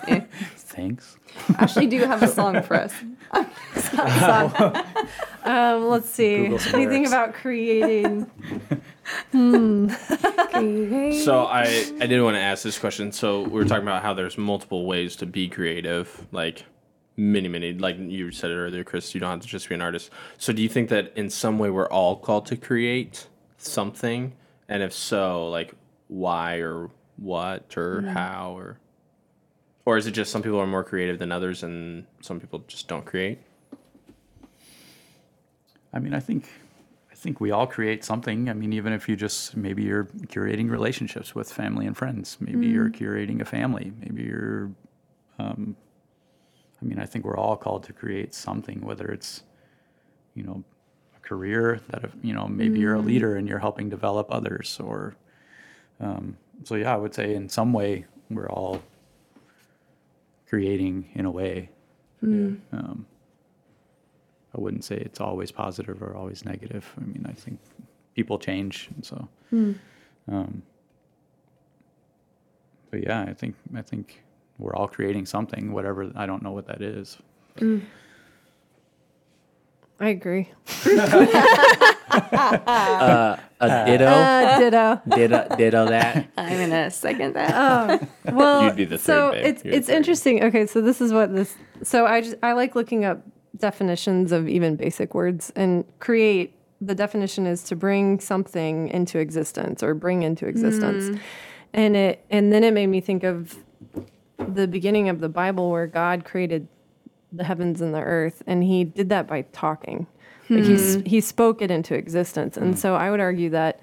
Thanks. 0.57 1.17
ashley 1.59 1.87
do 1.87 1.97
you 1.97 2.07
have 2.07 2.23
a 2.23 2.29
song 2.29 2.63
for 2.63 2.77
us 2.77 2.95
Um, 5.45 5.89
let's 5.89 6.11
see. 6.11 6.47
Anything 6.75 7.07
about 7.07 7.33
creating? 7.35 8.31
So 11.25 11.47
I 11.47 11.63
I 12.01 12.07
did 12.07 12.21
want 12.21 12.35
to 12.37 12.41
ask 12.41 12.63
this 12.63 12.79
question. 12.79 13.13
So 13.13 13.43
we 13.43 13.51
were 13.51 13.65
talking 13.65 13.85
about 13.85 14.03
how 14.03 14.13
there's 14.13 14.37
multiple 14.37 14.87
ways 14.87 15.17
to 15.17 15.27
be 15.27 15.49
creative, 15.49 16.27
like 16.33 16.65
many 17.17 17.49
many 17.49 17.73
like 17.73 17.97
you 17.99 18.31
said 18.31 18.51
it 18.51 18.57
earlier, 18.57 18.85
Chris. 18.85 19.15
You 19.15 19.21
don't 19.21 19.31
have 19.31 19.41
to 19.41 19.47
just 19.47 19.69
be 19.69 19.75
an 19.75 19.81
artist. 19.81 20.11
So 20.37 20.53
do 20.53 20.63
you 20.63 20.69
think 20.69 20.91
that 20.91 21.13
in 21.17 21.31
some 21.31 21.59
way 21.59 21.71
we're 21.71 21.89
all 21.89 22.17
called 22.17 22.47
to 22.47 22.57
create 22.57 23.29
something, 23.57 24.35
and 24.69 24.83
if 24.83 24.93
so, 24.93 25.49
like 25.49 25.75
why 26.09 26.57
or 26.57 26.91
what 27.17 27.77
or 27.77 28.03
how 28.03 28.55
or 28.57 28.79
or 29.89 29.97
is 29.97 30.07
it 30.07 30.11
just 30.11 30.31
some 30.31 30.43
people 30.43 30.61
are 30.61 30.67
more 30.67 30.85
creative 30.85 31.19
than 31.19 31.33
others 31.33 31.63
and 31.63 32.05
some 32.21 32.39
people 32.39 32.59
just 32.69 32.89
don't 32.89 33.07
create? 33.07 33.39
I 35.95 35.99
mean, 35.99 36.13
I 36.13 36.21
think, 36.21 36.47
I 37.11 37.15
think 37.15 37.41
we 37.41 37.53
all 37.53 37.67
create 37.67 38.05
something. 38.05 38.51
I 38.51 38.53
mean, 38.53 38.75
even 38.75 38.93
if 38.93 39.09
you 39.09 39.17
just 39.17 39.57
maybe 39.57 39.83
you're 39.85 40.05
curating 40.27 40.69
relationships 40.69 41.35
with 41.35 41.51
family 41.51 41.87
and 41.87 41.97
friends, 41.97 42.37
maybe 42.39 42.67
you're 42.67 42.91
curating 42.91 43.41
a 43.41 43.47
family, 43.47 43.91
maybe 43.99 44.25
you're. 44.25 44.71
Um, 45.39 45.75
I 46.83 46.85
mean, 46.85 46.99
I 46.99 47.07
think 47.07 47.25
we're 47.25 47.39
all 47.39 47.57
called 47.57 47.85
to 47.85 47.95
create 47.95 48.35
something, 48.35 48.83
whether 48.83 49.07
it's, 49.07 49.43
you 50.35 50.43
know, 50.43 50.63
a 51.17 51.21
career 51.21 51.81
that 51.89 52.11
you 52.23 52.35
know 52.35 52.47
maybe 52.47 52.79
you're 52.79 52.97
a 52.97 53.01
leader 53.01 53.37
and 53.37 53.49
you're 53.49 53.59
helping 53.59 53.89
develop 53.89 54.27
others, 54.31 54.79
or. 54.85 55.17
Um, 55.99 56.37
so 56.65 56.75
yeah, 56.75 56.93
I 56.93 56.99
would 56.99 57.15
say 57.15 57.35
in 57.35 57.49
some 57.49 57.73
way 57.73 58.05
we're 58.29 58.51
all 58.51 58.83
creating 60.49 61.09
in 61.15 61.25
a 61.27 61.31
way. 61.31 61.71
Um, 62.73 63.07
I 64.57 64.61
wouldn't 64.61 64.85
say 64.85 64.97
it's 64.97 65.21
always 65.21 65.53
positive 65.53 66.03
or 66.03 66.15
always 66.17 66.45
negative. 66.45 66.91
I 66.97 67.05
mean, 67.05 67.27
I 67.29 67.33
think 67.33 67.61
people 68.15 68.39
change, 68.39 68.89
and 68.95 69.05
so. 69.05 69.29
Um, 70.31 70.63
but 72.91 73.03
yeah, 73.05 73.23
I 73.23 73.35
think 73.35 73.55
I 73.77 73.83
think 73.83 74.23
we're 74.59 74.75
all 74.75 74.89
creating 74.89 75.27
something, 75.27 75.73
whatever. 75.73 76.11
I 76.17 76.27
don't 76.27 76.43
know 76.43 76.53
what 76.53 76.67
that 76.67 76.81
is. 76.83 77.19
I 80.01 80.09
agree. 80.09 80.51
Uh, 82.11 83.37
a 83.61 83.85
ditto, 83.87 84.05
Uh, 84.07 84.59
ditto. 84.59 85.01
ditto, 85.17 85.57
ditto 85.57 85.87
that. 85.87 86.29
I'm 86.37 86.59
gonna 86.59 86.91
second 86.91 87.35
that. 87.35 88.09
Well, 88.33 88.65
You'd 88.65 88.77
be 88.77 88.85
the 88.85 88.99
so 88.99 89.31
third, 89.31 89.33
babe. 89.33 89.47
it's 89.47 89.65
You're 89.65 89.75
it's 89.75 89.87
third. 89.89 89.97
interesting. 89.97 90.45
Okay, 90.45 90.67
so 90.67 90.81
this 90.81 91.01
is 91.01 91.13
what 91.13 91.35
this. 91.35 91.57
So 91.83 92.07
I 92.07 92.21
just 92.21 92.37
I 92.43 92.53
like 92.53 92.75
looking 92.75 93.05
up 93.05 93.23
definitions 93.57 94.31
of 94.33 94.49
even 94.49 94.77
basic 94.77 95.15
words 95.15 95.53
and 95.57 95.85
create. 95.99 96.55
The 96.81 96.95
definition 96.95 97.45
is 97.49 97.65
to 97.65 97.75
bring 97.77 98.21
something 98.21 98.87
into 98.91 99.19
existence 99.19 99.83
or 99.83 99.95
bring 99.95 100.23
into 100.23 100.47
existence, 100.47 101.19
and 101.75 101.97
it 101.97 102.25
and 102.31 102.53
then 102.53 102.63
it 102.63 102.73
made 102.73 102.87
me 102.87 103.01
think 103.01 103.25
of 103.25 103.57
the 104.39 104.69
beginning 104.69 105.09
of 105.09 105.19
the 105.19 105.29
Bible 105.29 105.71
where 105.73 105.89
God 105.89 106.25
created 106.25 106.69
the 107.33 107.43
heavens 107.43 107.81
and 107.81 107.93
the 107.93 108.01
earth, 108.01 108.45
and 108.47 108.63
He 108.63 108.85
did 108.85 109.09
that 109.09 109.27
by 109.27 109.43
talking. 109.53 110.07
Like 110.51 110.65
he 110.65 110.77
hmm. 110.77 111.05
he 111.05 111.21
spoke 111.21 111.63
it 111.63 111.71
into 111.71 111.95
existence, 111.95 112.57
and 112.57 112.75
hmm. 112.75 112.77
so 112.77 112.95
I 112.95 113.11
would 113.11 113.21
argue 113.21 113.51
that 113.51 113.81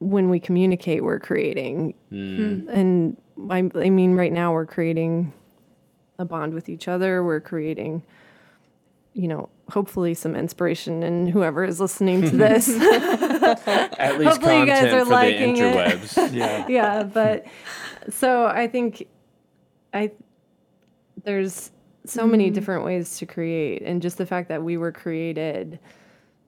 when 0.00 0.30
we 0.30 0.40
communicate, 0.40 1.04
we're 1.04 1.20
creating. 1.20 1.94
Hmm. 2.08 2.68
And 2.70 3.16
I, 3.50 3.70
I 3.74 3.90
mean, 3.90 4.14
right 4.14 4.32
now 4.32 4.52
we're 4.52 4.66
creating 4.66 5.32
a 6.18 6.24
bond 6.24 6.54
with 6.54 6.68
each 6.68 6.88
other. 6.88 7.22
We're 7.22 7.40
creating, 7.40 8.02
you 9.12 9.28
know, 9.28 9.48
hopefully 9.70 10.14
some 10.14 10.34
inspiration 10.34 11.02
in 11.02 11.26
whoever 11.26 11.64
is 11.64 11.80
listening 11.80 12.22
to 12.22 12.36
this. 12.36 12.68
At 12.78 14.18
least 14.18 14.32
Hopefully 14.32 14.60
you 14.60 14.66
guys 14.66 14.92
are 14.92 15.04
for 15.04 15.10
liking 15.10 15.54
the 15.54 15.88
it. 15.88 16.32
Yeah. 16.32 16.66
yeah, 16.68 17.02
but 17.02 17.46
so 18.08 18.46
I 18.46 18.66
think 18.68 19.06
I 19.92 20.12
there's 21.24 21.70
so 22.04 22.26
many 22.26 22.46
mm-hmm. 22.46 22.54
different 22.54 22.84
ways 22.84 23.18
to 23.18 23.26
create, 23.26 23.82
and 23.82 24.00
just 24.00 24.18
the 24.18 24.26
fact 24.26 24.48
that 24.48 24.62
we 24.62 24.76
were 24.76 24.92
created, 24.92 25.78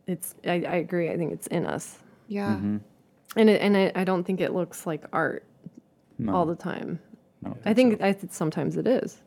it's 0.07 0.35
I, 0.45 0.53
I 0.53 0.77
agree. 0.77 1.11
I 1.11 1.17
think 1.17 1.33
it's 1.33 1.47
in 1.49 1.67
us, 1.67 1.99
Yeah. 2.29 2.55
Mm-hmm. 2.55 2.79
and 3.37 3.51
it, 3.51 3.61
and 3.61 3.77
I, 3.77 3.93
I 3.95 4.05
don't 4.05 4.25
think 4.25 4.41
it 4.41 4.53
looks 4.53 4.87
like 4.87 5.05
art 5.13 5.45
all 6.29 6.47
the 6.47 6.57
time. 6.57 7.01
No, 7.43 7.57
I 7.65 7.75
think 7.75 8.01
I 8.01 8.13
think 8.13 8.33
sometimes 8.33 8.77
it 8.77 8.87
is. 8.87 9.21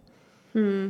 Yeah. 0.53 0.89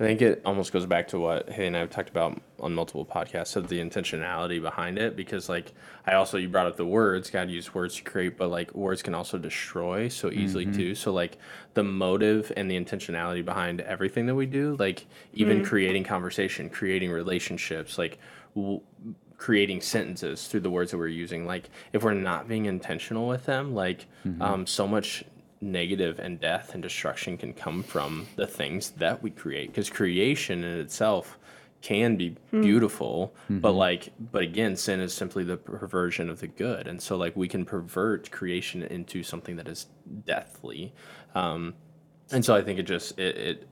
I 0.00 0.04
think 0.04 0.22
it 0.22 0.42
almost 0.44 0.72
goes 0.72 0.86
back 0.86 1.08
to 1.08 1.18
what 1.18 1.48
Haley 1.50 1.66
and 1.66 1.76
I 1.76 1.80
have 1.80 1.90
talked 1.90 2.08
about 2.08 2.40
on 2.60 2.72
multiple 2.72 3.04
podcasts 3.04 3.56
of 3.56 3.68
the 3.68 3.80
intentionality 3.80 4.62
behind 4.62 4.96
it. 4.96 5.16
Because, 5.16 5.48
like, 5.48 5.72
I 6.06 6.14
also, 6.14 6.38
you 6.38 6.48
brought 6.48 6.66
up 6.66 6.76
the 6.76 6.86
words, 6.86 7.30
God 7.30 7.50
used 7.50 7.74
words 7.74 7.96
to 7.96 8.04
create, 8.04 8.36
but 8.36 8.48
like, 8.48 8.72
words 8.76 9.02
can 9.02 9.12
also 9.12 9.38
destroy 9.38 10.06
so 10.06 10.30
easily 10.30 10.66
mm-hmm. 10.66 10.76
too. 10.76 10.94
So, 10.94 11.12
like, 11.12 11.36
the 11.74 11.82
motive 11.82 12.52
and 12.56 12.70
the 12.70 12.78
intentionality 12.78 13.44
behind 13.44 13.80
everything 13.80 14.26
that 14.26 14.36
we 14.36 14.46
do, 14.46 14.76
like, 14.78 15.04
even 15.32 15.58
mm-hmm. 15.58 15.66
creating 15.66 16.04
conversation, 16.04 16.70
creating 16.70 17.10
relationships, 17.10 17.98
like, 17.98 18.18
w- 18.54 18.80
creating 19.36 19.80
sentences 19.80 20.46
through 20.46 20.60
the 20.60 20.70
words 20.70 20.92
that 20.92 20.98
we're 20.98 21.08
using, 21.08 21.44
like, 21.44 21.70
if 21.92 22.04
we're 22.04 22.14
not 22.14 22.46
being 22.46 22.66
intentional 22.66 23.26
with 23.26 23.46
them, 23.46 23.74
like, 23.74 24.06
mm-hmm. 24.24 24.40
um, 24.42 24.66
so 24.66 24.86
much 24.86 25.24
negative 25.60 26.18
and 26.18 26.40
death 26.40 26.74
and 26.74 26.82
destruction 26.82 27.36
can 27.36 27.52
come 27.52 27.82
from 27.82 28.26
the 28.36 28.46
things 28.46 28.90
that 28.90 29.22
we 29.22 29.30
create. 29.30 29.68
Because 29.68 29.90
creation 29.90 30.64
in 30.64 30.78
itself 30.80 31.38
can 31.80 32.16
be 32.16 32.36
beautiful 32.50 33.32
but 33.48 33.70
like 33.70 34.12
but 34.32 34.42
again 34.42 34.74
sin 34.74 34.98
is 34.98 35.14
simply 35.14 35.44
the 35.44 35.56
perversion 35.56 36.28
of 36.28 36.40
the 36.40 36.48
good. 36.48 36.88
And 36.88 37.00
so 37.00 37.16
like 37.16 37.36
we 37.36 37.46
can 37.46 37.64
pervert 37.64 38.30
creation 38.30 38.82
into 38.82 39.22
something 39.22 39.56
that 39.56 39.68
is 39.68 39.86
deathly. 40.26 40.92
Um 41.34 41.74
and 42.32 42.44
so 42.44 42.54
i 42.54 42.62
think 42.62 42.78
it 42.78 42.84
just 42.84 43.18
it, 43.18 43.36
it 43.36 43.68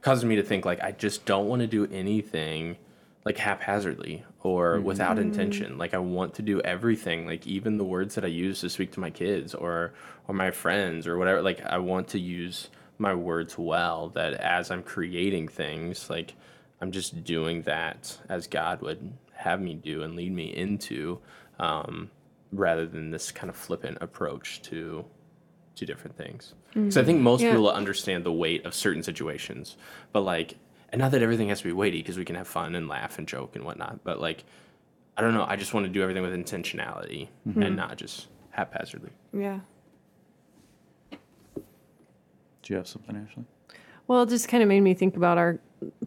causes 0.00 0.24
me 0.24 0.36
to 0.36 0.42
think 0.42 0.64
like 0.64 0.80
i 0.82 0.92
just 0.92 1.24
don't 1.24 1.46
want 1.46 1.60
to 1.60 1.66
do 1.66 1.86
anything 1.92 2.76
like 3.24 3.38
haphazardly 3.38 4.24
or 4.42 4.80
without 4.80 5.18
intention. 5.18 5.78
Like 5.78 5.94
I 5.94 5.98
want 5.98 6.34
to 6.34 6.42
do 6.42 6.60
everything, 6.62 7.26
like 7.26 7.46
even 7.46 7.78
the 7.78 7.84
words 7.84 8.14
that 8.16 8.24
I 8.24 8.28
use 8.28 8.60
to 8.62 8.70
speak 8.70 8.92
to 8.92 9.00
my 9.00 9.10
kids 9.10 9.54
or 9.54 9.92
or 10.26 10.34
my 10.34 10.50
friends 10.50 11.06
or 11.06 11.16
whatever. 11.18 11.40
Like 11.42 11.64
I 11.64 11.78
want 11.78 12.08
to 12.08 12.18
use 12.18 12.68
my 12.98 13.14
words 13.14 13.56
well. 13.56 14.08
That 14.10 14.34
as 14.34 14.70
I'm 14.70 14.82
creating 14.82 15.48
things, 15.48 16.10
like 16.10 16.34
I'm 16.80 16.90
just 16.90 17.22
doing 17.22 17.62
that 17.62 18.18
as 18.28 18.46
God 18.48 18.82
would 18.82 19.12
have 19.34 19.60
me 19.60 19.74
do 19.74 20.02
and 20.02 20.16
lead 20.16 20.32
me 20.32 20.54
into, 20.54 21.18
um, 21.60 22.10
rather 22.52 22.86
than 22.86 23.10
this 23.12 23.30
kind 23.30 23.48
of 23.50 23.56
flippant 23.56 23.98
approach 24.00 24.62
to 24.62 25.04
to 25.76 25.86
different 25.86 26.16
things. 26.16 26.54
So 26.90 27.00
I 27.00 27.04
think 27.04 27.20
most 27.20 27.42
Yeah. 27.42 27.50
people 27.50 27.70
understand 27.70 28.24
the 28.24 28.32
weight 28.32 28.64
of 28.66 28.74
certain 28.74 29.02
situations, 29.02 29.76
but 30.12 30.20
like, 30.20 30.56
and 30.92 31.00
not 31.00 31.10
that 31.12 31.22
everything 31.22 31.48
has 31.48 31.58
to 31.58 31.64
be 31.64 31.72
weighty 31.72 31.98
because 31.98 32.18
we 32.18 32.24
can 32.24 32.36
have 32.36 32.46
fun 32.46 32.74
and 32.74 32.86
laugh 32.86 33.18
and 33.18 33.26
joke 33.26 33.56
and 33.56 33.64
whatnot. 33.64 34.04
But 34.04 34.20
like, 34.20 34.44
I 35.16 35.22
don't 35.22 35.34
know. 35.34 35.44
I 35.48 35.56
just 35.56 35.72
want 35.72 35.86
to 35.86 35.92
do 35.92 36.02
everything 36.02 36.22
with 36.22 36.32
intentionality 36.32 37.28
mm-hmm. 37.48 37.62
and 37.62 37.76
not 37.76 37.96
just 37.96 38.28
haphazardly. 38.50 39.10
Yeah. 39.32 39.60
Do 41.10 42.72
you 42.72 42.76
have 42.76 42.86
something, 42.86 43.16
Ashley? 43.16 43.44
Well, 44.06 44.22
it 44.22 44.28
just 44.28 44.48
kind 44.48 44.62
of 44.62 44.68
made 44.68 44.80
me 44.80 44.94
think 44.94 45.16
about 45.16 45.38
our 45.38 45.58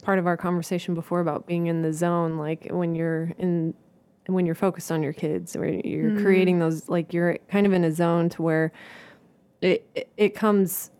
part 0.02 0.18
of 0.18 0.26
our 0.26 0.36
conversation 0.36 0.94
before 0.94 1.20
about 1.20 1.46
being 1.46 1.66
in 1.66 1.82
the 1.82 1.92
zone, 1.92 2.38
like 2.38 2.68
when 2.70 2.94
you're 2.94 3.32
in 3.38 3.74
when 4.26 4.46
you're 4.46 4.54
focused 4.54 4.90
on 4.90 5.02
your 5.02 5.12
kids 5.12 5.54
or 5.54 5.66
you're 5.66 6.10
mm-hmm. 6.10 6.22
creating 6.22 6.58
those 6.58 6.88
like 6.88 7.12
you're 7.12 7.38
kind 7.48 7.66
of 7.66 7.72
in 7.72 7.84
a 7.84 7.92
zone 7.92 8.28
to 8.28 8.42
where 8.42 8.72
it 9.60 9.88
it, 9.94 10.08
it 10.16 10.34
comes 10.34 10.90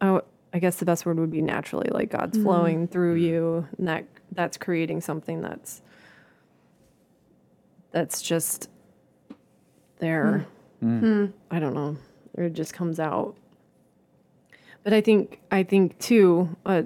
oh, 0.00 0.22
I 0.52 0.58
guess 0.58 0.76
the 0.76 0.84
best 0.84 1.06
word 1.06 1.18
would 1.18 1.30
be 1.30 1.42
naturally 1.42 1.88
like 1.90 2.10
God's 2.10 2.36
mm-hmm. 2.36 2.46
flowing 2.46 2.88
through 2.88 3.14
you 3.14 3.66
and 3.78 3.88
that 3.88 4.04
that's 4.32 4.56
creating 4.56 5.00
something 5.00 5.40
that's 5.40 5.82
that's 7.90 8.22
just 8.22 8.68
there. 9.98 10.46
Hmm. 10.80 10.98
Hmm. 10.98 11.24
Hmm. 11.24 11.26
I 11.50 11.58
don't 11.58 11.74
know. 11.74 11.96
Or 12.34 12.44
it 12.44 12.54
just 12.54 12.74
comes 12.74 12.98
out. 12.98 13.36
But 14.84 14.92
I 14.92 15.00
think 15.00 15.40
I 15.50 15.62
think 15.62 15.98
too, 15.98 16.56
uh, 16.66 16.82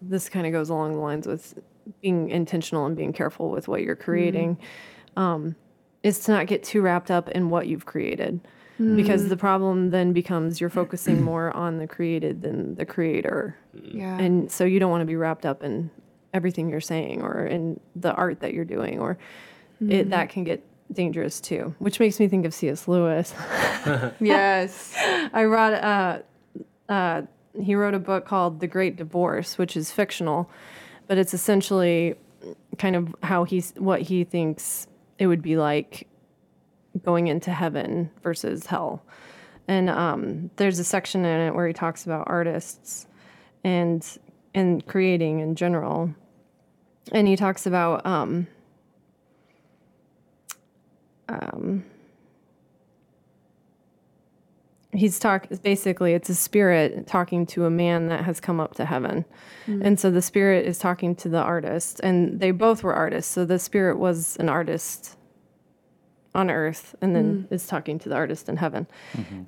this 0.00 0.28
kind 0.28 0.46
of 0.46 0.52
goes 0.52 0.70
along 0.70 0.94
the 0.94 1.00
lines 1.00 1.26
with 1.26 1.58
being 2.00 2.30
intentional 2.30 2.86
and 2.86 2.96
being 2.96 3.12
careful 3.12 3.50
with 3.50 3.68
what 3.68 3.82
you're 3.82 3.96
creating. 3.96 4.56
Mm-hmm. 4.56 5.22
Um, 5.22 5.56
is 6.02 6.20
to 6.20 6.30
not 6.30 6.46
get 6.46 6.62
too 6.62 6.82
wrapped 6.82 7.10
up 7.10 7.28
in 7.30 7.50
what 7.50 7.66
you've 7.66 7.86
created, 7.86 8.40
because 8.78 9.28
the 9.28 9.36
problem 9.36 9.90
then 9.90 10.12
becomes 10.12 10.60
you're 10.60 10.70
focusing 10.70 11.22
more 11.22 11.50
on 11.56 11.78
the 11.78 11.86
created 11.86 12.42
than 12.42 12.74
the 12.74 12.84
creator, 12.84 13.56
Yeah. 13.72 14.18
and 14.18 14.50
so 14.50 14.64
you 14.64 14.78
don't 14.78 14.90
want 14.90 15.02
to 15.02 15.06
be 15.06 15.16
wrapped 15.16 15.46
up 15.46 15.62
in 15.62 15.90
everything 16.34 16.68
you're 16.68 16.80
saying 16.80 17.22
or 17.22 17.46
in 17.46 17.80
the 17.94 18.12
art 18.14 18.40
that 18.40 18.52
you're 18.52 18.64
doing, 18.66 18.98
or 18.98 19.16
it 19.88 20.10
that 20.10 20.28
can 20.28 20.44
get 20.44 20.62
dangerous 20.92 21.40
too. 21.40 21.74
Which 21.78 21.98
makes 22.00 22.20
me 22.20 22.28
think 22.28 22.44
of 22.46 22.52
C.S. 22.54 22.86
Lewis. 22.86 23.34
yes. 24.20 24.94
I 25.32 25.44
read 25.44 25.74
uh, 25.74 26.18
uh, 26.92 27.22
he 27.60 27.74
wrote 27.74 27.94
a 27.94 27.98
book 27.98 28.26
called 28.26 28.60
The 28.60 28.66
Great 28.66 28.96
Divorce, 28.96 29.58
which 29.58 29.76
is 29.76 29.90
fictional, 29.90 30.50
but 31.06 31.16
it's 31.18 31.32
essentially 31.34 32.14
kind 32.78 32.94
of 32.94 33.14
how 33.22 33.44
he's 33.44 33.72
what 33.76 34.02
he 34.02 34.22
thinks 34.24 34.86
it 35.18 35.26
would 35.26 35.42
be 35.42 35.56
like 35.56 36.06
going 37.04 37.28
into 37.28 37.50
heaven 37.50 38.10
versus 38.22 38.66
hell. 38.66 39.02
And 39.68 39.90
um, 39.90 40.50
there's 40.56 40.78
a 40.78 40.84
section 40.84 41.24
in 41.24 41.48
it 41.48 41.54
where 41.54 41.66
he 41.66 41.72
talks 41.72 42.04
about 42.04 42.24
artists 42.28 43.06
and 43.64 44.06
and 44.54 44.86
creating 44.86 45.40
in 45.40 45.54
general. 45.54 46.14
And 47.12 47.28
he 47.28 47.36
talks 47.36 47.66
about 47.66 48.06
um, 48.06 48.46
he's 54.96 55.18
talk 55.18 55.46
basically 55.62 56.14
it's 56.14 56.28
a 56.28 56.34
spirit 56.34 57.06
talking 57.06 57.46
to 57.46 57.64
a 57.64 57.70
man 57.70 58.08
that 58.08 58.24
has 58.24 58.40
come 58.40 58.58
up 58.60 58.74
to 58.74 58.84
heaven 58.84 59.24
and 59.66 60.00
so 60.00 60.10
the 60.10 60.22
spirit 60.22 60.66
is 60.66 60.78
talking 60.78 61.14
to 61.14 61.28
the 61.28 61.40
artist 61.40 62.00
and 62.02 62.40
they 62.40 62.50
both 62.50 62.82
were 62.82 62.94
artists 62.94 63.30
so 63.30 63.44
the 63.44 63.58
spirit 63.58 63.98
was 63.98 64.36
an 64.38 64.48
artist 64.48 65.16
on 66.36 66.50
earth 66.50 66.94
and 67.00 67.16
then 67.16 67.48
is 67.50 67.66
talking 67.66 67.98
to 67.98 68.08
the 68.08 68.14
artist 68.14 68.48
in 68.48 68.56
heaven. 68.58 68.86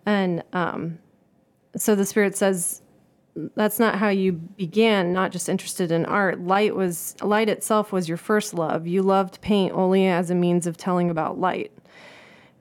And 0.07 0.43
um, 0.53 0.99
so 1.77 1.95
the 1.95 2.07
spirit 2.07 2.37
says 2.37 2.83
that's 3.55 3.79
not 3.79 3.97
how 3.97 4.09
you 4.09 4.33
began 4.33 5.13
not 5.13 5.31
just 5.31 5.49
interested 5.49 5.93
in 5.93 6.05
art. 6.07 6.41
Light 6.41 6.75
was 6.75 7.15
light 7.23 7.49
itself 7.49 7.93
was 7.93 8.09
your 8.09 8.17
first 8.17 8.55
love. 8.55 8.87
You 8.87 9.03
loved 9.03 9.41
paint 9.41 9.73
only 9.75 10.07
as 10.07 10.31
a 10.31 10.35
means 10.35 10.67
of 10.67 10.77
telling 10.77 11.11
about 11.11 11.39
light. 11.39 11.71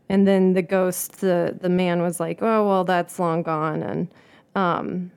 And 0.10 0.28
then 0.28 0.54
the 0.54 0.62
ghost 0.62 1.22
the 1.22 1.58
the 1.60 1.70
man 1.70 2.02
was 2.02 2.20
like 2.20 2.42
oh 2.42 2.68
well 2.68 2.84
that's 2.84 3.18
long 3.18 3.44
gone. 3.44 3.82
And 3.82 4.08
um, 4.56 5.12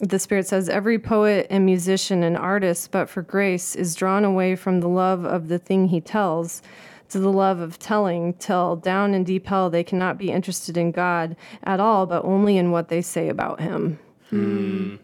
the 0.00 0.18
spirit 0.18 0.48
says 0.48 0.68
every 0.68 0.98
poet 0.98 1.46
and 1.50 1.66
musician 1.66 2.22
and 2.22 2.36
artist 2.36 2.90
but 2.90 3.08
for 3.08 3.22
grace 3.22 3.76
is 3.76 3.94
drawn 3.94 4.24
away 4.24 4.56
from 4.56 4.80
the 4.80 4.88
love 4.88 5.24
of 5.26 5.48
the 5.48 5.58
thing 5.58 5.88
he 5.88 6.00
tells 6.00 6.62
to 7.10 7.18
the 7.18 7.32
love 7.32 7.60
of 7.60 7.78
telling 7.78 8.34
till 8.34 8.76
down 8.76 9.14
in 9.14 9.24
deep 9.24 9.46
hell 9.46 9.68
they 9.68 9.84
cannot 9.84 10.16
be 10.16 10.30
interested 10.30 10.76
in 10.76 10.90
god 10.90 11.36
at 11.64 11.80
all 11.80 12.06
but 12.06 12.24
only 12.24 12.56
in 12.56 12.70
what 12.70 12.88
they 12.88 13.02
say 13.02 13.28
about 13.28 13.60
him 13.60 13.98
hmm. 14.30 14.96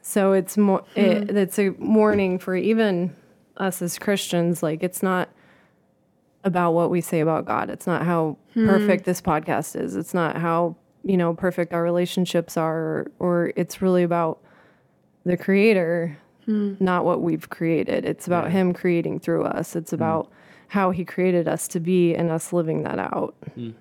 so 0.00 0.32
it's 0.32 0.56
more 0.56 0.80
hmm. 0.94 1.00
it, 1.00 1.36
it's 1.36 1.58
a 1.58 1.70
warning 1.70 2.38
for 2.38 2.54
even 2.54 3.14
us 3.56 3.80
as 3.80 3.98
christians 3.98 4.62
like 4.62 4.82
it's 4.82 5.02
not 5.02 5.28
about 6.44 6.72
what 6.72 6.90
we 6.90 7.00
say 7.00 7.20
about 7.20 7.44
God. 7.44 7.70
It's 7.70 7.86
not 7.86 8.04
how 8.04 8.36
hmm. 8.54 8.68
perfect 8.68 9.04
this 9.04 9.20
podcast 9.20 9.80
is. 9.80 9.96
It's 9.96 10.14
not 10.14 10.36
how, 10.36 10.76
you 11.04 11.16
know, 11.16 11.34
perfect 11.34 11.72
our 11.72 11.82
relationships 11.82 12.56
are 12.56 12.76
or, 12.76 13.10
or 13.18 13.52
it's 13.56 13.82
really 13.82 14.02
about 14.02 14.40
the 15.24 15.36
creator, 15.36 16.18
not 16.46 17.04
what 17.04 17.22
we've 17.22 17.48
created. 17.48 18.04
It's 18.04 18.26
about 18.26 18.50
him 18.50 18.72
creating 18.72 19.20
through 19.20 19.44
us. 19.44 19.76
It's 19.76 19.92
about 19.92 20.30
how 20.72 20.90
he 20.90 21.04
created 21.04 21.46
us 21.46 21.68
to 21.68 21.78
be 21.78 22.14
and 22.14 22.30
us 22.30 22.50
living 22.50 22.82
that 22.82 22.98
out. 22.98 23.34
Oh, 23.58 23.72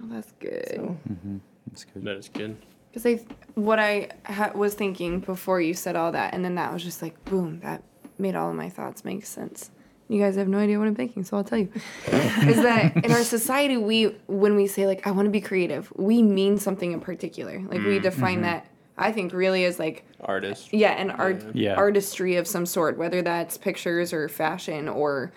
that's 0.00 0.32
good. 0.40 0.96
Mm-hmm. 1.06 1.36
That's 1.66 1.84
good. 1.84 2.04
That 2.04 2.16
is 2.16 2.30
good. 2.30 2.56
Because 2.90 3.04
I, 3.04 3.20
what 3.52 3.78
I 3.78 4.08
ha- 4.24 4.52
was 4.54 4.72
thinking 4.72 5.20
before 5.20 5.60
you 5.60 5.74
said 5.74 5.94
all 5.94 6.12
that, 6.12 6.32
and 6.32 6.42
then 6.42 6.54
that 6.54 6.72
was 6.72 6.82
just 6.82 7.02
like, 7.02 7.22
boom, 7.26 7.60
that 7.60 7.82
made 8.16 8.34
all 8.34 8.48
of 8.48 8.56
my 8.56 8.70
thoughts 8.70 9.04
make 9.04 9.26
sense. 9.26 9.70
You 10.08 10.18
guys 10.18 10.36
have 10.36 10.48
no 10.48 10.56
idea 10.56 10.78
what 10.78 10.88
I'm 10.88 10.94
thinking, 10.94 11.22
so 11.22 11.36
I'll 11.36 11.44
tell 11.44 11.58
you. 11.58 11.70
is 12.06 12.62
that 12.62 12.96
in 13.04 13.12
our 13.12 13.22
society, 13.22 13.76
we 13.76 14.04
when 14.26 14.56
we 14.56 14.68
say 14.68 14.86
like 14.86 15.06
I 15.06 15.10
want 15.10 15.26
to 15.26 15.30
be 15.30 15.42
creative, 15.42 15.92
we 15.96 16.22
mean 16.22 16.56
something 16.56 16.92
in 16.92 17.00
particular. 17.00 17.60
Like 17.60 17.80
we 17.80 17.96
mm-hmm. 17.96 18.02
define 18.02 18.40
that. 18.42 18.66
I 18.98 19.12
think 19.12 19.32
really 19.32 19.64
is 19.64 19.78
like 19.78 20.04
Artist. 20.20 20.72
yeah, 20.72 20.92
an 20.92 21.10
art 21.10 21.54
Yeah. 21.54 21.74
artistry 21.74 22.36
of 22.36 22.46
some 22.46 22.64
sort, 22.64 22.96
whether 22.96 23.22
that's 23.22 23.58
pictures 23.58 24.12
or 24.12 24.28
fashion 24.28 24.88
or 24.88 25.32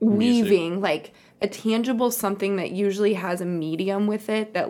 weaving, 0.00 0.80
like 0.80 1.12
a 1.42 1.48
tangible 1.48 2.10
something 2.10 2.56
that 2.56 2.70
usually 2.70 3.14
has 3.14 3.40
a 3.40 3.44
medium 3.44 4.06
with 4.06 4.28
it 4.28 4.54
that 4.54 4.68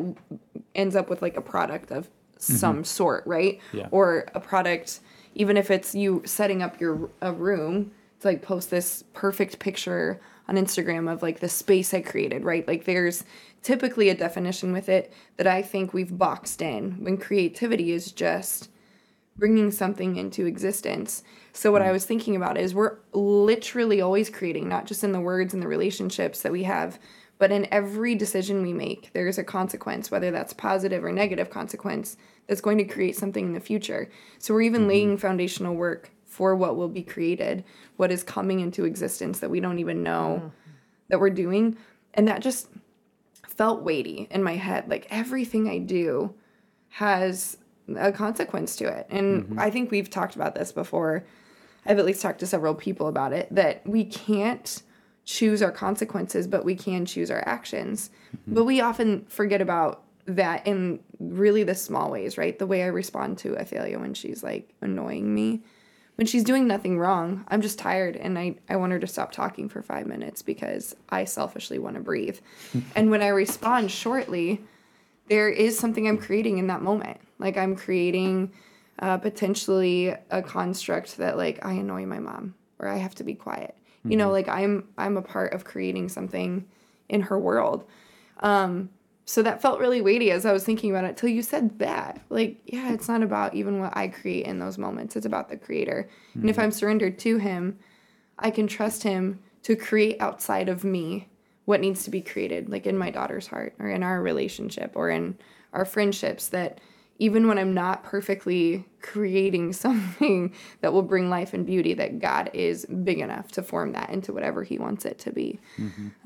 ends 0.74 0.96
up 0.96 1.08
with 1.08 1.22
like 1.22 1.36
a 1.36 1.40
product 1.40 1.92
of 1.92 2.06
mm-hmm. 2.06 2.54
some 2.54 2.84
sort, 2.84 3.24
right? 3.26 3.60
Yeah. 3.72 3.86
Or 3.92 4.26
a 4.34 4.40
product, 4.40 5.00
even 5.34 5.56
if 5.56 5.70
it's 5.70 5.94
you 5.94 6.22
setting 6.24 6.62
up 6.62 6.80
your 6.80 7.10
a 7.20 7.32
room 7.32 7.92
to 8.20 8.28
like 8.28 8.42
post 8.42 8.70
this 8.70 9.04
perfect 9.12 9.60
picture 9.60 10.20
on 10.48 10.56
Instagram 10.56 11.10
of 11.10 11.22
like 11.22 11.40
the 11.40 11.48
space 11.48 11.94
I 11.94 12.00
created, 12.00 12.44
right? 12.44 12.66
Like 12.66 12.84
there's 12.84 13.24
typically 13.62 14.08
a 14.08 14.14
definition 14.14 14.72
with 14.72 14.88
it 14.88 15.12
that 15.36 15.46
I 15.46 15.62
think 15.62 15.92
we've 15.92 16.16
boxed 16.16 16.60
in 16.60 17.02
when 17.02 17.16
creativity 17.16 17.92
is 17.92 18.12
just 18.12 18.68
bringing 19.36 19.70
something 19.70 20.16
into 20.16 20.46
existence. 20.46 21.22
So 21.52 21.72
what 21.72 21.82
I 21.82 21.88
mm. 21.88 21.92
was 21.92 22.04
thinking 22.04 22.36
about 22.36 22.58
is 22.58 22.74
we're 22.74 22.98
literally 23.12 24.00
always 24.00 24.30
creating, 24.30 24.68
not 24.68 24.86
just 24.86 25.02
in 25.02 25.12
the 25.12 25.20
words 25.20 25.54
and 25.54 25.62
the 25.62 25.68
relationships 25.68 26.42
that 26.42 26.52
we 26.52 26.64
have, 26.64 26.98
but 27.38 27.50
in 27.50 27.66
every 27.72 28.14
decision 28.14 28.62
we 28.62 28.72
make, 28.72 29.10
there's 29.12 29.38
a 29.38 29.44
consequence, 29.44 30.10
whether 30.10 30.30
that's 30.30 30.52
positive 30.52 31.04
or 31.04 31.10
negative 31.10 31.50
consequence, 31.50 32.16
that's 32.46 32.60
going 32.60 32.78
to 32.78 32.84
create 32.84 33.16
something 33.16 33.46
in 33.46 33.52
the 33.54 33.60
future. 33.60 34.08
So 34.38 34.54
we're 34.54 34.62
even 34.62 34.82
mm-hmm. 34.82 34.90
laying 34.90 35.18
foundational 35.18 35.74
work 35.74 36.10
for 36.34 36.56
what 36.56 36.74
will 36.74 36.88
be 36.88 37.02
created, 37.02 37.62
what 37.96 38.10
is 38.10 38.24
coming 38.24 38.58
into 38.58 38.84
existence 38.84 39.38
that 39.38 39.50
we 39.50 39.60
don't 39.60 39.78
even 39.78 40.02
know 40.02 40.40
mm-hmm. 40.40 40.48
that 41.08 41.20
we're 41.20 41.30
doing. 41.30 41.76
And 42.14 42.26
that 42.26 42.42
just 42.42 42.68
felt 43.46 43.84
weighty 43.84 44.26
in 44.32 44.42
my 44.42 44.56
head. 44.56 44.90
Like 44.90 45.06
everything 45.10 45.68
I 45.68 45.78
do 45.78 46.34
has 46.88 47.56
a 47.96 48.10
consequence 48.10 48.74
to 48.76 48.86
it. 48.86 49.06
And 49.10 49.44
mm-hmm. 49.44 49.60
I 49.60 49.70
think 49.70 49.92
we've 49.92 50.10
talked 50.10 50.34
about 50.34 50.56
this 50.56 50.72
before. 50.72 51.24
I've 51.86 52.00
at 52.00 52.04
least 52.04 52.20
talked 52.20 52.40
to 52.40 52.48
several 52.48 52.74
people 52.74 53.06
about 53.06 53.32
it 53.32 53.46
that 53.54 53.86
we 53.86 54.04
can't 54.04 54.82
choose 55.24 55.62
our 55.62 55.70
consequences, 55.70 56.48
but 56.48 56.64
we 56.64 56.74
can 56.74 57.06
choose 57.06 57.30
our 57.30 57.46
actions. 57.46 58.10
Mm-hmm. 58.36 58.54
But 58.54 58.64
we 58.64 58.80
often 58.80 59.24
forget 59.26 59.60
about 59.60 60.02
that 60.26 60.66
in 60.66 60.98
really 61.20 61.62
the 61.62 61.76
small 61.76 62.10
ways, 62.10 62.36
right? 62.36 62.58
The 62.58 62.66
way 62.66 62.82
I 62.82 62.86
respond 62.86 63.38
to 63.38 63.56
Athalia 63.56 64.00
when 64.00 64.14
she's 64.14 64.42
like 64.42 64.74
annoying 64.80 65.32
me. 65.32 65.62
When 66.16 66.26
she's 66.26 66.44
doing 66.44 66.66
nothing 66.66 66.98
wrong, 66.98 67.44
I'm 67.48 67.60
just 67.60 67.78
tired 67.78 68.16
and 68.16 68.38
I, 68.38 68.56
I 68.68 68.76
want 68.76 68.92
her 68.92 69.00
to 69.00 69.06
stop 69.06 69.32
talking 69.32 69.68
for 69.68 69.82
five 69.82 70.06
minutes 70.06 70.42
because 70.42 70.94
I 71.08 71.24
selfishly 71.24 71.78
want 71.78 71.96
to 71.96 72.02
breathe. 72.02 72.38
and 72.94 73.10
when 73.10 73.22
I 73.22 73.28
respond 73.28 73.90
shortly, 73.90 74.62
there 75.28 75.48
is 75.48 75.78
something 75.78 76.06
I'm 76.06 76.18
creating 76.18 76.58
in 76.58 76.68
that 76.68 76.82
moment. 76.82 77.18
Like 77.38 77.56
I'm 77.56 77.74
creating 77.74 78.52
uh, 79.00 79.18
potentially 79.18 80.14
a 80.30 80.42
construct 80.42 81.16
that 81.16 81.36
like 81.36 81.64
I 81.64 81.72
annoy 81.72 82.06
my 82.06 82.20
mom 82.20 82.54
or 82.78 82.88
I 82.88 82.98
have 82.98 83.14
to 83.16 83.24
be 83.24 83.34
quiet. 83.34 83.74
You 84.06 84.18
know, 84.18 84.30
like 84.30 84.48
I'm 84.48 84.86
I'm 84.98 85.16
a 85.16 85.22
part 85.22 85.54
of 85.54 85.64
creating 85.64 86.10
something 86.10 86.66
in 87.08 87.22
her 87.22 87.38
world. 87.38 87.88
Um, 88.40 88.90
so 89.26 89.42
that 89.42 89.62
felt 89.62 89.80
really 89.80 90.02
weighty 90.02 90.30
as 90.30 90.44
I 90.44 90.52
was 90.52 90.64
thinking 90.64 90.90
about 90.90 91.04
it 91.04 91.16
till 91.16 91.30
you 91.30 91.42
said 91.42 91.78
that. 91.78 92.20
Like, 92.28 92.60
yeah, 92.66 92.92
it's 92.92 93.08
not 93.08 93.22
about 93.22 93.54
even 93.54 93.80
what 93.80 93.96
I 93.96 94.08
create 94.08 94.46
in 94.46 94.58
those 94.58 94.76
moments. 94.76 95.16
It's 95.16 95.24
about 95.24 95.48
the 95.48 95.56
creator. 95.56 96.08
And 96.34 96.50
if 96.50 96.58
I'm 96.58 96.70
surrendered 96.70 97.18
to 97.20 97.38
him, 97.38 97.78
I 98.38 98.50
can 98.50 98.66
trust 98.66 99.02
him 99.02 99.40
to 99.62 99.76
create 99.76 100.20
outside 100.20 100.68
of 100.68 100.84
me 100.84 101.28
what 101.64 101.80
needs 101.80 102.04
to 102.04 102.10
be 102.10 102.20
created, 102.20 102.68
like 102.68 102.86
in 102.86 102.98
my 102.98 103.10
daughter's 103.10 103.46
heart 103.46 103.74
or 103.78 103.88
in 103.88 104.02
our 104.02 104.20
relationship 104.20 104.92
or 104.94 105.08
in 105.08 105.38
our 105.72 105.86
friendships, 105.86 106.48
that 106.48 106.80
even 107.18 107.48
when 107.48 107.58
I'm 107.58 107.72
not 107.72 108.04
perfectly 108.04 108.84
creating 109.00 109.72
something 109.84 110.54
that 110.82 110.92
will 110.92 111.02
bring 111.02 111.30
life 111.30 111.54
and 111.54 111.64
beauty, 111.64 111.94
that 111.94 112.18
God 112.18 112.50
is 112.52 112.84
big 112.84 113.20
enough 113.20 113.52
to 113.52 113.62
form 113.62 113.92
that 113.92 114.10
into 114.10 114.34
whatever 114.34 114.64
He 114.64 114.76
wants 114.76 115.06
it 115.06 115.18
to 115.20 115.32
be. 115.32 115.60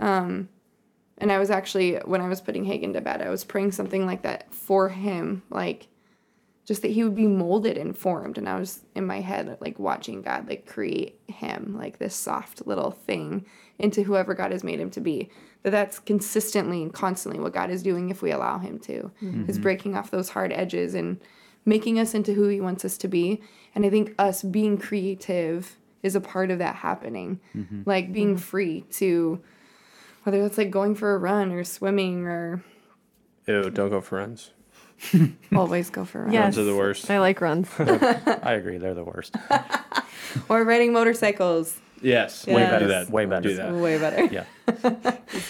Um, 0.01 0.49
and 1.19 1.33
I 1.33 1.39
was 1.39 1.51
actually, 1.51 1.97
when 2.05 2.21
I 2.21 2.29
was 2.29 2.41
putting 2.41 2.65
Hagen 2.65 2.93
to 2.93 3.01
bed, 3.01 3.23
I 3.23 3.29
was 3.29 3.45
praying 3.45 3.73
something 3.73 4.07
like 4.07 4.23
that 4.23 4.53
for 4.55 4.89
him, 4.89 5.43
like 5.51 5.89
just 6.65 6.83
that 6.83 6.91
he 6.91 7.03
would 7.03 7.15
be 7.15 7.27
molded 7.27 7.77
and 7.77 7.97
formed. 7.97 8.39
And 8.39 8.49
I 8.49 8.59
was 8.59 8.85
in 8.95 9.07
my 9.07 9.21
head, 9.21 9.57
like 9.61 9.79
watching 9.79 10.23
God, 10.23 10.49
like 10.49 10.67
create 10.67 11.19
him, 11.27 11.77
like 11.79 11.99
this 11.99 12.15
soft 12.15 12.67
little 12.67 12.91
thing 12.91 13.47
into 13.79 14.03
whoever 14.03 14.35
God 14.35 14.53
has 14.53 14.63
made 14.63 14.79
him 14.79 14.91
to 14.91 15.01
be. 15.01 15.31
That 15.65 15.71
that's 15.71 15.99
consistently 15.99 16.83
and 16.83 16.93
constantly 16.93 17.41
what 17.41 17.53
God 17.53 17.71
is 17.71 17.83
doing 17.83 18.11
if 18.11 18.23
we 18.23 18.31
allow 18.31 18.59
him 18.59 18.79
to, 18.81 19.11
mm-hmm. 19.23 19.49
is 19.49 19.59
breaking 19.59 19.97
off 19.97 20.11
those 20.11 20.29
hard 20.29 20.53
edges 20.53 20.95
and 20.95 21.21
making 21.65 21.99
us 21.99 22.15
into 22.15 22.33
who 22.33 22.49
he 22.49 22.61
wants 22.61 22.85
us 22.85 22.97
to 22.99 23.09
be. 23.09 23.43
And 23.75 23.85
I 23.85 23.91
think 23.91 24.15
us 24.19 24.43
being 24.43 24.79
creative 24.79 25.77
is 26.03 26.15
a 26.15 26.21
part 26.21 26.53
of 26.53 26.59
that 26.59 26.77
happening, 26.77 27.41
mm-hmm. 27.57 27.83
like 27.87 28.13
being 28.13 28.37
free 28.37 28.83
to 28.93 29.43
whether 30.29 30.45
it's 30.45 30.59
like 30.59 30.71
going 30.71 30.95
for 30.95 31.15
a 31.15 31.19
run 31.19 31.53
or 31.53 31.65
swimming 31.65 32.27
or 32.27 32.63
Ew, 33.47 33.71
don't 33.71 33.89
go 33.89 34.03
for 34.03 34.19
runs. 34.19 34.51
always 35.57 35.89
go 35.89 36.05
for 36.05 36.21
runs. 36.21 36.35
Yes. 36.35 36.43
Runs 36.43 36.59
are 36.59 36.65
the 36.65 36.77
worst. 36.77 37.11
I 37.11 37.19
like 37.19 37.41
runs. 37.41 37.67
I 37.79 38.53
agree. 38.53 38.77
They're 38.77 38.93
the 38.93 39.05
worst. 39.05 39.35
or 40.51 40.65
riding 40.65 40.93
motorcycles 40.93 41.81
Yes. 42.03 42.47
Way 42.47 42.53
do 42.53 42.71
better. 42.71 42.87
that. 42.89 43.11
Way 43.11 43.25
better. 43.25 43.49
Do 43.49 43.57
that. 43.57 43.73
way 43.73 43.99
better 43.99 44.25
Yeah. 44.27 44.45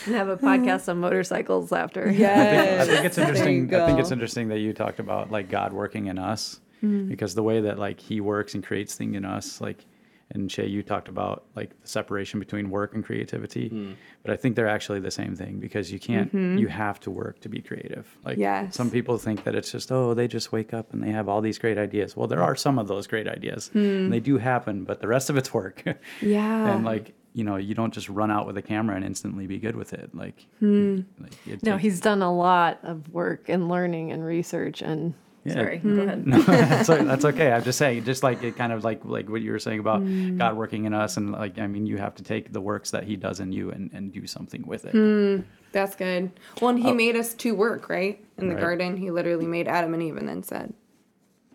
have 0.07 0.29
a 0.29 0.37
podcast 0.37 0.89
on 0.89 0.99
motorcycles 0.99 1.73
after. 1.73 2.09
Yeah. 2.09 2.31
I 2.31 2.45
yes 2.45 2.87
think 2.87 3.05
it's 3.05 3.19
interesting. 3.19 3.75
I 3.75 3.87
think 3.87 3.99
it's 3.99 4.13
interesting 4.13 4.49
that 4.49 4.61
you 4.61 4.73
talked 4.73 5.01
about 5.01 5.33
like 5.33 5.51
God 5.51 5.73
working 5.73 6.07
in 6.07 6.19
us, 6.19 6.61
mm. 6.83 7.09
because 7.09 7.35
the 7.35 7.43
way 7.43 7.63
that 7.63 7.81
like 7.81 7.99
He 7.99 8.21
works 8.21 8.55
and 8.55 8.65
creates 8.65 8.95
things 8.95 9.17
in 9.17 9.25
us, 9.25 9.61
like, 9.61 9.85
and 10.31 10.51
Shay, 10.53 10.67
you 10.67 10.83
talked 10.83 11.09
about 11.09 11.45
like 11.57 11.81
the 11.81 11.89
separation 11.89 12.39
between 12.39 12.69
work 12.71 12.95
and 12.95 13.05
creativity, 13.05 13.69
hmm. 13.69 13.93
but 14.23 14.33
I 14.33 14.37
think 14.37 14.57
they're 14.57 14.69
actually 14.69 15.01
the 15.01 15.11
same 15.11 15.35
thing 15.35 15.59
because 15.59 15.91
you 15.91 15.99
can't, 15.99 16.29
mm-hmm. 16.29 16.59
you 16.59 16.69
have 16.69 17.01
to 17.01 17.11
work 17.11 17.41
to 17.41 17.49
be 17.49 17.61
creative. 17.63 18.07
Like, 18.25 18.37
Yes. 18.39 18.75
some 18.75 18.91
people 18.91 19.17
think 19.19 19.45
that 19.45 19.55
it's 19.55 19.73
just 19.73 19.91
oh 19.91 20.15
they 20.15 20.29
just 20.29 20.53
wake 20.53 20.75
up 20.75 20.93
and 20.93 21.03
they 21.03 21.11
have 21.11 21.29
all 21.29 21.41
these 21.41 21.59
great 21.59 21.79
ideas. 21.79 22.17
Well, 22.17 22.29
there 22.29 22.43
are 22.43 22.57
some 22.57 22.79
of 22.79 22.89
those 22.89 23.07
great 23.07 23.27
ideas, 23.27 23.69
hmm. 23.69 23.79
and 23.79 24.13
they 24.13 24.21
do 24.21 24.39
happen, 24.39 24.85
but 24.85 25.01
the 25.01 25.09
rest 25.09 25.31
of 25.31 25.37
it's 25.37 25.53
work. 25.55 25.83
yeah 26.21 26.75
and 26.75 26.85
like 26.85 27.15
you 27.33 27.45
know 27.45 27.57
you 27.57 27.75
don't 27.75 27.95
just 27.95 28.09
run 28.09 28.31
out 28.31 28.47
with 28.47 28.57
a 28.57 28.63
camera 28.63 28.97
and 28.97 29.05
instantly 29.05 29.47
be 29.47 29.59
good 29.59 29.77
with 29.77 29.93
it. 29.93 30.15
Like, 30.15 30.47
hmm. 30.59 31.01
like 31.21 31.63
No, 31.63 31.73
takes- 31.73 31.83
he's 31.83 32.01
done 32.01 32.21
a 32.21 32.35
lot 32.35 32.81
of 32.83 33.09
work 33.11 33.49
and 33.49 33.69
learning 33.69 34.13
and 34.13 34.25
research 34.25 34.83
and 34.83 35.15
Yeah. 35.49 35.55
sorry, 35.55 35.79
go 35.79 35.89
hmm. 35.89 36.01
ahead. 36.01 36.27
no, 36.27 36.41
that's, 36.43 36.89
that's 36.89 37.25
okay. 37.25 37.53
I'm 37.53 37.65
just 37.65 37.79
saying, 37.79 38.05
just 38.05 38.23
like 38.23 38.43
it 38.43 38.57
kind 38.57 38.73
of 38.73 38.85
like 38.85 39.05
like 39.05 39.29
what 39.29 39.41
you 39.41 39.53
were 39.53 39.59
saying 39.59 39.81
about 39.81 40.01
hmm. 40.01 40.39
God 40.39 40.57
working 40.57 40.85
in 40.85 40.95
us, 40.95 41.17
and 41.17 41.33
like 41.33 41.59
I 41.59 41.67
mean, 41.67 41.87
you 41.87 41.97
have 41.99 42.15
to 42.17 42.23
take 42.23 42.53
the 42.53 42.61
works 42.61 42.91
that 42.93 43.05
He 43.05 43.17
does 43.17 43.41
in 43.41 43.53
you 43.53 43.71
and, 43.71 43.91
and 43.93 44.13
do 44.13 44.27
something 44.27 44.67
with 44.67 44.85
it. 44.85 44.93
Hmm. 44.93 45.43
That's 45.73 45.97
good. 45.97 46.31
Well, 46.61 46.71
and 46.71 46.79
he 46.79 46.91
oh. 46.91 46.95
made 46.95 47.15
us 47.15 47.35
to 47.35 47.55
work, 47.55 47.89
right? 47.89 48.25
In 48.39 48.49
the 48.49 48.55
Right. 48.55 48.63
garden, 48.63 48.97
he 48.97 49.11
literally 49.11 49.47
made 49.47 49.69
Adam 49.69 49.93
and 49.93 50.03
Eve 50.03 50.17
and 50.17 50.29
then 50.29 50.43
said, 50.43 50.73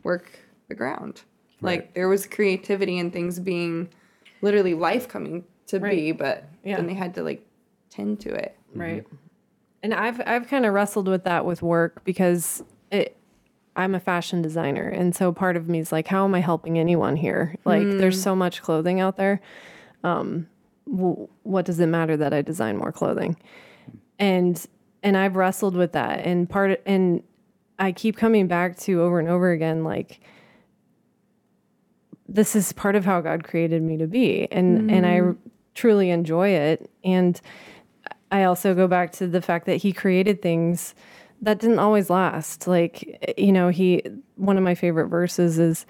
work 0.04 0.40
the 0.68 0.76
ground. 0.76 1.24
Like 1.62 1.94
there 1.94 2.10
was 2.10 2.28
creativity 2.28 3.00
and 3.00 3.14
things 3.14 3.40
being 3.40 3.90
literally 4.42 4.74
life 4.74 5.08
coming 5.08 5.46
to 5.68 5.80
be, 5.80 6.12
but 6.12 6.44
Yeah. 6.64 6.76
then 6.76 6.88
they 6.88 6.94
had 6.94 7.14
to 7.16 7.24
like 7.24 7.48
tend 7.90 8.20
to 8.22 8.34
it. 8.34 8.58
Mm-hmm. 8.72 8.82
Right. 8.82 9.08
And 9.82 9.94
I've 9.94 10.22
I've 10.26 10.48
kind 10.48 10.66
of 10.66 10.74
wrestled 10.74 11.08
with 11.08 11.24
that 11.24 11.46
with 11.46 11.62
work 11.62 12.04
because 12.04 12.64
it 12.92 13.16
I'm 13.76 13.96
a 13.96 14.00
fashion 14.00 14.42
designer 14.42 14.88
and 14.88 15.16
so 15.16 15.32
part 15.32 15.58
of 15.58 15.68
me 15.68 15.80
is 15.80 15.92
like 15.92 16.08
how 16.08 16.26
am 16.26 16.36
I 16.36 16.40
helping 16.42 16.78
anyone 16.78 17.16
here? 17.16 17.56
Like 17.66 17.84
there's 17.98 18.22
so 18.22 18.36
much 18.36 18.62
clothing 18.62 19.00
out 19.00 19.18
there. 19.18 19.42
Um 20.04 20.48
w- 20.90 21.28
what 21.44 21.66
does 21.66 21.80
it 21.80 21.88
matter 21.88 22.16
that 22.18 22.34
I 22.34 22.42
design 22.42 22.78
more 22.78 22.92
clothing? 22.92 23.36
And 24.20 24.64
and 25.02 25.18
I've 25.18 25.36
wrestled 25.36 25.76
with 25.76 25.94
that 25.94 26.26
and 26.26 26.50
part 26.50 26.82
and 26.86 27.24
I 27.80 27.92
keep 27.92 28.16
coming 28.16 28.48
back 28.48 28.78
to 28.80 29.02
over 29.02 29.20
and 29.20 29.28
over 29.28 29.52
again 29.52 29.84
like 29.84 30.20
this 32.28 32.56
is 32.56 32.72
part 32.74 32.96
of 32.96 33.06
how 33.06 33.22
God 33.22 33.44
created 33.44 33.82
me 33.82 33.98
to 33.98 34.08
be 34.08 34.48
and 34.52 34.90
and 34.90 35.06
I 35.06 35.22
truly 35.76 36.10
enjoy 36.10 36.50
it 36.50 36.90
and 37.04 37.40
I 38.32 38.44
also 38.46 38.74
go 38.74 38.88
back 38.88 39.12
to 39.14 39.28
the 39.28 39.42
fact 39.42 39.66
that 39.68 39.78
he 39.78 39.94
created 39.94 40.42
things 40.42 40.96
that 41.44 41.60
didn't 41.60 41.80
always 41.80 42.10
last. 42.10 42.68
Like, 42.68 43.36
you 43.38 43.52
know, 43.52 43.70
he, 43.70 44.02
one 44.36 44.58
of 44.58 44.64
my 44.64 44.76
favorite 44.76 45.08
verses 45.08 45.60
is 45.60 45.86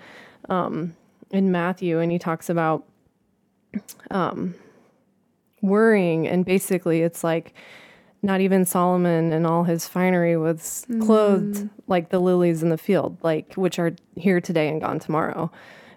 um, 0.50 0.96
in 1.32 1.52
Matthew, 1.52 2.00
and 2.00 2.12
he 2.12 2.20
talks 2.20 2.50
about 2.50 2.86
um, 4.12 4.56
worrying. 5.62 6.28
And 6.28 6.44
basically, 6.44 7.02
it's 7.02 7.24
like 7.24 7.54
not 8.24 8.42
even 8.42 8.66
Solomon 8.66 9.32
and 9.32 9.46
all 9.46 9.64
his 9.64 9.88
finery 9.88 10.38
was 10.38 10.86
clothed 11.02 11.70
like 11.88 12.10
the 12.10 12.20
lilies 12.20 12.64
in 12.64 12.70
the 12.70 12.78
field, 12.78 13.18
like 13.22 13.54
which 13.56 13.78
are 13.78 13.94
here 14.16 14.42
today 14.42 14.70
and 14.70 14.82
gone 14.82 15.00
tomorrow. 15.00 15.52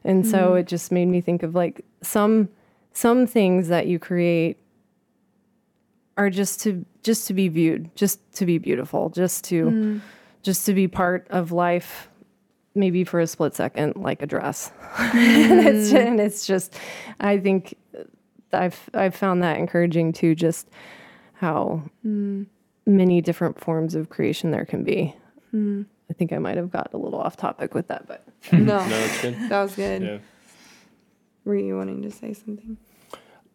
And 0.05 0.25
so 0.27 0.55
it 0.55 0.67
just 0.67 0.93
made 0.93 1.07
me 1.07 1.21
think 1.21 1.43
of 1.43 1.55
like 1.55 1.85
some 2.03 2.49
some 2.93 3.27
things 3.27 3.69
that 3.69 3.87
you 3.87 3.99
create 3.99 4.59
are 6.17 6.31
just 6.31 6.61
to 6.63 6.85
just 7.03 7.27
to 7.29 7.35
be 7.35 7.49
viewed, 7.49 7.95
just 7.97 8.21
to 8.35 8.47
be 8.47 8.59
beautiful, 8.59 9.11
just 9.11 9.45
to 9.45 9.65
mm. 9.67 10.01
just 10.43 10.67
to 10.67 10.75
be 10.75 10.89
part 10.89 11.27
of 11.31 11.53
life 11.53 12.09
maybe 12.75 13.05
for 13.05 13.21
a 13.21 13.27
split 13.27 13.55
second 13.55 13.97
like 13.97 14.23
a 14.23 14.27
dress. 14.27 14.71
and, 14.99 15.61
it's, 15.67 15.91
mm. 15.91 16.07
and 16.07 16.21
it's 16.21 16.47
just 16.47 16.75
I 17.21 17.39
think 17.39 17.77
I've 18.53 18.91
I've 18.95 19.15
found 19.15 19.43
that 19.43 19.59
encouraging 19.59 20.13
too 20.13 20.35
just 20.35 20.69
how 21.35 21.83
mm. 22.05 22.47
many 22.87 23.21
different 23.21 23.61
forms 23.61 23.95
of 23.95 24.09
creation 24.09 24.51
there 24.51 24.65
can 24.65 24.85
be. 24.85 25.15
I 26.09 26.13
think 26.13 26.33
I 26.33 26.39
might 26.39 26.57
have 26.57 26.71
got 26.71 26.91
a 26.93 26.99
little 26.99 27.19
off 27.19 27.37
topic 27.37 27.75
with 27.75 27.89
that, 27.89 28.07
but 28.07 28.27
No, 28.53 28.59
No, 28.59 28.89
that's 28.89 29.23
good. 29.23 29.35
that 29.49 29.63
was 29.63 29.75
good. 29.75 30.03
Yeah. 30.03 30.19
Were 31.45 31.57
you 31.57 31.77
wanting 31.77 32.03
to 32.03 32.11
say 32.11 32.33
something? 32.33 32.77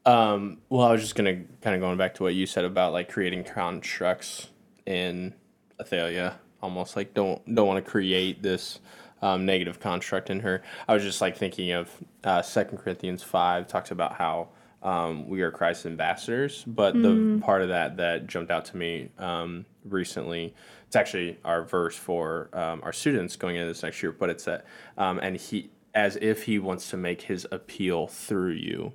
Um, 0.05 0.59
well, 0.69 0.87
I 0.87 0.91
was 0.91 1.01
just 1.01 1.15
gonna 1.15 1.43
kind 1.61 1.75
of 1.75 1.79
going 1.79 1.97
back 1.97 2.15
to 2.15 2.23
what 2.23 2.33
you 2.33 2.45
said 2.45 2.65
about 2.65 2.93
like 2.93 3.09
creating 3.09 3.43
constructs 3.43 4.47
in 4.85 5.33
Athalia, 5.79 6.39
almost 6.61 6.95
like 6.95 7.13
don't 7.13 7.43
don't 7.53 7.67
want 7.67 7.83
to 7.83 7.89
create 7.89 8.41
this 8.41 8.79
um, 9.21 9.45
negative 9.45 9.79
construct 9.79 10.29
in 10.29 10.39
her. 10.39 10.63
I 10.87 10.93
was 10.93 11.03
just 11.03 11.21
like 11.21 11.37
thinking 11.37 11.71
of 11.71 11.89
uh, 12.23 12.41
Second 12.41 12.79
Corinthians 12.79 13.21
five 13.21 13.67
talks 13.67 13.91
about 13.91 14.13
how 14.13 14.49
um, 14.81 15.27
we 15.27 15.43
are 15.43 15.51
Christ's 15.51 15.85
ambassadors, 15.85 16.63
but 16.65 16.93
the 16.93 17.39
part 17.43 17.61
of 17.61 17.69
that 17.69 17.97
that 17.97 18.25
jumped 18.25 18.51
out 18.51 18.65
to 18.65 18.77
me 18.77 19.09
um, 19.19 19.65
recently, 19.85 20.55
it's 20.87 20.95
actually 20.95 21.37
our 21.45 21.63
verse 21.63 21.95
for 21.95 22.49
um, 22.53 22.81
our 22.83 22.91
students 22.91 23.35
going 23.35 23.55
into 23.55 23.67
this 23.67 23.83
next 23.83 24.01
year, 24.01 24.11
but 24.11 24.31
it's 24.31 24.45
that 24.45 24.65
um, 24.97 25.19
and 25.21 25.37
he 25.37 25.69
as 25.93 26.15
if 26.21 26.43
he 26.43 26.57
wants 26.57 26.89
to 26.89 26.97
make 26.97 27.21
his 27.21 27.45
appeal 27.51 28.07
through 28.07 28.53
you. 28.53 28.93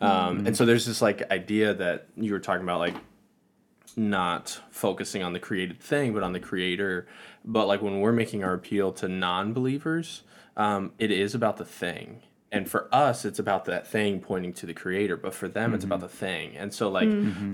Um, 0.00 0.46
and 0.46 0.56
so 0.56 0.64
there's 0.64 0.86
this 0.86 1.02
like 1.02 1.30
idea 1.30 1.74
that 1.74 2.06
you 2.16 2.32
were 2.32 2.38
talking 2.38 2.62
about, 2.62 2.78
like 2.78 2.94
not 3.96 4.60
focusing 4.70 5.22
on 5.22 5.32
the 5.32 5.40
created 5.40 5.80
thing, 5.80 6.12
but 6.12 6.22
on 6.22 6.32
the 6.32 6.40
creator. 6.40 7.08
But 7.44 7.66
like 7.66 7.82
when 7.82 8.00
we're 8.00 8.12
making 8.12 8.44
our 8.44 8.54
appeal 8.54 8.92
to 8.92 9.08
non-believers, 9.08 10.22
um, 10.56 10.92
it 10.98 11.10
is 11.10 11.34
about 11.34 11.56
the 11.56 11.64
thing. 11.64 12.22
And 12.52 12.70
for 12.70 12.88
us, 12.94 13.24
it's 13.24 13.38
about 13.38 13.64
that 13.66 13.86
thing 13.86 14.20
pointing 14.20 14.52
to 14.54 14.66
the 14.66 14.74
creator. 14.74 15.16
But 15.16 15.34
for 15.34 15.48
them, 15.48 15.74
it's 15.74 15.84
about 15.84 16.00
the 16.00 16.08
thing. 16.08 16.56
And 16.56 16.72
so 16.72 16.88
like 16.88 17.08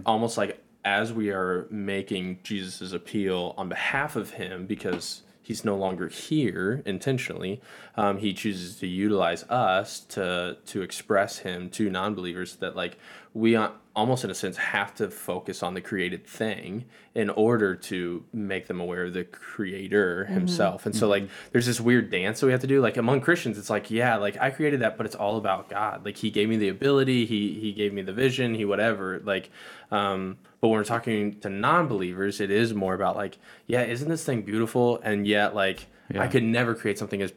almost 0.05 0.36
like 0.36 0.62
as 0.84 1.12
we 1.12 1.30
are 1.30 1.66
making 1.70 2.40
Jesus' 2.42 2.92
appeal 2.92 3.55
on 3.57 3.68
behalf 3.70 4.16
of 4.16 4.30
him, 4.30 4.66
because 4.66 5.22
he's 5.45 5.64
no 5.64 5.76
longer 5.76 6.09
here 6.09 6.82
intentionally. 6.84 7.61
Um, 7.97 8.18
he 8.18 8.32
chooses 8.32 8.76
to 8.78 8.86
utilize 8.88 9.45
us 9.45 10.01
to 10.01 10.57
to 10.66 10.82
express 10.82 11.38
him 11.38 11.70
to 11.70 11.90
non-believers 11.90 12.57
that 12.57 12.74
like 12.74 12.97
we 13.35 13.57
uh, 13.57 13.70
almost 13.97 14.24
in 14.24 14.30
a 14.30 14.35
sense 14.35 14.57
have 14.57 14.95
to 14.95 15.11
focus 15.11 15.62
on 15.62 15.74
the 15.74 15.80
created 15.80 16.26
thing 16.26 16.85
in 17.14 17.30
order 17.30 17.76
to 17.76 18.24
make 18.32 18.66
them 18.66 18.80
aware 18.80 19.05
of 19.05 19.12
the 19.12 19.24
creator 19.24 20.24
himself. 20.26 20.87
And 20.87 20.95
so 20.95 21.09
like 21.09 21.28
there's 21.53 21.66
this 21.66 21.80
weird 21.80 22.11
dance 22.11 22.41
that 22.41 22.47
we 22.47 22.53
have 22.53 22.61
to 22.62 22.66
do. 22.66 22.80
Like 22.80 22.97
among 22.97 23.20
Christians, 23.20 23.59
it's 23.59 23.70
like 23.70 23.91
yeah, 23.91 24.16
like 24.16 24.37
I 24.41 24.51
created 24.51 24.80
that, 24.80 24.97
but 24.97 25.07
it's 25.07 25.14
all 25.14 25.37
about 25.37 25.68
God. 25.68 26.05
Like 26.05 26.16
He 26.16 26.30
gave 26.30 26.49
me 26.49 26.57
the 26.57 26.68
ability, 26.68 27.26
He 27.26 27.59
He 27.61 27.72
gave 27.72 27.93
me 27.93 28.03
the 28.03 28.12
vision, 28.12 28.55
He 28.55 28.64
whatever. 28.64 29.20
Like, 29.24 29.51
um, 29.91 30.39
but 30.61 30.68
when 30.68 30.78
we're 30.78 30.85
talking 30.85 31.39
to 31.41 31.49
non-believers, 31.51 32.41
it 32.41 32.51
is 32.51 32.72
more 32.72 32.95
about 32.95 33.16
like 33.16 33.39
yeah, 33.66 33.82
isn't 33.82 34.09
this 34.09 34.24
thing 34.24 34.43
beautiful? 34.43 35.01
And 35.03 35.26
yet 35.26 35.55
like 35.55 35.87
I 36.16 36.28
could 36.28 36.43
never 36.45 36.74
create 36.74 36.99
something 36.99 37.22
as 37.22 37.32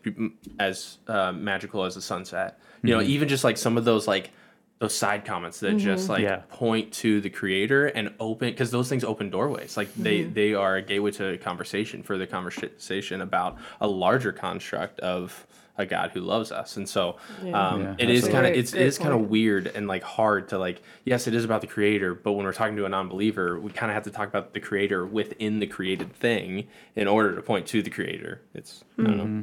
as 0.59 0.97
uh, 1.07 1.31
magical 1.31 1.83
as 1.85 1.95
the 1.95 2.01
sunset. 2.01 2.59
You 2.83 2.93
know, 2.95 3.01
even 3.01 3.27
just 3.27 3.43
like 3.43 3.57
some 3.57 3.77
of 3.77 3.85
those 3.85 4.07
like 4.07 4.31
those 4.79 4.93
side 4.93 5.25
comments 5.25 5.59
that 5.61 5.77
just 5.77 6.03
mm-hmm. 6.03 6.11
like 6.13 6.21
Yeah. 6.21 6.41
point 6.49 6.93
to 6.93 7.19
the 7.19 7.29
creator 7.29 7.87
and 7.87 8.13
open 8.19 8.49
because 8.49 8.71
those 8.71 8.87
things 8.87 9.03
open 9.03 9.29
doorways. 9.29 9.75
Like 9.75 9.93
they 9.95 10.19
mm-hmm. 10.19 10.33
they 10.33 10.53
are 10.53 10.75
a 10.75 10.81
gateway 10.81 11.11
to 11.11 11.37
conversation, 11.39 12.03
further 12.03 12.25
conversation 12.27 13.21
about 13.21 13.57
a 13.81 13.87
larger 13.87 14.31
construct 14.31 14.99
of 14.99 15.47
a 15.79 15.85
God 15.85 16.09
who 16.11 16.21
loves 16.21 16.51
us. 16.51 16.77
And 16.77 16.89
so 16.89 17.17
um, 17.53 17.81
Yeah, 17.81 17.95
it 17.99 18.09
is 18.09 18.23
kind 18.23 18.37
of 18.37 18.53
Great- 18.53 18.57
it's 18.57 18.73
it 18.73 18.77
great 18.77 18.87
is 18.87 18.97
kind 18.97 19.13
of 19.13 19.29
weird 19.29 19.67
and 19.67 19.87
like 19.87 20.03
hard 20.03 20.49
to 20.49 20.57
like 20.57 20.81
yes 21.05 21.27
it 21.27 21.33
is 21.33 21.45
about 21.45 21.61
the 21.61 21.67
creator 21.67 22.15
but 22.15 22.33
when 22.33 22.45
we're 22.45 22.53
talking 22.53 22.75
to 22.77 22.85
a 22.85 22.89
non-believer 22.89 23.59
we 23.59 23.71
kind 23.71 23.91
of 23.91 23.93
have 23.93 24.03
to 24.03 24.11
talk 24.11 24.27
about 24.27 24.53
the 24.53 24.59
creator 24.59 25.05
within 25.05 25.59
the 25.59 25.67
created 25.67 26.13
thing 26.13 26.67
in 26.95 27.07
order 27.07 27.35
to 27.35 27.41
point 27.43 27.67
to 27.67 27.83
the 27.83 27.91
creator 27.91 28.41
it's 28.55 28.83
i 28.97 29.03
don't 29.03 29.17
know 29.17 29.23
mm-hmm. 29.23 29.41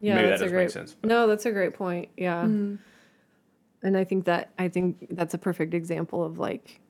Yeah, 0.00 0.14
Maybe 0.14 0.28
that 0.28 0.38
that's 0.38 0.42
a 0.42 0.48
great. 0.48 0.64
make 0.64 0.70
sense. 0.70 0.96
No, 1.02 1.26
that's 1.26 1.44
a 1.44 1.50
great 1.50 1.74
point. 1.74 2.10
Yeah, 2.16 2.46
and 3.82 3.96
I 3.96 4.04
think 4.04 4.24
that 4.24 4.50
I 4.58 4.68
think 4.68 5.06
that's 5.10 5.34
a 5.34 5.38
perfect 5.38 5.74
example 5.74 6.24
of 6.24 6.38
like 6.38 6.80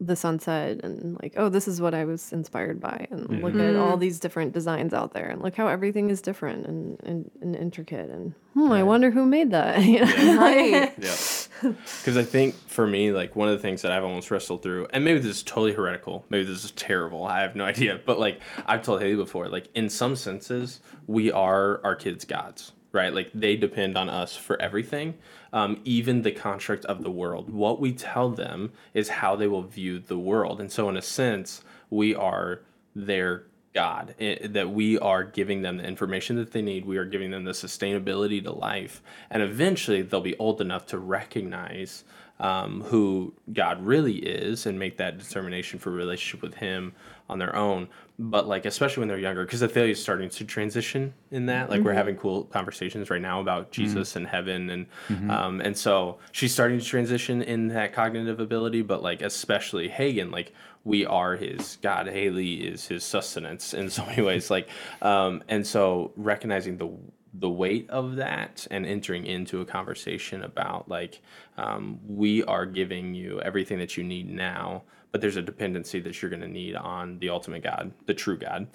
the 0.00 0.16
sunset 0.16 0.80
and 0.82 1.16
like 1.22 1.34
oh 1.36 1.48
this 1.48 1.68
is 1.68 1.80
what 1.80 1.94
I 1.94 2.04
was 2.04 2.32
inspired 2.32 2.80
by. 2.80 3.06
And 3.10 3.42
look 3.42 3.54
at 3.54 3.76
all 3.76 3.96
these 3.96 4.18
different 4.18 4.52
designs 4.52 4.92
out 4.92 5.12
there 5.12 5.28
and 5.28 5.40
look 5.42 5.54
how 5.54 5.68
everything 5.68 6.10
is 6.10 6.20
different 6.20 6.66
and 6.66 7.00
and, 7.04 7.30
and 7.40 7.54
intricate 7.54 8.10
and 8.10 8.34
hmm, 8.54 8.72
I 8.72 8.82
wonder 8.82 9.10
who 9.10 9.24
made 9.24 9.50
that. 9.52 9.82
You 9.92 10.00
know? 10.00 10.38
Right. 10.38 10.92
yeah. 10.98 11.16
Because 11.62 12.16
i 12.16 12.24
think 12.24 12.56
for 12.68 12.86
me 12.86 13.12
like 13.12 13.36
one 13.36 13.48
of 13.48 13.54
the 13.54 13.62
things 13.62 13.82
that 13.82 13.92
i've 13.92 14.02
almost 14.02 14.32
wrestled 14.32 14.62
through 14.62 14.88
and 14.90 15.04
maybe 15.04 15.20
this 15.20 15.36
is 15.36 15.42
totally 15.44 15.72
heretical 15.72 16.24
maybe 16.28 16.44
this 16.44 16.64
is 16.64 16.72
terrible 16.72 17.24
i 17.24 17.40
have 17.40 17.54
no 17.54 17.64
idea 17.74 18.00
but 18.04 18.18
like 18.18 18.40
i've 18.66 18.82
told 18.82 19.00
haley 19.00 19.14
before 19.14 19.48
like 19.48 19.68
in 19.74 19.88
some 19.88 20.16
senses 20.16 20.80
we 21.06 21.30
are 21.30 21.80
our 21.84 21.94
kids 21.94 22.24
gods 22.24 22.72
right? 22.92 23.12
Like 23.12 23.30
they 23.34 23.56
depend 23.56 23.96
on 23.96 24.08
us 24.08 24.36
for 24.36 24.60
everything 24.60 25.14
um, 25.52 25.80
even 25.84 26.22
the 26.22 26.32
construct 26.32 26.84
of 26.86 27.02
the 27.02 27.10
world. 27.10 27.50
What 27.50 27.80
we 27.80 27.92
tell 27.92 28.30
them 28.30 28.72
is 28.94 29.08
how 29.08 29.36
they 29.36 29.46
will 29.46 29.62
view 29.62 29.98
the 29.98 30.18
world. 30.18 30.60
And 30.60 30.72
so 30.72 30.88
in 30.88 30.96
a 30.96 31.02
sense 31.02 31.62
we 31.90 32.14
are 32.14 32.62
their 32.94 33.44
God, 33.74 34.14
i- 34.20 34.38
that 34.44 34.70
we 34.70 34.98
are 34.98 35.24
giving 35.24 35.62
them 35.62 35.78
the 35.78 35.84
information 35.84 36.36
that 36.36 36.52
they 36.52 36.62
need. 36.62 36.84
We 36.84 36.98
are 36.98 37.04
giving 37.04 37.30
them 37.30 37.44
the 37.44 37.52
sustainability 37.52 38.42
to 38.44 38.52
life. 38.52 39.02
And 39.30 39.42
eventually 39.42 40.02
they'll 40.02 40.20
be 40.20 40.36
old 40.38 40.60
enough 40.60 40.86
to 40.86 40.98
recognize 40.98 42.04
um, 42.40 42.82
who 42.82 43.34
God 43.52 43.84
really 43.86 44.14
is 44.16 44.66
and 44.66 44.76
make 44.78 44.96
that 44.96 45.16
determination 45.18 45.78
for 45.78 45.90
relationship 45.90 46.42
with 46.42 46.54
Him 46.54 46.92
on 47.28 47.38
their 47.38 47.54
own. 47.54 47.88
But 48.18 48.48
like, 48.48 48.66
especially 48.66 49.02
when 49.02 49.08
they're 49.08 49.18
younger, 49.18 49.44
because 49.44 49.62
Athalia 49.62 49.92
is 49.92 50.02
starting 50.02 50.28
to 50.30 50.44
transition 50.44 51.14
in 51.30 51.46
that. 51.46 51.70
Like, 51.70 51.82
we're 51.82 51.92
having 51.94 52.16
cool 52.16 52.44
conversations 52.44 53.10
right 53.10 53.20
now 53.22 53.40
about 53.40 53.70
Jesus 53.70 54.16
and 54.16 54.26
heaven, 54.26 54.70
and 54.70 54.86
um, 55.30 55.60
and 55.60 55.76
so 55.76 56.18
she's 56.32 56.52
starting 56.52 56.78
to 56.80 56.84
transition 56.84 57.42
in 57.42 57.68
that 57.68 57.92
cognitive 57.92 58.40
ability. 58.40 58.82
But 58.82 59.02
like, 59.02 59.22
especially 59.22 59.88
Hagen, 59.88 60.30
like 60.30 60.52
we 60.84 61.06
are 61.06 61.36
his 61.36 61.78
God. 61.82 62.08
Haley 62.08 62.54
is 62.54 62.86
his 62.86 63.04
sustenance 63.04 63.74
in 63.74 63.90
so 63.90 64.04
many 64.06 64.22
ways. 64.22 64.50
Like, 64.50 64.68
um, 65.00 65.42
and 65.48 65.66
so 65.66 66.12
recognizing 66.16 66.76
the 66.76 66.90
the 67.34 67.48
weight 67.48 67.88
of 67.88 68.16
that 68.16 68.66
and 68.70 68.84
entering 68.84 69.26
into 69.26 69.60
a 69.60 69.64
conversation 69.64 70.42
about 70.42 70.88
like 70.88 71.22
um, 71.56 71.98
we 72.06 72.44
are 72.44 72.66
giving 72.66 73.14
you 73.14 73.40
everything 73.40 73.78
that 73.78 73.96
you 73.96 74.04
need 74.04 74.28
now 74.30 74.82
but 75.12 75.20
there's 75.20 75.36
a 75.36 75.42
dependency 75.42 76.00
that 76.00 76.20
you're 76.20 76.30
going 76.30 76.42
to 76.42 76.48
need 76.48 76.74
on 76.74 77.18
the 77.20 77.30
ultimate 77.30 77.62
god 77.62 77.90
the 78.04 78.14
true 78.14 78.36
god 78.36 78.66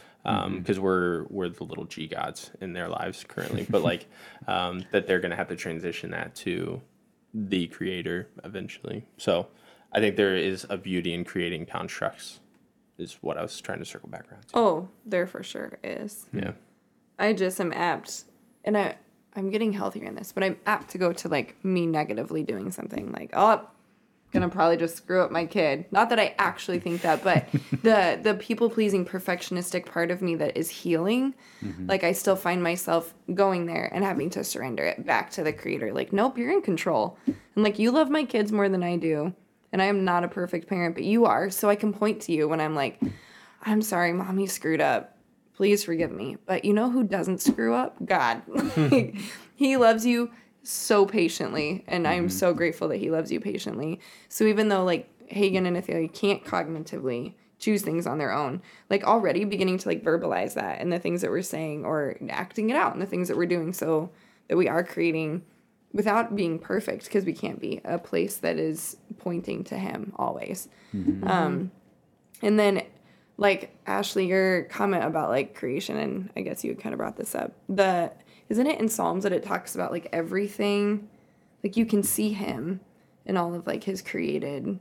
because 0.58 0.80
we're 0.80 1.26
we're 1.30 1.50
the 1.50 1.64
little 1.64 1.86
g 1.86 2.08
gods 2.08 2.52
in 2.60 2.74
their 2.74 2.88
lives 2.88 3.24
currently 3.28 3.66
but 3.70 3.84
like 3.84 4.08
um, 4.48 4.84
that 4.92 5.06
they're 5.06 5.20
going 5.20 5.32
to 5.32 5.38
have 5.38 5.48
to 5.48 5.56
transition 5.56 6.10
that 6.10 6.34
to 6.34 6.82
the 7.34 7.68
creator 7.68 8.28
eventually 8.44 9.06
so 9.18 9.48
i 9.94 10.00
think 10.00 10.16
there 10.16 10.36
is 10.36 10.66
a 10.70 10.78
beauty 10.78 11.14
in 11.14 11.24
creating 11.24 11.66
constructs 11.66 12.40
is 12.98 13.18
what 13.22 13.38
i 13.38 13.42
was 13.42 13.60
trying 13.62 13.80
to 13.80 13.86
circle 13.86 14.10
back 14.10 14.26
around 14.32 14.42
to 14.48 14.58
Oh, 14.58 14.90
there 15.06 15.28
for 15.28 15.44
sure 15.44 15.78
is. 15.84 16.26
yeah 16.34 16.52
I 17.20 17.34
just 17.34 17.60
am 17.60 17.74
apt, 17.74 18.26
and 18.64 18.78
I 18.78 18.96
I'm 19.36 19.50
getting 19.50 19.74
healthier 19.74 20.06
in 20.06 20.16
this, 20.16 20.32
but 20.32 20.44
I'm 20.44 20.58
apt 20.66 20.90
to 20.92 20.98
go 20.98 21.14
to 21.14 21.28
like 21.28 21.56
me 21.64 21.86
negatively 21.86 22.44
doing 22.44 22.72
something 22.72 23.12
like 23.12 23.32
oh, 23.34 23.68
gonna 24.32 24.50
probably 24.50 24.78
just 24.78 24.98
screw 24.98 25.22
up 25.22 25.32
my 25.32 25.46
kid. 25.46 25.86
Not 25.92 26.10
that 26.10 26.20
I 26.20 26.36
actually 26.38 26.80
think 26.80 27.02
that, 27.02 27.24
but 27.24 27.48
the 27.84 28.20
the 28.22 28.36
people 28.36 28.70
pleasing 28.70 29.04
perfectionistic 29.06 29.86
part 29.88 30.12
of 30.12 30.22
me 30.22 30.36
that 30.36 30.56
is 30.58 30.70
healing, 30.70 31.34
mm-hmm. 31.64 31.88
like 31.88 32.04
I 32.04 32.12
still 32.12 32.36
find 32.36 32.62
myself 32.62 33.14
going 33.34 33.66
there 33.66 33.90
and 33.92 34.04
having 34.04 34.30
to 34.32 34.44
surrender 34.44 34.84
it 34.84 35.04
back 35.06 35.32
to 35.32 35.44
the 35.44 35.54
creator. 35.54 35.92
Like 35.94 36.14
nope, 36.14 36.38
you're 36.38 36.52
in 36.52 36.62
control, 36.62 37.18
and 37.26 37.64
like 37.64 37.80
you 37.80 37.90
love 37.92 38.10
my 38.12 38.26
kids 38.26 38.52
more 38.52 38.70
than 38.70 38.84
I 38.84 38.98
do, 38.98 39.34
and 39.72 39.82
I 39.82 39.86
am 39.86 40.06
not 40.06 40.24
a 40.24 40.28
perfect 40.28 40.68
parent, 40.68 40.96
but 40.96 41.04
you 41.04 41.26
are, 41.26 41.50
so 41.50 41.70
I 41.70 41.76
can 41.76 41.94
point 41.94 42.22
to 42.24 42.32
you 42.32 42.48
when 42.48 42.62
I'm 42.62 42.76
like, 42.76 43.00
I'm 43.64 43.82
sorry, 43.82 44.14
mommy 44.14 44.48
screwed 44.48 44.82
up 44.82 45.18
please 45.58 45.84
forgive 45.84 46.12
me. 46.12 46.38
But 46.46 46.64
you 46.64 46.72
know 46.72 46.90
who 46.90 47.04
doesn't 47.04 47.42
screw 47.42 47.74
up? 47.74 47.98
God. 48.06 48.44
Like, 48.48 49.16
he 49.56 49.76
loves 49.76 50.06
you 50.06 50.32
so 50.64 51.06
patiently, 51.06 51.84
and 51.88 52.08
I'm 52.08 52.28
mm-hmm. 52.28 52.38
so 52.38 52.54
grateful 52.54 52.88
that 52.90 52.98
he 52.98 53.10
loves 53.10 53.32
you 53.32 53.40
patiently. 53.40 54.00
So 54.30 54.46
even 54.46 54.70
though 54.70 54.86
like 54.86 55.10
Hagen 55.28 55.66
and 55.66 55.76
Athalia 55.76 56.08
can't 56.08 56.46
cognitively 56.46 57.34
choose 57.60 57.82
things 57.82 58.06
on 58.06 58.20
their 58.20 58.32
own, 58.32 58.62
like 58.90 59.04
already 59.04 59.44
beginning 59.44 59.80
to 59.80 59.90
like 59.90 60.04
verbalize 60.04 60.54
that 60.54 60.80
and 60.80 60.94
the 60.94 61.00
things 61.00 61.22
that 61.22 61.32
we're 61.32 61.42
saying 61.42 61.86
or 61.86 62.16
acting 62.30 62.70
it 62.70 62.76
out 62.76 62.94
and 62.94 63.02
the 63.02 63.08
things 63.08 63.28
that 63.28 63.36
we're 63.36 63.48
doing 63.48 63.74
so 63.74 64.12
that 64.48 64.58
we 64.58 64.68
are 64.68 64.84
creating 64.84 65.44
without 65.94 66.36
being 66.36 66.60
perfect 66.60 67.06
because 67.06 67.26
we 67.26 67.34
can't 67.34 67.60
be 67.60 67.82
a 67.86 67.98
place 67.98 68.38
that 68.38 68.58
is 68.58 68.98
pointing 69.18 69.64
to 69.66 69.78
him 69.78 70.14
always. 70.18 70.68
Um, 71.28 71.72
and 72.42 72.60
then 72.60 72.84
like 73.38 73.76
Ashley, 73.86 74.28
your 74.28 74.64
comment 74.64 75.04
about 75.04 75.30
like 75.30 75.56
creation, 75.56 75.98
and 75.98 76.30
I 76.36 76.42
guess 76.42 76.64
you 76.64 76.76
kind 76.76 76.94
of 76.94 76.98
brought 76.98 77.18
this 77.18 77.36
up. 77.36 77.54
The 77.70 78.12
isn't 78.50 78.68
it 78.68 78.80
in 78.80 78.90
Psalms 78.90 79.24
that 79.24 79.34
it 79.34 79.44
talks 79.44 79.76
about 79.76 79.92
like 79.92 80.08
everything, 80.12 81.08
like 81.64 81.78
you 81.78 81.86
can 81.86 82.04
see 82.04 82.34
him 82.34 82.80
in 83.26 83.38
all 83.38 83.54
of 83.54 83.68
like 83.68 83.84
his 83.84 84.02
created 84.02 84.80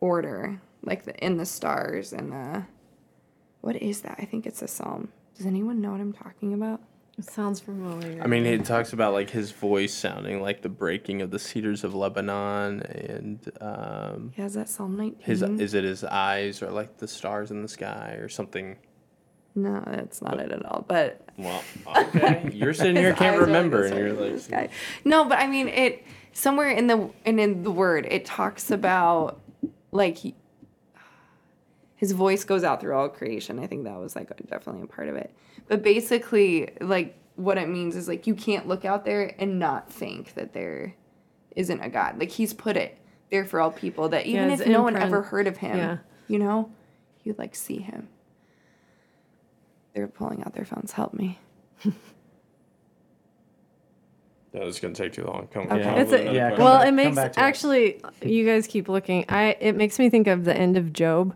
order, 0.00 0.60
like 0.82 1.04
the 1.04 1.16
in 1.24 1.36
the 1.36 1.46
stars 1.46 2.12
and 2.12 2.32
the 2.32 2.64
what 3.62 3.76
is 3.76 4.02
that? 4.02 4.16
I 4.20 4.24
think 4.24 4.46
it's 4.46 4.62
a 4.62 4.68
psalm. 4.68 5.08
Does 5.36 5.46
anyone 5.46 5.80
know 5.80 5.90
what 5.90 6.00
I'm 6.00 6.12
talking 6.12 6.54
about? 6.54 6.80
It 7.18 7.24
sounds 7.24 7.60
familiar. 7.60 8.20
I 8.22 8.26
mean, 8.26 8.44
it 8.44 8.66
talks 8.66 8.92
about 8.92 9.14
like 9.14 9.30
his 9.30 9.50
voice 9.50 9.94
sounding 9.94 10.42
like 10.42 10.60
the 10.60 10.68
breaking 10.68 11.22
of 11.22 11.30
the 11.30 11.38
cedars 11.38 11.82
of 11.82 11.94
Lebanon, 11.94 12.82
and 12.82 13.52
um, 13.60 14.32
Yeah, 14.36 14.44
is 14.44 14.54
that 14.54 14.68
Psalm 14.68 14.96
19? 14.96 15.20
his 15.22 15.42
is 15.42 15.72
it 15.72 15.84
his 15.84 16.04
eyes 16.04 16.62
or 16.62 16.70
like 16.70 16.98
the 16.98 17.08
stars 17.08 17.50
in 17.50 17.62
the 17.62 17.68
sky 17.68 18.16
or 18.20 18.28
something? 18.28 18.76
no, 19.58 19.82
that's 19.86 20.20
not 20.20 20.38
it 20.38 20.52
at 20.52 20.66
all. 20.66 20.84
But 20.86 21.22
Well, 21.38 21.62
okay, 21.86 22.50
you're 22.54 22.74
sitting 22.74 22.96
here 22.96 23.14
can't 23.14 23.38
like 23.38 23.46
remember, 23.46 23.86
and 23.86 23.96
you're 23.96 24.14
stars 24.14 24.18
in 24.18 24.26
the 24.26 24.32
like, 24.58 24.68
sky. 24.68 24.76
no, 25.06 25.24
but 25.24 25.38
I 25.38 25.46
mean 25.46 25.68
it 25.68 26.04
somewhere 26.34 26.68
in 26.70 26.86
the 26.86 27.08
and 27.24 27.40
in 27.40 27.62
the 27.62 27.70
word 27.70 28.06
it 28.10 28.26
talks 28.26 28.70
about 28.70 29.40
like 29.90 30.18
he, 30.18 30.34
his 31.94 32.12
voice 32.12 32.44
goes 32.44 32.62
out 32.62 32.82
through 32.82 32.94
all 32.94 33.08
creation. 33.08 33.58
I 33.58 33.66
think 33.66 33.84
that 33.84 33.98
was 33.98 34.14
like 34.14 34.28
definitely 34.48 34.82
a 34.82 34.86
part 34.86 35.08
of 35.08 35.16
it. 35.16 35.34
But 35.68 35.82
basically, 35.82 36.70
like 36.80 37.18
what 37.36 37.58
it 37.58 37.68
means 37.68 37.96
is 37.96 38.08
like 38.08 38.26
you 38.26 38.34
can't 38.34 38.66
look 38.66 38.84
out 38.84 39.04
there 39.04 39.34
and 39.38 39.58
not 39.58 39.92
think 39.92 40.34
that 40.34 40.52
there 40.52 40.94
isn't 41.54 41.80
a 41.80 41.88
God. 41.88 42.18
Like 42.18 42.30
he's 42.30 42.52
put 42.54 42.76
it 42.76 42.98
there 43.30 43.44
for 43.44 43.60
all 43.60 43.70
people 43.70 44.08
that 44.10 44.26
even 44.26 44.50
his 44.50 44.60
if 44.60 44.68
no 44.68 44.82
one 44.82 44.96
ever 44.96 45.22
heard 45.22 45.46
of 45.46 45.56
him, 45.58 45.76
yeah. 45.76 45.98
you 46.28 46.38
know, 46.38 46.70
you'd 47.24 47.38
like 47.38 47.54
see 47.54 47.78
him. 47.78 48.08
They're 49.94 50.08
pulling 50.08 50.42
out 50.42 50.54
their 50.54 50.64
phones. 50.64 50.92
Help 50.92 51.14
me. 51.14 51.38
that 54.52 54.62
was 54.62 54.78
gonna 54.78 54.94
take 54.94 55.12
too 55.14 55.24
long. 55.24 55.48
Come, 55.52 55.64
Okay. 55.64 55.82
come 55.82 55.98
It's 55.98 56.12
a- 56.12 56.32
Yeah, 56.32 56.50
come 56.50 56.64
well, 56.64 56.78
back- 56.78 56.88
it 56.88 56.92
makes 56.92 57.16
back 57.16 57.32
to 57.32 57.40
us. 57.40 57.44
actually 57.44 58.00
you 58.22 58.46
guys 58.46 58.66
keep 58.66 58.88
looking. 58.88 59.24
I 59.28 59.56
it 59.60 59.74
makes 59.74 59.98
me 59.98 60.10
think 60.10 60.26
of 60.26 60.44
the 60.44 60.56
end 60.56 60.76
of 60.76 60.92
Job. 60.92 61.34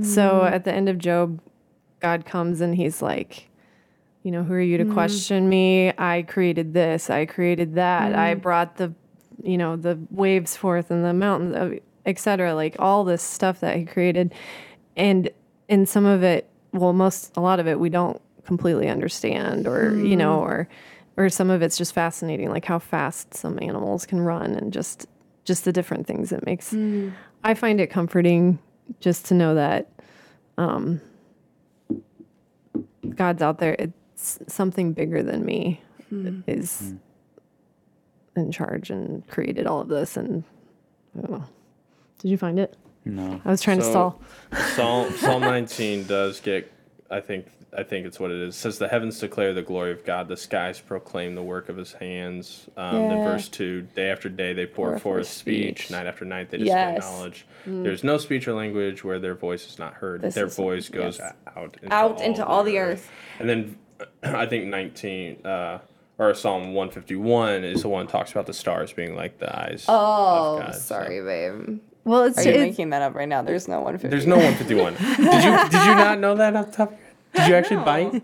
So 0.00 0.40
mm. 0.44 0.50
at 0.50 0.64
the 0.64 0.72
end 0.72 0.88
of 0.88 0.98
Job, 0.98 1.40
God 2.00 2.24
comes 2.24 2.60
and 2.60 2.74
he's 2.74 3.02
like, 3.02 3.48
you 4.22 4.30
know, 4.30 4.44
who 4.44 4.54
are 4.54 4.60
you 4.60 4.78
to 4.78 4.84
mm-hmm. 4.84 4.92
question 4.92 5.48
me? 5.48 5.92
I 5.98 6.24
created 6.28 6.74
this. 6.74 7.10
I 7.10 7.26
created 7.26 7.74
that. 7.74 8.14
I 8.14 8.32
mm-hmm. 8.32 8.40
brought 8.40 8.76
the, 8.76 8.94
you 9.42 9.58
know, 9.58 9.76
the 9.76 9.98
waves 10.10 10.56
forth 10.56 10.90
and 10.90 11.04
the 11.04 11.12
mountains, 11.12 11.80
etc. 12.06 12.54
Like 12.54 12.76
all 12.78 13.04
this 13.04 13.22
stuff 13.22 13.60
that 13.60 13.76
he 13.76 13.84
created, 13.84 14.32
and 14.96 15.30
and 15.68 15.88
some 15.88 16.04
of 16.04 16.22
it, 16.22 16.48
well, 16.72 16.92
most 16.92 17.36
a 17.36 17.40
lot 17.40 17.58
of 17.58 17.66
it 17.66 17.80
we 17.80 17.88
don't 17.88 18.20
completely 18.44 18.88
understand, 18.88 19.66
or 19.66 19.96
you 19.96 20.16
know, 20.16 20.36
mm-hmm. 20.38 20.50
or 20.50 20.68
or 21.16 21.28
some 21.28 21.50
of 21.50 21.60
it's 21.62 21.76
just 21.76 21.92
fascinating, 21.92 22.50
like 22.50 22.64
how 22.64 22.78
fast 22.78 23.34
some 23.34 23.58
animals 23.60 24.06
can 24.06 24.20
run, 24.20 24.54
and 24.54 24.72
just 24.72 25.06
just 25.44 25.64
the 25.64 25.72
different 25.72 26.06
things 26.06 26.30
it 26.30 26.46
makes. 26.46 26.72
I 27.44 27.54
find 27.54 27.80
it 27.80 27.88
comforting 27.88 28.60
just 29.00 29.26
to 29.26 29.34
know 29.34 29.56
that 29.56 29.90
um, 30.58 31.00
God's 33.16 33.42
out 33.42 33.58
there. 33.58 33.74
It's 33.78 33.92
something 34.22 34.92
bigger 34.92 35.22
than 35.22 35.44
me 35.44 35.80
hmm. 36.08 36.40
is 36.46 36.94
hmm. 38.36 38.40
in 38.40 38.52
charge 38.52 38.90
and 38.90 39.26
created 39.28 39.66
all 39.66 39.80
of 39.80 39.88
this. 39.88 40.16
And 40.16 40.44
I 41.16 41.20
don't 41.20 41.30
know. 41.30 41.44
Did 42.18 42.30
you 42.30 42.38
find 42.38 42.58
it? 42.58 42.76
No. 43.04 43.40
I 43.44 43.50
was 43.50 43.60
trying 43.60 43.78
to 43.78 43.84
stall. 43.84 44.20
Psalm 44.74 45.12
Psalm 45.16 45.42
19 45.42 46.06
does 46.06 46.40
get. 46.40 46.72
I 47.10 47.20
think 47.20 47.46
I 47.76 47.82
think 47.82 48.06
it's 48.06 48.20
what 48.20 48.30
it 48.30 48.40
is. 48.40 48.54
It 48.54 48.58
says 48.58 48.78
the 48.78 48.88
heavens 48.88 49.18
declare 49.18 49.54
the 49.54 49.62
glory 49.62 49.92
of 49.92 50.04
God, 50.04 50.28
the 50.28 50.36
skies 50.36 50.78
proclaim 50.78 51.34
the 51.34 51.42
work 51.42 51.68
of 51.68 51.76
His 51.76 51.92
hands. 51.92 52.68
Um, 52.76 53.08
Then 53.08 53.18
Yeah. 53.18 53.24
verse 53.24 53.48
two: 53.48 53.82
Day 53.94 54.10
after 54.10 54.28
day 54.28 54.52
they 54.52 54.66
pour 54.66 54.90
Pour 54.90 54.92
forth 54.92 55.02
forth 55.02 55.26
speech. 55.26 55.78
speech. 55.78 55.90
Night 55.90 56.06
after 56.06 56.24
night 56.24 56.50
they 56.50 56.58
display 56.58 56.76
Yes. 56.76 57.02
knowledge. 57.02 57.46
Hmm. 57.64 57.82
There's 57.82 58.04
no 58.04 58.18
speech 58.18 58.46
or 58.46 58.52
language 58.52 59.02
where 59.04 59.18
their 59.18 59.34
voice 59.34 59.66
is 59.66 59.78
not 59.78 59.94
heard. 59.94 60.20
This 60.20 60.34
their 60.34 60.46
is- 60.46 60.56
voice 60.56 60.88
goes 60.88 61.18
yes. 61.18 61.32
out 61.56 61.76
into 61.82 61.94
Out 61.94 62.12
all 62.12 62.22
into 62.22 62.46
all 62.46 62.62
the 62.62 62.78
earth. 62.78 63.10
And 63.38 63.48
then 63.48 63.76
I 64.22 64.46
think 64.46 64.66
19 64.66 65.44
uh, 65.46 65.78
or 66.18 66.34
Psalm 66.34 66.74
151 66.74 67.64
is 67.64 67.82
the 67.82 67.88
one 67.88 68.06
that 68.06 68.12
talks 68.12 68.30
about 68.32 68.46
the 68.46 68.52
stars 68.54 68.92
being 68.92 69.14
like 69.16 69.38
the 69.38 69.54
eyes. 69.56 69.84
Oh, 69.88 70.58
of 70.58 70.62
God, 70.66 70.74
so- 70.74 70.80
sorry, 70.80 71.20
babe. 71.22 71.80
Well, 72.04 72.24
it's, 72.24 72.36
Are 72.38 72.42
you 72.42 72.50
it's 72.50 72.58
making 72.60 72.90
that 72.90 73.00
up 73.02 73.14
right 73.14 73.28
now? 73.28 73.42
There's 73.42 73.68
no 73.68 73.80
one. 73.80 73.96
There's 73.96 74.26
no 74.26 74.34
151. 74.36 74.94
did 74.94 75.00
you 75.08 75.16
did 75.70 75.86
you 75.86 75.94
not 75.94 76.18
know 76.18 76.34
that 76.34 76.56
off 76.56 76.66
the 76.66 76.72
top? 76.72 76.92
of 76.92 76.98
your 76.98 77.00
head? 77.00 77.34
Did 77.34 77.48
you 77.48 77.54
actually 77.54 77.84
bite? 77.84 78.22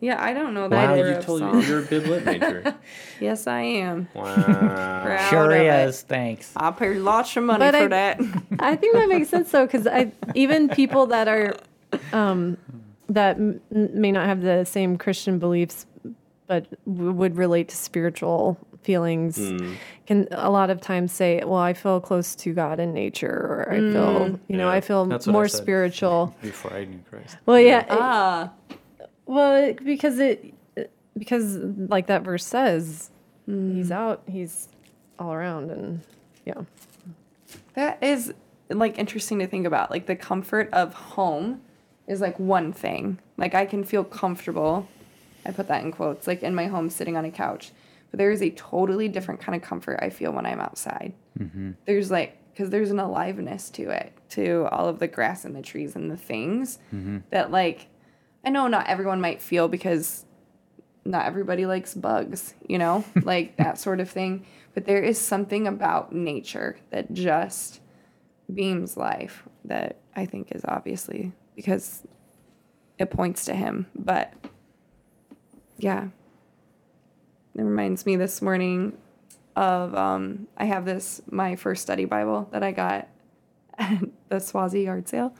Yeah, 0.00 0.22
I 0.22 0.32
don't 0.32 0.54
know 0.54 0.68
that 0.68 0.88
Wow, 0.88 0.94
either 0.94 1.10
you 1.10 1.16
of 1.16 1.24
told 1.26 1.40
Psalm. 1.40 1.60
you 1.60 1.66
you're 1.66 1.80
a 1.80 1.82
bib 1.82 2.06
lit 2.06 2.24
major. 2.24 2.74
Yes, 3.20 3.46
I 3.48 3.62
am. 3.62 4.08
Wow. 4.14 4.34
Proud 5.04 5.28
Sure 5.30 5.50
is. 5.52 5.58
it. 5.60 5.88
is. 5.88 6.02
Thanks. 6.02 6.52
I 6.56 6.70
paid 6.70 6.98
lots 6.98 7.36
of 7.36 7.42
money 7.44 7.58
But 7.58 7.74
for 7.74 7.84
I- 7.84 7.88
that. 7.88 8.20
I 8.60 8.76
think 8.76 8.94
that 8.94 9.08
makes 9.08 9.30
sense 9.30 9.50
though, 9.50 9.66
because 9.66 9.86
I 9.88 10.12
even 10.36 10.68
people 10.68 11.06
that 11.06 11.26
are 11.26 11.56
um, 12.12 12.56
that 13.08 13.36
m- 13.36 13.60
may 13.70 14.12
not 14.12 14.26
have 14.26 14.42
the 14.42 14.64
same 14.64 14.96
Christian 14.96 15.38
beliefs, 15.38 15.86
but 16.46 16.66
w- 16.86 17.12
would 17.12 17.36
relate 17.36 17.68
to 17.68 17.76
spiritual 17.76 18.58
feelings, 18.82 19.36
hmm. 19.36 19.74
can 20.06 20.28
a 20.30 20.50
lot 20.50 20.70
of 20.70 20.80
times 20.80 21.12
say, 21.12 21.42
"Well, 21.44 21.60
I 21.60 21.72
feel 21.72 22.00
close 22.00 22.34
to 22.36 22.52
God 22.54 22.78
in 22.78 22.92
nature," 22.92 23.28
or 23.28 23.68
"I 23.72 23.78
hmm. 23.78 23.92
feel, 23.92 24.40
you 24.48 24.56
know, 24.56 24.68
I 24.68 24.80
feel 24.80 25.04
that's 25.06 25.26
what 25.26 25.32
I 25.32 25.34
more 25.34 25.48
spiritual." 25.48 26.34
Before 26.42 26.72
I 26.72 26.84
knew 26.84 27.00
Christ. 27.10 27.36
Well, 27.46 27.60
yeah, 27.60 27.80
it- 27.80 27.86
ah, 27.90 28.52
well, 29.26 29.56
it- 29.56 29.84
because 29.84 30.18
it 30.18 30.54
because 31.18 31.56
like 31.56 32.06
that 32.06 32.22
verse 32.22 32.44
says, 32.44 33.10
he's 33.46 33.88
hmm. 33.88 33.92
out, 33.92 34.22
he's 34.26 34.68
all 35.18 35.32
around, 35.32 35.70
and 35.70 36.00
Yeah. 36.44 36.62
That 37.74 38.02
is 38.02 38.32
like 38.70 38.98
interesting 38.98 39.38
to 39.40 39.46
think 39.46 39.66
about. 39.66 39.90
Like 39.90 40.06
the 40.06 40.16
comfort 40.16 40.68
of 40.72 40.94
home 40.94 41.60
is 42.06 42.20
like 42.20 42.38
one 42.38 42.72
thing. 42.72 43.18
Like 43.36 43.54
I 43.54 43.66
can 43.66 43.84
feel 43.84 44.04
comfortable. 44.04 44.88
I 45.44 45.52
put 45.52 45.68
that 45.68 45.84
in 45.84 45.92
quotes, 45.92 46.26
like 46.26 46.42
in 46.42 46.54
my 46.54 46.66
home 46.66 46.90
sitting 46.90 47.16
on 47.16 47.24
a 47.24 47.30
couch. 47.30 47.72
But 48.10 48.18
there 48.18 48.30
is 48.30 48.42
a 48.42 48.50
totally 48.50 49.08
different 49.08 49.40
kind 49.40 49.56
of 49.56 49.62
comfort 49.62 49.98
I 50.00 50.10
feel 50.10 50.32
when 50.32 50.46
I'm 50.46 50.60
outside. 50.60 51.12
Mm-hmm. 51.38 51.72
There's 51.84 52.10
like 52.10 52.38
because 52.52 52.70
there's 52.70 52.90
an 52.90 52.98
aliveness 52.98 53.68
to 53.70 53.90
it, 53.90 54.12
to 54.30 54.66
all 54.72 54.88
of 54.88 54.98
the 54.98 55.08
grass 55.08 55.44
and 55.44 55.54
the 55.54 55.60
trees 55.60 55.94
and 55.94 56.10
the 56.10 56.16
things 56.16 56.78
mm-hmm. 56.94 57.18
that 57.30 57.50
like 57.50 57.88
I 58.44 58.50
know 58.50 58.68
not 58.68 58.86
everyone 58.86 59.20
might 59.20 59.42
feel 59.42 59.68
because 59.68 60.24
not 61.04 61.26
everybody 61.26 61.66
likes 61.66 61.94
bugs, 61.94 62.54
you 62.66 62.78
know, 62.78 63.04
like 63.22 63.56
that 63.56 63.78
sort 63.78 64.00
of 64.00 64.10
thing. 64.10 64.46
But 64.74 64.84
there 64.84 65.02
is 65.02 65.18
something 65.18 65.66
about 65.66 66.12
nature 66.12 66.78
that 66.90 67.12
just 67.12 67.80
beams 68.52 68.96
life 68.96 69.42
that 69.64 69.98
I 70.14 70.26
think 70.26 70.52
is 70.52 70.62
obviously 70.66 71.32
because 71.56 72.06
it 72.98 73.10
points 73.10 73.46
to 73.46 73.54
him. 73.54 73.86
But 73.96 74.32
yeah, 75.78 76.08
it 77.54 77.62
reminds 77.62 78.06
me 78.06 78.16
this 78.16 78.40
morning 78.40 78.96
of 79.56 79.94
um, 79.94 80.46
I 80.56 80.66
have 80.66 80.84
this 80.84 81.22
my 81.30 81.56
first 81.56 81.82
study 81.82 82.04
Bible 82.04 82.48
that 82.52 82.62
I 82.62 82.72
got 82.72 83.08
at 83.78 84.02
the 84.28 84.38
Swazi 84.38 84.82
yard 84.82 85.08
sale. 85.08 85.34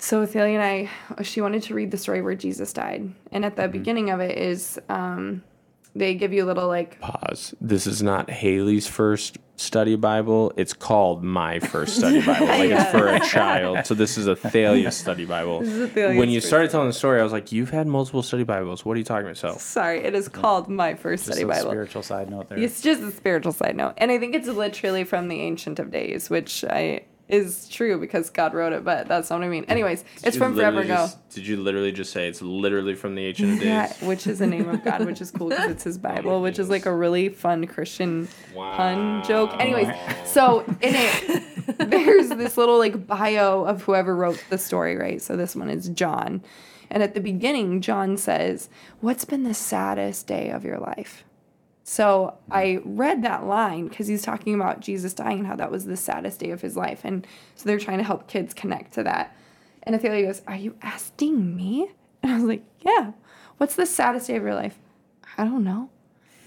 So 0.00 0.26
Thalia 0.26 0.60
and 0.60 0.90
I, 1.18 1.22
she 1.22 1.40
wanted 1.40 1.62
to 1.64 1.74
read 1.74 1.90
the 1.90 1.96
story 1.96 2.22
where 2.22 2.36
Jesus 2.36 2.72
died, 2.72 3.12
and 3.32 3.44
at 3.44 3.56
the 3.56 3.66
beginning 3.66 4.10
of 4.10 4.20
it 4.20 4.38
is 4.38 4.78
um, 4.88 5.42
they 5.96 6.14
give 6.14 6.32
you 6.32 6.44
a 6.44 6.46
little 6.46 6.68
like 6.68 7.00
Pause. 7.00 7.54
This 7.60 7.86
is 7.86 8.02
not 8.02 8.30
Haley's 8.30 8.86
first 8.86 9.38
study 9.58 9.96
Bible. 9.96 10.52
It's 10.56 10.72
called 10.72 11.22
my 11.22 11.58
first 11.58 11.96
study 11.96 12.20
Bible. 12.26 12.46
Like 12.46 12.70
it's 12.70 12.90
for 12.90 13.08
a 13.08 13.20
child. 13.20 13.86
So 13.86 13.94
this 13.94 14.16
is 14.16 14.26
a 14.26 14.36
Thalia 14.36 14.90
study 15.02 15.24
Bible. 15.24 15.62
is 15.62 15.90
Athalia's 15.90 16.18
when 16.18 16.30
you 16.30 16.40
started 16.40 16.70
telling 16.70 16.88
the 16.88 16.92
story, 16.92 17.20
I 17.20 17.22
was 17.22 17.32
like, 17.32 17.52
"You've 17.52 17.70
had 17.70 17.86
multiple 17.86 18.22
study 18.22 18.44
Bibles. 18.44 18.84
What 18.84 18.94
are 18.94 18.98
you 18.98 19.04
talking 19.04 19.26
about?" 19.26 19.36
So 19.36 19.56
sorry, 19.58 20.04
it 20.04 20.14
is 20.14 20.28
mm. 20.28 20.32
called 20.32 20.68
my 20.68 20.94
first 20.94 21.26
Just 21.26 21.38
study 21.38 21.44
a 21.44 21.48
Bible. 21.48 21.70
spiritual 21.70 22.02
side 22.02 22.30
note 22.30 22.48
there. 22.48 22.58
It's 22.58 22.80
just 22.80 23.02
a 23.02 23.10
spiritual 23.10 23.52
side 23.52 23.76
note, 23.76 23.94
and 23.98 24.10
I 24.10 24.18
think 24.18 24.34
it's 24.34 24.48
literally 24.48 25.04
from 25.04 25.28
the 25.28 25.40
Ancient 25.40 25.78
of 25.78 25.90
Days, 25.90 26.30
which 26.30 26.64
I 26.64 27.02
is 27.28 27.68
true 27.68 27.98
because 27.98 28.30
God 28.30 28.54
wrote 28.54 28.72
it, 28.72 28.84
but 28.84 29.06
that's 29.06 29.28
not 29.30 29.40
what 29.40 29.46
I 29.46 29.48
mean. 29.48 29.64
Anyways, 29.68 30.02
it's 30.14 30.22
Did 30.22 30.34
you 30.34 30.40
from 30.40 30.54
Forever 30.54 30.78
literally 30.80 31.04
Ago. 31.04 31.14
did 31.30 31.46
you 31.46 31.56
literally 31.58 31.92
just 31.92 32.12
say 32.12 32.26
it's 32.26 32.40
literally 32.40 32.94
from 32.94 33.14
the 33.14 33.26
ancient 33.26 33.52
of 33.52 33.58
days? 33.58 33.66
Yeah, 33.66 33.92
which 34.06 34.26
is 34.26 34.38
the 34.38 34.46
name 34.46 34.68
of 34.68 34.82
God, 34.82 35.04
which 35.04 35.20
is 35.20 35.30
cool 35.30 35.50
because 35.50 35.70
it's 35.70 35.84
His 35.84 35.96
oh 35.98 36.00
Bible, 36.00 36.42
which 36.42 36.58
is 36.58 36.70
like 36.70 36.86
a 36.86 36.94
really 36.94 37.28
fun 37.28 37.66
Christian 37.66 38.28
pun 38.54 39.22
joke. 39.24 39.50
Anyways, 39.58 39.88
so 40.24 40.60
in 40.60 40.94
it, 40.94 41.78
there's 41.90 42.30
this 42.30 42.56
little 42.56 42.78
like 42.78 43.06
bio 43.06 43.64
of 43.64 43.82
whoever 43.82 44.16
wrote 44.16 44.42
the 44.48 44.58
story, 44.58 44.96
right? 44.96 45.20
So 45.20 45.36
this 45.36 45.54
one 45.54 45.68
is 45.68 45.88
John, 45.90 46.42
and 46.90 47.02
at 47.02 47.12
the 47.14 47.20
beginning, 47.20 47.82
John 47.82 48.16
says, 48.16 48.70
"What's 49.00 49.26
been 49.26 49.42
the 49.42 49.54
saddest 49.54 50.26
day 50.26 50.50
of 50.50 50.64
your 50.64 50.78
life?" 50.78 51.24
So 51.88 52.36
I 52.50 52.80
read 52.84 53.22
that 53.22 53.46
line 53.46 53.88
because 53.88 54.06
he's 54.08 54.20
talking 54.20 54.54
about 54.54 54.80
Jesus 54.80 55.14
dying 55.14 55.38
and 55.38 55.46
how 55.46 55.56
that 55.56 55.70
was 55.70 55.86
the 55.86 55.96
saddest 55.96 56.38
day 56.38 56.50
of 56.50 56.60
his 56.60 56.76
life, 56.76 57.00
and 57.02 57.26
so 57.54 57.64
they're 57.64 57.78
trying 57.78 57.96
to 57.96 58.04
help 58.04 58.28
kids 58.28 58.52
connect 58.52 58.92
to 58.92 59.02
that. 59.04 59.34
And 59.84 59.96
Athalia 59.96 60.26
goes, 60.26 60.42
"Are 60.46 60.54
you 60.54 60.76
asking 60.82 61.56
me?" 61.56 61.90
And 62.22 62.32
I 62.32 62.34
was 62.34 62.44
like, 62.44 62.62
"Yeah." 62.82 63.12
What's 63.56 63.74
the 63.74 63.86
saddest 63.86 64.26
day 64.26 64.36
of 64.36 64.42
your 64.42 64.54
life? 64.54 64.78
I 65.38 65.44
don't 65.44 65.64
know. 65.64 65.88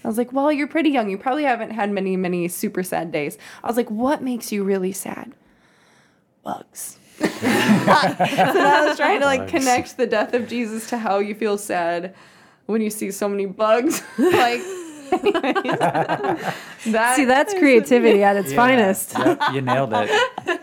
I 0.04 0.08
was 0.08 0.16
like, 0.16 0.32
"Well, 0.32 0.52
you're 0.52 0.68
pretty 0.68 0.90
young. 0.90 1.10
You 1.10 1.18
probably 1.18 1.42
haven't 1.42 1.70
had 1.70 1.90
many, 1.90 2.16
many 2.16 2.46
super 2.46 2.84
sad 2.84 3.10
days." 3.10 3.36
I 3.64 3.66
was 3.66 3.76
like, 3.76 3.90
"What 3.90 4.22
makes 4.22 4.52
you 4.52 4.62
really 4.62 4.92
sad?" 4.92 5.32
Bugs. 6.44 6.98
so 7.18 7.26
I 7.26 8.84
was 8.86 8.96
trying 8.96 9.18
to 9.18 9.26
like 9.26 9.48
connect 9.48 9.96
the 9.96 10.06
death 10.06 10.34
of 10.34 10.46
Jesus 10.46 10.88
to 10.90 10.98
how 10.98 11.18
you 11.18 11.34
feel 11.34 11.58
sad 11.58 12.14
when 12.66 12.80
you 12.80 12.90
see 12.90 13.10
so 13.10 13.28
many 13.28 13.46
bugs. 13.46 14.04
like, 14.18 14.60
that 16.86 17.12
See, 17.16 17.24
that's 17.24 17.54
creativity 17.54 18.22
at 18.22 18.36
its 18.36 18.50
Yeah. 18.50 18.56
finest. 18.56 19.16
Yep, 19.18 19.40
you 19.52 19.60
nailed 19.60 19.92
it. 19.94 20.10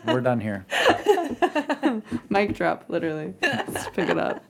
We're 0.06 0.22
done 0.22 0.40
here. 0.40 0.66
mic 2.30 2.54
drop. 2.56 2.86
Literally, 2.88 3.34
Just 3.42 3.94
pick 3.94 4.10
it 4.10 4.18
up, 4.18 4.44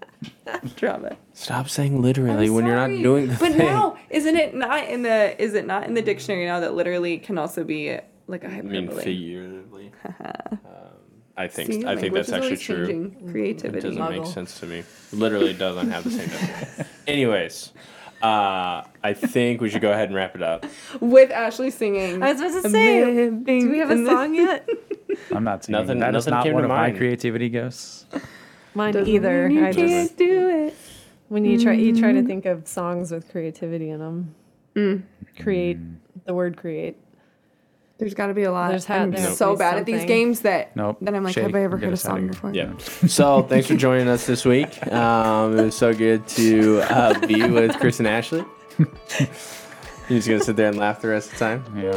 drop 0.76 1.04
it. 1.04 1.18
Stop 1.34 1.70
saying 1.70 2.02
literally 2.02 2.47
I'm 2.47 2.54
when 2.54 2.66
you're 2.66 2.76
not 2.76 2.88
doing 2.89 3.28
the 3.28 3.34
But 3.39 3.54
thing. 3.54 3.58
now, 3.60 3.97
isn't 4.10 4.36
it 4.36 4.54
not 4.56 4.88
in 4.88 5.04
the? 5.04 5.41
Is 5.41 5.54
it 5.54 5.66
not 5.66 5.86
in 5.86 5.93
the 5.93 6.02
dictionary 6.02 6.45
now 6.45 6.60
that 6.62 6.74
literally 6.74 7.18
can 7.18 7.38
also 7.38 7.64
be 7.64 7.97
like 8.28 8.43
a 8.43 8.47
I 8.47 8.62
mean 8.62 8.84
hyperbole? 8.88 9.04
figuratively. 9.04 9.91
um, 10.20 10.60
I 11.38 11.47
think 11.47 11.72
See, 11.72 11.86
I 11.86 11.95
think 11.95 12.14
that's 12.14 12.32
actually 12.34 12.58
true. 12.58 12.86
changing. 12.88 13.16
It 13.28 13.32
Creativity. 13.32 13.80
doesn't 13.88 14.10
make 14.10 14.26
sense 14.26 14.60
to 14.60 14.66
me. 14.66 14.84
Literally 15.14 15.54
doesn't 15.54 15.89
have 15.91 16.04
the 16.04 16.12
same 16.12 16.28
definition. 16.30 16.86
Anyways, 17.08 17.72
uh, 18.22 18.84
I 19.04 19.14
think 19.14 19.62
we 19.62 19.70
should 19.70 19.82
go 19.82 19.92
ahead 19.92 20.10
and 20.10 20.16
wrap 20.16 20.36
it 20.36 20.42
up. 20.42 20.66
With 21.00 21.32
Ashley 21.32 21.72
singing. 21.72 22.22
I 22.22 22.34
was 22.34 22.42
about 22.42 22.64
to 22.64 22.70
say, 22.70 23.06
Living 23.06 23.44
do 23.44 23.70
we 23.72 23.78
have 23.80 23.92
a 23.92 24.06
song 24.06 24.34
yet? 24.36 24.68
I'm 25.34 25.44
not 25.44 25.64
singing. 25.64 25.82
Nothing- 25.82 26.00
that 26.00 26.16
is 26.16 26.26
nothing 26.28 26.32
not 26.38 26.44
came 26.44 26.54
one 26.54 26.64
to 26.64 26.70
of 26.70 26.76
my 26.78 26.92
creativity 26.92 27.50
ghosts. 27.50 28.06
Mine 28.76 28.94
Doesn't 28.94 29.14
either. 29.14 29.48
mean 29.50 29.58
You 29.58 29.66
I 29.66 29.74
can't 29.74 29.88
just 29.90 30.18
do 30.18 30.50
it. 30.68 30.76
when 31.30 31.44
you 31.46 31.60
try 31.60 31.74
you 31.74 32.00
try 32.00 32.12
to 32.14 32.24
think 32.24 32.46
of 32.46 32.68
songs 32.68 33.12
with 33.12 33.30
creativity 33.32 33.90
in 33.90 34.00
them. 34.00 34.36
Mm. 34.76 35.04
Create 35.42 35.78
the 36.26 36.34
word 36.34 36.56
create. 36.58 36.98
There's 38.00 38.14
got 38.14 38.28
to 38.28 38.34
be 38.34 38.43
a 38.43 38.52
lot. 38.52 38.70
There's 38.70 38.86
had 38.86 39.02
I'm 39.02 39.12
to 39.12 39.22
so 39.32 39.54
be 39.54 39.60
bad 39.60 39.78
at 39.78 39.86
these 39.86 40.06
games 40.06 40.39
that 40.41 40.74
Nope. 40.76 40.97
that 41.02 41.14
I'm 41.14 41.24
like, 41.24 41.34
Shake, 41.34 41.43
have 41.43 41.56
I 41.56 41.64
ever 41.64 41.78
get 41.78 41.86
heard 41.86 41.93
a 41.93 41.97
song 41.97 42.28
before? 42.28 42.54
Yeah. 42.54 42.72
So 43.08 43.43
thanks 43.43 43.68
for 43.68 43.76
joining 43.76 44.08
us 44.08 44.26
this 44.26 44.45
week. 44.45 44.86
Um, 44.91 45.58
it 45.60 45.66
was 45.66 45.76
so 45.76 45.93
good 45.93 46.26
to 46.30 46.80
uh, 46.89 47.28
be 47.28 47.47
with 47.50 47.78
Chris 47.80 48.00
and 48.00 48.08
Ashley. 48.08 48.43
You're 48.78 50.18
just 50.18 50.28
gonna 50.28 50.39
sit 50.43 50.56
there 50.56 50.70
and 50.70 50.78
laugh 50.78 51.02
the 51.02 51.10
rest 51.10 51.34
of 51.34 51.38
the 51.38 51.45
time. 51.45 51.64
Yeah. 51.76 51.91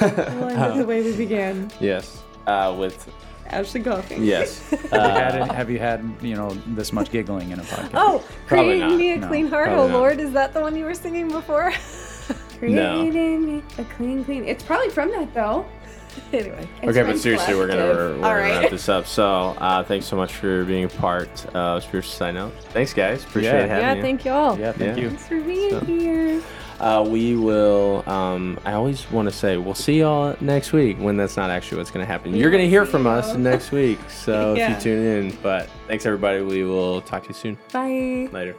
Well, 0.00 0.48
I 0.58 0.68
love 0.68 0.78
the 0.78 0.84
way 0.86 1.02
we 1.02 1.14
began. 1.16 1.70
Yes. 1.80 2.22
Uh, 2.46 2.74
with 2.78 3.08
Ashley 3.46 3.82
coughing. 3.82 4.24
yes. 4.24 4.58
Have 4.70 4.82
you, 4.82 4.90
Uh, 4.98 5.10
had, 5.14 5.34
any- 5.36 5.54
have 5.54 5.70
you 5.70 5.78
had 5.78 6.14
you 6.22 6.34
know 6.34 6.50
this 6.68 6.92
much 6.92 7.10
giggling 7.10 7.50
in 7.50 7.60
a 7.60 7.62
podcast? 7.62 7.90
Oh, 7.94 8.24
Probably 8.46 8.78
create 8.78 8.80
not. 8.80 8.96
me 8.98 9.12
a 9.12 9.16
No, 9.18 9.28
clean 9.28 9.46
heart, 9.48 9.66
probably 9.68 9.84
oh 9.84 9.88
not. 9.88 9.96
Lord. 9.98 10.18
Is 10.20 10.32
that 10.32 10.52
the 10.54 10.60
one 10.60 10.74
you 10.76 10.84
were 10.84 10.94
singing 10.94 11.28
before? 11.28 11.72
No. 12.62 13.00
Creating 13.10 13.56
me 13.56 13.62
a 13.78 13.84
clean, 13.84 14.24
clean. 14.24 14.44
It's 14.44 14.62
probably 14.64 14.90
from 14.90 15.10
that 15.10 15.32
though. 15.34 15.66
anyway. 16.32 16.66
Okay, 16.82 17.02
but 17.02 17.18
seriously, 17.18 17.54
we're 17.54 17.66
gonna, 17.68 17.82
we're, 17.82 17.94
we're 17.94 18.14
All 18.16 18.20
gonna 18.22 18.34
right. 18.36 18.60
wrap 18.62 18.70
this 18.70 18.88
up. 18.88 19.06
So 19.06 19.24
uh, 19.58 19.84
thanks 19.84 20.06
so 20.06 20.16
much 20.16 20.32
for 20.32 20.64
being 20.64 20.84
a 20.84 20.88
part 20.88 21.44
of 21.54 21.82
Spiritual 21.82 22.10
Side 22.12 22.34
Note. 22.34 22.52
Thanks, 22.70 22.94
guys. 22.94 23.22
Appreciate 23.24 23.52
Yeah. 23.52 23.66
having 23.66 23.82
Yeah, 23.84 23.94
you. 23.94 24.02
thank 24.02 24.24
you 24.24 24.30
all. 24.32 24.58
Yeah, 24.58 24.72
thank 24.72 24.96
Yeah. 24.96 25.02
you. 25.02 25.08
Thanks 25.10 25.28
for 25.28 25.40
being 25.40 25.70
So- 25.70 25.80
here. 25.80 26.42
Uh, 26.78 27.02
we 27.08 27.34
will. 27.36 28.04
Um, 28.06 28.58
I 28.66 28.74
always 28.74 29.10
want 29.10 29.28
to 29.30 29.34
say 29.34 29.56
we'll 29.56 29.74
see 29.74 30.00
y'all 30.00 30.36
next 30.42 30.74
week 30.74 30.98
when 30.98 31.16
that's 31.16 31.34
not 31.34 31.48
actually 31.48 31.78
what's 31.78 31.90
going 31.90 32.04
to 32.04 32.10
happen. 32.10 32.34
You're 32.34 32.50
going 32.50 32.62
to 32.62 32.68
hear 32.68 32.84
from 32.84 33.06
us 33.06 33.34
next 33.34 33.72
week, 33.72 33.98
so 34.10 34.54
if 34.54 34.68
you 34.68 34.76
tune 34.80 35.02
in. 35.30 35.38
But 35.42 35.70
thanks 35.88 36.04
everybody. 36.04 36.42
We 36.42 36.64
will 36.64 37.00
talk 37.00 37.22
to 37.22 37.28
you 37.28 37.34
soon. 37.34 37.58
Bye. 37.72 38.28
Later. 38.30 38.56